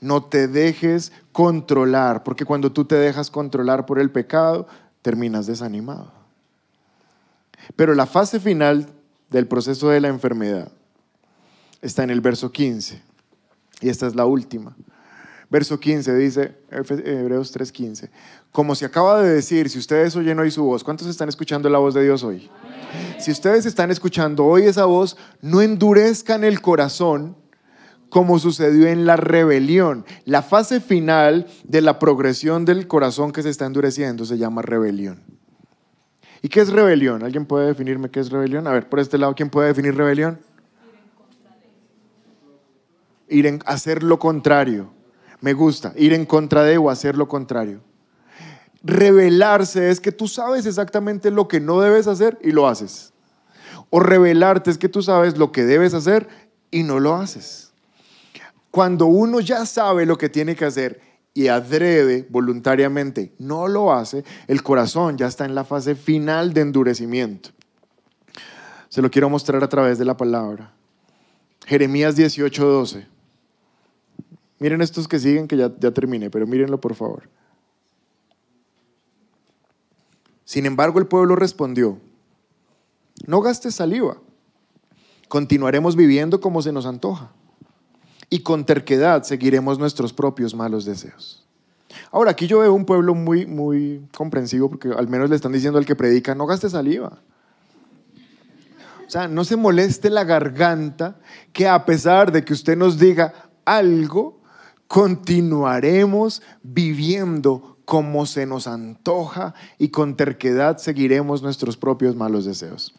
No 0.00 0.24
te 0.24 0.48
dejes 0.48 1.12
controlar, 1.32 2.24
porque 2.24 2.46
cuando 2.46 2.72
tú 2.72 2.86
te 2.86 2.94
dejas 2.94 3.30
controlar 3.30 3.84
por 3.84 3.98
el 3.98 4.10
pecado, 4.10 4.66
terminas 5.02 5.46
desanimado. 5.46 6.12
Pero 7.76 7.94
la 7.94 8.06
fase 8.06 8.40
final 8.40 8.88
del 9.30 9.46
proceso 9.46 9.90
de 9.90 10.00
la 10.00 10.08
enfermedad 10.08 10.72
está 11.82 12.04
en 12.04 12.10
el 12.10 12.22
verso 12.22 12.50
15. 12.50 13.13
Y 13.84 13.90
esta 13.90 14.06
es 14.06 14.14
la 14.14 14.24
última. 14.24 14.74
Verso 15.50 15.78
15 15.78 16.16
dice, 16.16 16.56
Hebreos 16.70 17.54
3:15, 17.54 18.08
como 18.50 18.74
se 18.74 18.86
acaba 18.86 19.20
de 19.20 19.28
decir, 19.28 19.68
si 19.68 19.78
ustedes 19.78 20.16
oyen 20.16 20.38
hoy 20.38 20.50
su 20.50 20.64
voz, 20.64 20.82
¿cuántos 20.82 21.06
están 21.06 21.28
escuchando 21.28 21.68
la 21.68 21.76
voz 21.76 21.92
de 21.92 22.02
Dios 22.02 22.24
hoy? 22.24 22.50
Si 23.18 23.30
ustedes 23.30 23.66
están 23.66 23.90
escuchando 23.90 24.46
hoy 24.46 24.62
esa 24.62 24.86
voz, 24.86 25.18
no 25.42 25.60
endurezcan 25.60 26.44
el 26.44 26.62
corazón 26.62 27.36
como 28.08 28.38
sucedió 28.38 28.86
en 28.86 29.04
la 29.04 29.16
rebelión. 29.16 30.06
La 30.24 30.40
fase 30.40 30.80
final 30.80 31.46
de 31.64 31.82
la 31.82 31.98
progresión 31.98 32.64
del 32.64 32.86
corazón 32.86 33.32
que 33.32 33.42
se 33.42 33.50
está 33.50 33.66
endureciendo 33.66 34.24
se 34.24 34.38
llama 34.38 34.62
rebelión. 34.62 35.22
¿Y 36.40 36.48
qué 36.48 36.62
es 36.62 36.70
rebelión? 36.70 37.22
¿Alguien 37.22 37.44
puede 37.44 37.66
definirme 37.66 38.10
qué 38.10 38.20
es 38.20 38.30
rebelión? 38.30 38.66
A 38.66 38.72
ver, 38.72 38.88
por 38.88 38.98
este 38.98 39.18
lado, 39.18 39.34
¿quién 39.34 39.50
puede 39.50 39.68
definir 39.68 39.94
rebelión? 39.94 40.40
Ir 43.28 43.46
en 43.46 43.60
hacer 43.66 44.02
lo 44.02 44.18
contrario. 44.18 44.92
Me 45.40 45.52
gusta, 45.52 45.92
ir 45.96 46.12
en 46.12 46.24
contra 46.26 46.62
de 46.62 46.78
o 46.78 46.90
hacer 46.90 47.16
lo 47.16 47.28
contrario. 47.28 47.80
Rebelarse 48.82 49.90
es 49.90 50.00
que 50.00 50.12
tú 50.12 50.28
sabes 50.28 50.66
exactamente 50.66 51.30
lo 51.30 51.48
que 51.48 51.60
no 51.60 51.80
debes 51.80 52.06
hacer 52.06 52.38
y 52.42 52.52
lo 52.52 52.68
haces. 52.68 53.12
O 53.90 54.00
rebelarte 54.00 54.70
es 54.70 54.78
que 54.78 54.88
tú 54.88 55.02
sabes 55.02 55.38
lo 55.38 55.52
que 55.52 55.64
debes 55.64 55.94
hacer 55.94 56.28
y 56.70 56.82
no 56.82 57.00
lo 57.00 57.14
haces. 57.14 57.72
Cuando 58.70 59.06
uno 59.06 59.40
ya 59.40 59.66
sabe 59.66 60.04
lo 60.04 60.18
que 60.18 60.28
tiene 60.28 60.56
que 60.56 60.64
hacer 60.64 61.00
y 61.32 61.48
adrede 61.48 62.26
voluntariamente 62.28 63.32
no 63.38 63.68
lo 63.68 63.92
hace, 63.92 64.24
el 64.48 64.62
corazón 64.62 65.16
ya 65.16 65.26
está 65.26 65.44
en 65.44 65.54
la 65.54 65.64
fase 65.64 65.94
final 65.94 66.52
de 66.52 66.62
endurecimiento. 66.62 67.50
Se 68.88 69.02
lo 69.02 69.10
quiero 69.10 69.30
mostrar 69.30 69.62
a 69.62 69.68
través 69.68 69.98
de 69.98 70.04
la 70.04 70.16
palabra. 70.16 70.72
Jeremías 71.66 72.16
18:12. 72.16 73.13
Miren 74.58 74.80
estos 74.80 75.08
que 75.08 75.18
siguen, 75.18 75.48
que 75.48 75.56
ya, 75.56 75.72
ya 75.78 75.90
terminé, 75.90 76.30
pero 76.30 76.46
mírenlo 76.46 76.80
por 76.80 76.94
favor. 76.94 77.28
Sin 80.44 80.66
embargo, 80.66 80.98
el 80.98 81.06
pueblo 81.06 81.36
respondió, 81.36 81.98
no 83.26 83.40
gastes 83.40 83.74
saliva, 83.74 84.18
continuaremos 85.28 85.96
viviendo 85.96 86.40
como 86.40 86.62
se 86.62 86.72
nos 86.72 86.86
antoja 86.86 87.32
y 88.30 88.40
con 88.40 88.64
terquedad 88.64 89.22
seguiremos 89.22 89.78
nuestros 89.78 90.12
propios 90.12 90.54
malos 90.54 90.84
deseos. 90.84 91.44
Ahora, 92.10 92.32
aquí 92.32 92.46
yo 92.46 92.60
veo 92.60 92.72
un 92.72 92.84
pueblo 92.84 93.14
muy, 93.14 93.46
muy 93.46 94.06
comprensivo 94.16 94.68
porque 94.68 94.88
al 94.88 95.08
menos 95.08 95.30
le 95.30 95.36
están 95.36 95.52
diciendo 95.52 95.78
al 95.78 95.86
que 95.86 95.96
predica, 95.96 96.34
no 96.34 96.46
gaste 96.46 96.68
saliva. 96.68 97.18
O 99.06 99.10
sea, 99.10 99.28
no 99.28 99.44
se 99.44 99.56
moleste 99.56 100.10
la 100.10 100.24
garganta 100.24 101.16
que 101.52 101.68
a 101.68 101.84
pesar 101.84 102.32
de 102.32 102.44
que 102.44 102.52
usted 102.52 102.76
nos 102.76 102.98
diga 102.98 103.50
algo, 103.64 104.40
continuaremos 104.88 106.42
viviendo 106.62 107.78
como 107.84 108.26
se 108.26 108.46
nos 108.46 108.66
antoja 108.66 109.54
y 109.78 109.88
con 109.88 110.16
terquedad 110.16 110.78
seguiremos 110.78 111.42
nuestros 111.42 111.76
propios 111.76 112.16
malos 112.16 112.44
deseos. 112.44 112.94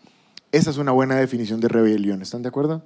Esa 0.52 0.70
es 0.70 0.78
una 0.78 0.92
buena 0.92 1.16
definición 1.16 1.60
de 1.60 1.68
rebelión. 1.68 2.22
¿Están 2.22 2.42
de 2.42 2.50
acuerdo? 2.50 2.86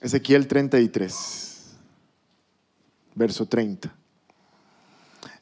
Ezequiel 0.00 0.46
33, 0.46 1.76
verso 3.14 3.46
30. 3.46 4.03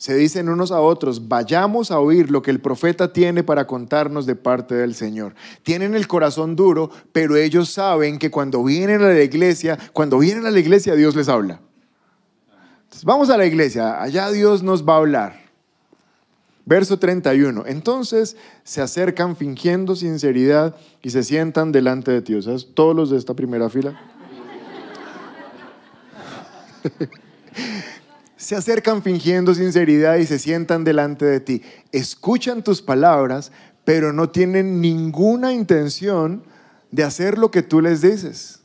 Se 0.02 0.16
dicen 0.16 0.48
unos 0.48 0.72
a 0.72 0.80
otros, 0.80 1.28
vayamos 1.28 1.92
a 1.92 2.00
oír 2.00 2.28
lo 2.28 2.42
que 2.42 2.50
el 2.50 2.58
profeta 2.58 3.12
tiene 3.12 3.44
para 3.44 3.68
contarnos 3.68 4.26
de 4.26 4.34
parte 4.34 4.74
del 4.74 4.96
Señor. 4.96 5.36
Tienen 5.62 5.94
el 5.94 6.08
corazón 6.08 6.56
duro, 6.56 6.90
pero 7.12 7.36
ellos 7.36 7.70
saben 7.70 8.18
que 8.18 8.28
cuando 8.28 8.64
vienen 8.64 9.00
a 9.02 9.10
la 9.10 9.22
iglesia, 9.22 9.78
cuando 9.92 10.18
vienen 10.18 10.44
a 10.44 10.50
la 10.50 10.58
iglesia 10.58 10.96
Dios 10.96 11.14
les 11.14 11.28
habla. 11.28 11.60
vamos 13.04 13.30
a 13.30 13.36
la 13.36 13.46
iglesia, 13.46 14.02
allá 14.02 14.28
Dios 14.32 14.64
nos 14.64 14.84
va 14.84 14.94
a 14.94 14.96
hablar. 14.96 15.40
Verso 16.64 16.98
31. 16.98 17.62
Entonces 17.68 18.36
se 18.64 18.80
acercan 18.80 19.36
fingiendo 19.36 19.94
sinceridad 19.94 20.74
y 21.00 21.10
se 21.10 21.22
sientan 21.22 21.70
delante 21.70 22.10
de 22.10 22.22
ti. 22.22 22.34
O 22.34 22.42
sea, 22.42 22.56
todos 22.74 22.96
los 22.96 23.08
de 23.10 23.18
esta 23.18 23.34
primera 23.34 23.70
fila. 23.70 24.00
se 28.42 28.56
acercan 28.56 29.04
fingiendo 29.04 29.54
sinceridad 29.54 30.16
y 30.16 30.26
se 30.26 30.36
sientan 30.36 30.82
delante 30.82 31.24
de 31.24 31.38
ti. 31.38 31.62
Escuchan 31.92 32.64
tus 32.64 32.82
palabras, 32.82 33.52
pero 33.84 34.12
no 34.12 34.30
tienen 34.30 34.80
ninguna 34.80 35.52
intención 35.52 36.42
de 36.90 37.04
hacer 37.04 37.38
lo 37.38 37.52
que 37.52 37.62
tú 37.62 37.80
les 37.80 38.00
dices, 38.00 38.58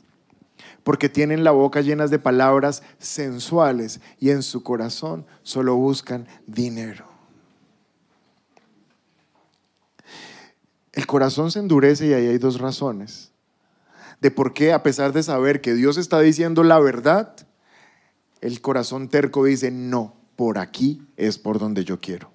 porque 0.82 1.08
tienen 1.08 1.44
la 1.44 1.52
boca 1.52 1.80
llena 1.80 2.08
de 2.08 2.18
palabras 2.18 2.82
sensuales 2.98 4.00
y 4.18 4.30
en 4.30 4.42
su 4.42 4.64
corazón 4.64 5.24
solo 5.44 5.76
buscan 5.76 6.26
dinero. 6.48 7.06
El 10.92 11.06
corazón 11.06 11.52
se 11.52 11.60
endurece 11.60 12.08
y 12.08 12.14
ahí 12.14 12.26
hay 12.26 12.38
dos 12.38 12.58
razones 12.58 13.30
de 14.20 14.32
por 14.32 14.54
qué, 14.54 14.72
a 14.72 14.82
pesar 14.82 15.12
de 15.12 15.22
saber 15.22 15.60
que 15.60 15.74
Dios 15.74 15.96
está 15.96 16.18
diciendo 16.18 16.64
la 16.64 16.80
verdad, 16.80 17.36
el 18.40 18.60
corazón 18.60 19.08
terco 19.08 19.44
dice, 19.44 19.70
no, 19.70 20.14
por 20.36 20.58
aquí 20.58 21.06
es 21.16 21.38
por 21.38 21.58
donde 21.58 21.84
yo 21.84 22.00
quiero. 22.00 22.30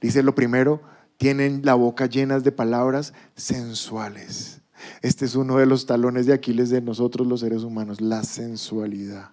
Dice 0.00 0.22
lo 0.22 0.34
primero, 0.34 0.82
tienen 1.16 1.62
la 1.64 1.74
boca 1.74 2.06
llena 2.06 2.40
de 2.40 2.52
palabras 2.52 3.14
sensuales. 3.36 4.60
Este 5.02 5.24
es 5.24 5.34
uno 5.34 5.56
de 5.56 5.66
los 5.66 5.86
talones 5.86 6.26
de 6.26 6.34
Aquiles 6.34 6.70
de 6.70 6.80
nosotros 6.80 7.26
los 7.26 7.40
seres 7.40 7.62
humanos, 7.62 8.00
la 8.00 8.22
sensualidad 8.24 9.30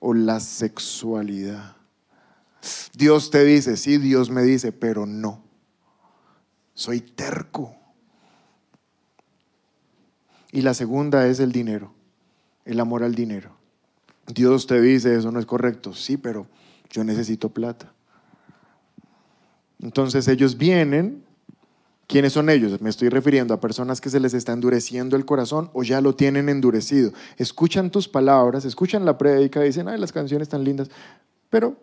o 0.00 0.14
la 0.14 0.40
sexualidad. 0.40 1.76
Dios 2.94 3.30
te 3.30 3.44
dice, 3.44 3.76
sí, 3.76 3.98
Dios 3.98 4.30
me 4.30 4.42
dice, 4.42 4.72
pero 4.72 5.06
no. 5.06 5.42
Soy 6.74 7.00
terco. 7.00 7.74
Y 10.52 10.62
la 10.62 10.74
segunda 10.74 11.26
es 11.26 11.38
el 11.40 11.52
dinero, 11.52 11.94
el 12.64 12.80
amor 12.80 13.04
al 13.04 13.14
dinero. 13.14 13.59
Dios 14.34 14.66
te 14.66 14.80
dice, 14.80 15.14
eso 15.16 15.30
no 15.32 15.38
es 15.38 15.46
correcto. 15.46 15.94
Sí, 15.94 16.16
pero 16.16 16.46
yo 16.90 17.04
necesito 17.04 17.48
plata. 17.48 17.92
Entonces 19.80 20.28
ellos 20.28 20.56
vienen. 20.56 21.24
¿Quiénes 22.06 22.32
son 22.32 22.50
ellos? 22.50 22.80
Me 22.80 22.90
estoy 22.90 23.08
refiriendo 23.08 23.54
a 23.54 23.60
personas 23.60 24.00
que 24.00 24.10
se 24.10 24.18
les 24.18 24.34
está 24.34 24.52
endureciendo 24.52 25.14
el 25.14 25.24
corazón 25.24 25.70
o 25.74 25.84
ya 25.84 26.00
lo 26.00 26.16
tienen 26.16 26.48
endurecido. 26.48 27.12
Escuchan 27.36 27.90
tus 27.90 28.08
palabras, 28.08 28.64
escuchan 28.64 29.04
la 29.04 29.16
prédica, 29.16 29.60
dicen, 29.60 29.86
ay, 29.86 29.96
las 29.96 30.10
canciones 30.10 30.48
tan 30.48 30.64
lindas, 30.64 30.90
pero 31.50 31.76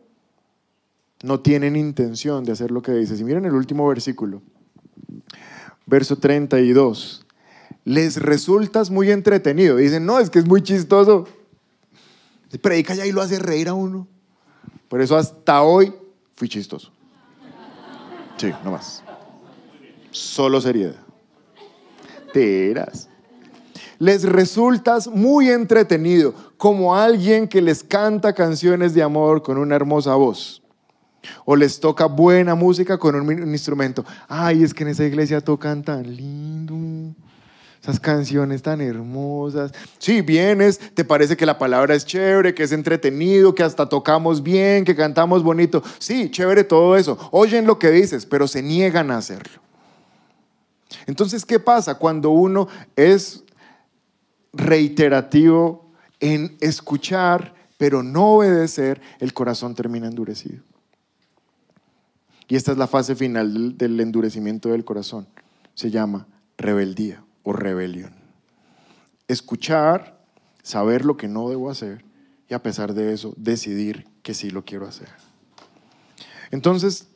no 1.24 1.40
tienen 1.40 1.78
intención 1.78 2.44
de 2.44 2.52
hacer 2.52 2.72
lo 2.72 2.82
que 2.82 2.92
dices. 2.92 3.22
Y 3.22 3.24
miren 3.24 3.46
el 3.46 3.54
último 3.54 3.88
versículo, 3.88 4.42
verso 5.86 6.18
32. 6.18 7.26
Les 7.86 8.18
resultas 8.18 8.92
muy 8.92 9.12
entretenido. 9.12 9.78
Dicen, 9.78 10.06
no, 10.06 10.20
es 10.20 10.30
que 10.30 10.40
es 10.40 10.46
muy 10.46 10.62
chistoso. 10.62 11.26
Predica 12.62 12.94
ya 12.94 13.06
y 13.06 13.12
lo 13.12 13.22
hace 13.22 13.40
reír 13.40 13.70
a 13.70 13.74
uno. 13.74 14.08
Por 14.88 15.02
eso 15.02 15.18
hasta 15.18 15.62
hoy 15.62 15.94
fui 16.36 16.48
chistoso. 16.48 16.92
Sí, 18.38 18.52
no 18.64 18.72
más. 18.72 19.04
Solo 20.12 20.62
seriedad. 20.62 20.96
Teras. 22.34 23.10
Les 24.00 24.24
resultas 24.24 25.08
muy 25.08 25.50
entretenido, 25.50 26.34
como 26.58 26.96
alguien 26.96 27.48
que 27.48 27.62
les 27.62 27.84
canta 27.84 28.34
canciones 28.34 28.94
de 28.94 29.02
amor 29.02 29.42
con 29.42 29.58
una 29.58 29.76
hermosa 29.76 30.16
voz. 30.16 30.62
O 31.46 31.56
les 31.56 31.80
toca 31.80 32.06
buena 32.06 32.56
música 32.56 32.98
con 32.98 33.16
un 33.16 33.50
instrumento. 33.50 34.06
Ay, 34.28 34.64
es 34.64 34.74
que 34.74 34.84
en 34.84 34.90
esa 34.90 35.04
iglesia 35.04 35.42
tocan 35.42 35.84
tan 35.84 36.16
lindo 36.16 36.76
esas 37.88 38.02
canciones 38.02 38.62
tan 38.62 38.82
hermosas. 38.82 39.72
Sí, 39.98 40.22
vienes, 40.22 40.78
te 40.94 41.06
parece 41.06 41.38
que 41.38 41.46
la 41.46 41.58
palabra 41.58 41.96
es 41.96 42.06
chévere, 42.06 42.54
que 42.54 42.64
es 42.64 42.74
entretenido, 42.74 43.56
que 43.56 43.64
hasta 43.64 43.88
tocamos 43.88 44.44
bien, 44.44 44.84
que 44.84 44.94
cantamos 44.94 45.42
bonito. 45.42 45.82
Sí, 45.98 46.30
chévere 46.30 46.66
todo 46.66 46.98
eso. 46.98 47.18
Oyen 47.32 47.66
lo 47.66 47.80
que 47.80 47.90
dices, 47.90 48.26
pero 48.26 48.46
se 48.46 48.62
niegan 48.62 49.10
a 49.10 49.18
hacerlo. 49.18 49.62
Entonces, 51.06 51.46
¿qué 51.46 51.62
pasa 51.62 51.96
cuando 51.96 52.32
uno 52.32 52.68
es 52.98 53.46
reiterativo 54.52 55.90
en 56.20 56.58
escuchar, 56.60 57.56
pero 57.78 58.04
no 58.04 58.34
obedecer? 58.34 59.00
El 59.20 59.34
corazón 59.34 59.76
termina 59.76 60.08
endurecido. 60.08 60.62
Y 62.50 62.58
esta 62.58 62.74
es 62.74 62.78
la 62.78 62.88
fase 62.88 63.16
final 63.16 63.78
del, 63.78 64.00
endurecimiento 64.02 64.70
del 64.70 64.84
corazón. 64.84 65.26
Se 65.74 65.90
llama 65.90 66.28
rebeldía 66.58 67.24
o 67.48 67.54
rebelión. 67.54 68.12
Escuchar, 69.30 70.20
saber 70.64 71.06
lo 71.06 71.16
que 71.16 71.30
no 71.30 71.48
debo 71.48 71.70
hacer 71.70 72.04
y 72.50 72.54
a 72.54 72.62
pesar 72.62 72.94
de 72.94 73.14
eso 73.14 73.34
decidir 73.38 74.06
que 74.22 74.34
sí 74.34 74.50
lo 74.50 74.66
quiero 74.66 74.86
hacer. 74.86 75.08
Entonces, 76.52 77.08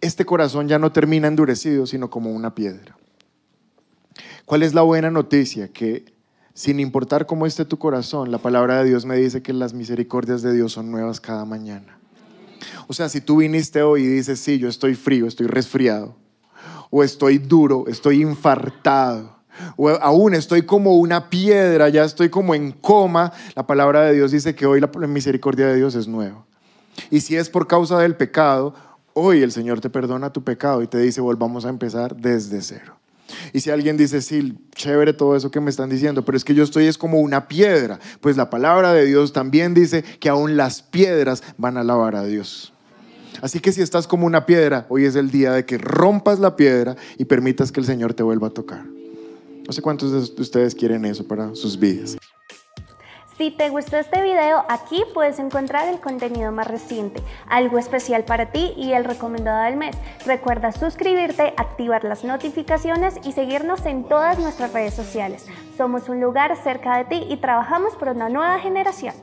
este 0.00 0.24
corazón 0.24 0.66
ya 0.66 0.80
no 0.80 0.90
termina 0.90 1.28
endurecido, 1.28 1.86
sino 1.86 2.10
como 2.10 2.32
una 2.32 2.56
piedra. 2.56 2.96
¿Cuál 4.46 4.64
es 4.64 4.74
la 4.74 4.82
buena 4.82 5.12
noticia? 5.12 5.68
Que 5.68 6.12
sin 6.54 6.80
importar 6.80 7.26
cómo 7.26 7.46
esté 7.46 7.64
tu 7.64 7.78
corazón, 7.78 8.32
la 8.32 8.38
palabra 8.38 8.82
de 8.82 8.88
Dios 8.88 9.06
me 9.06 9.14
dice 9.14 9.42
que 9.42 9.52
las 9.52 9.74
misericordias 9.74 10.42
de 10.42 10.54
Dios 10.54 10.72
son 10.72 10.90
nuevas 10.90 11.20
cada 11.20 11.44
mañana. 11.44 12.00
O 12.88 12.94
sea, 12.94 13.08
si 13.08 13.20
tú 13.20 13.36
viniste 13.36 13.80
hoy 13.80 14.02
y 14.02 14.08
dices, 14.08 14.40
sí, 14.40 14.58
yo 14.58 14.68
estoy 14.68 14.96
frío, 14.96 15.28
estoy 15.28 15.46
resfriado, 15.46 16.16
o 16.90 17.04
estoy 17.04 17.38
duro, 17.38 17.84
estoy 17.86 18.22
infartado, 18.22 19.31
o 19.76 19.88
aún 19.88 20.34
estoy 20.34 20.62
como 20.62 20.96
una 20.96 21.30
piedra, 21.30 21.88
ya 21.88 22.04
estoy 22.04 22.28
como 22.28 22.54
en 22.54 22.72
coma, 22.72 23.32
la 23.54 23.66
palabra 23.66 24.02
de 24.02 24.14
Dios 24.14 24.30
dice 24.30 24.54
que 24.54 24.66
hoy 24.66 24.80
la 24.80 24.88
misericordia 25.06 25.66
de 25.66 25.76
Dios 25.76 25.94
es 25.94 26.08
nueva. 26.08 26.44
Y 27.10 27.20
si 27.20 27.36
es 27.36 27.48
por 27.48 27.66
causa 27.66 27.98
del 27.98 28.16
pecado, 28.16 28.74
hoy 29.14 29.42
el 29.42 29.52
Señor 29.52 29.80
te 29.80 29.90
perdona 29.90 30.32
tu 30.32 30.42
pecado 30.42 30.82
y 30.82 30.86
te 30.86 30.98
dice, 30.98 31.20
volvamos 31.20 31.64
a 31.64 31.68
empezar 31.68 32.16
desde 32.16 32.60
cero. 32.62 32.96
Y 33.52 33.60
si 33.60 33.70
alguien 33.70 33.96
dice, 33.96 34.20
sí, 34.20 34.58
chévere 34.74 35.12
todo 35.12 35.36
eso 35.36 35.50
que 35.50 35.60
me 35.60 35.70
están 35.70 35.88
diciendo, 35.88 36.24
pero 36.24 36.36
es 36.36 36.44
que 36.44 36.54
yo 36.54 36.62
estoy 36.62 36.86
es 36.86 36.98
como 36.98 37.20
una 37.20 37.48
piedra, 37.48 37.98
pues 38.20 38.36
la 38.36 38.50
palabra 38.50 38.92
de 38.92 39.06
Dios 39.06 39.32
también 39.32 39.74
dice 39.74 40.02
que 40.02 40.28
aún 40.28 40.56
las 40.56 40.82
piedras 40.82 41.42
van 41.56 41.76
a 41.76 41.80
alabar 41.80 42.14
a 42.14 42.24
Dios. 42.24 42.72
Así 43.40 43.60
que 43.60 43.72
si 43.72 43.80
estás 43.80 44.06
como 44.06 44.26
una 44.26 44.44
piedra, 44.46 44.86
hoy 44.88 45.04
es 45.04 45.16
el 45.16 45.30
día 45.30 45.52
de 45.52 45.64
que 45.64 45.78
rompas 45.78 46.38
la 46.38 46.56
piedra 46.56 46.96
y 47.18 47.24
permitas 47.24 47.72
que 47.72 47.80
el 47.80 47.86
Señor 47.86 48.14
te 48.14 48.22
vuelva 48.22 48.48
a 48.48 48.50
tocar. 48.50 48.84
No 49.66 49.72
sé 49.72 49.82
cuántos 49.82 50.34
de 50.34 50.42
ustedes 50.42 50.74
quieren 50.74 51.04
eso 51.04 51.26
para 51.26 51.54
sus 51.54 51.78
vidas. 51.78 52.16
Si 53.38 53.50
te 53.50 53.70
gustó 53.70 53.96
este 53.96 54.22
video, 54.22 54.64
aquí 54.68 55.02
puedes 55.14 55.38
encontrar 55.38 55.88
el 55.88 56.00
contenido 56.00 56.52
más 56.52 56.68
reciente, 56.68 57.22
algo 57.48 57.78
especial 57.78 58.24
para 58.24 58.52
ti 58.52 58.74
y 58.76 58.92
el 58.92 59.04
recomendado 59.04 59.64
del 59.64 59.76
mes. 59.76 59.96
Recuerda 60.26 60.70
suscribirte, 60.70 61.54
activar 61.56 62.04
las 62.04 62.24
notificaciones 62.24 63.14
y 63.24 63.32
seguirnos 63.32 63.86
en 63.86 64.04
todas 64.04 64.38
nuestras 64.38 64.72
redes 64.72 64.94
sociales. 64.94 65.46
Somos 65.76 66.08
un 66.08 66.20
lugar 66.20 66.56
cerca 66.62 66.98
de 66.98 67.04
ti 67.06 67.26
y 67.28 67.38
trabajamos 67.38 67.94
por 67.94 68.10
una 68.10 68.28
nueva 68.28 68.58
generación. 68.58 69.14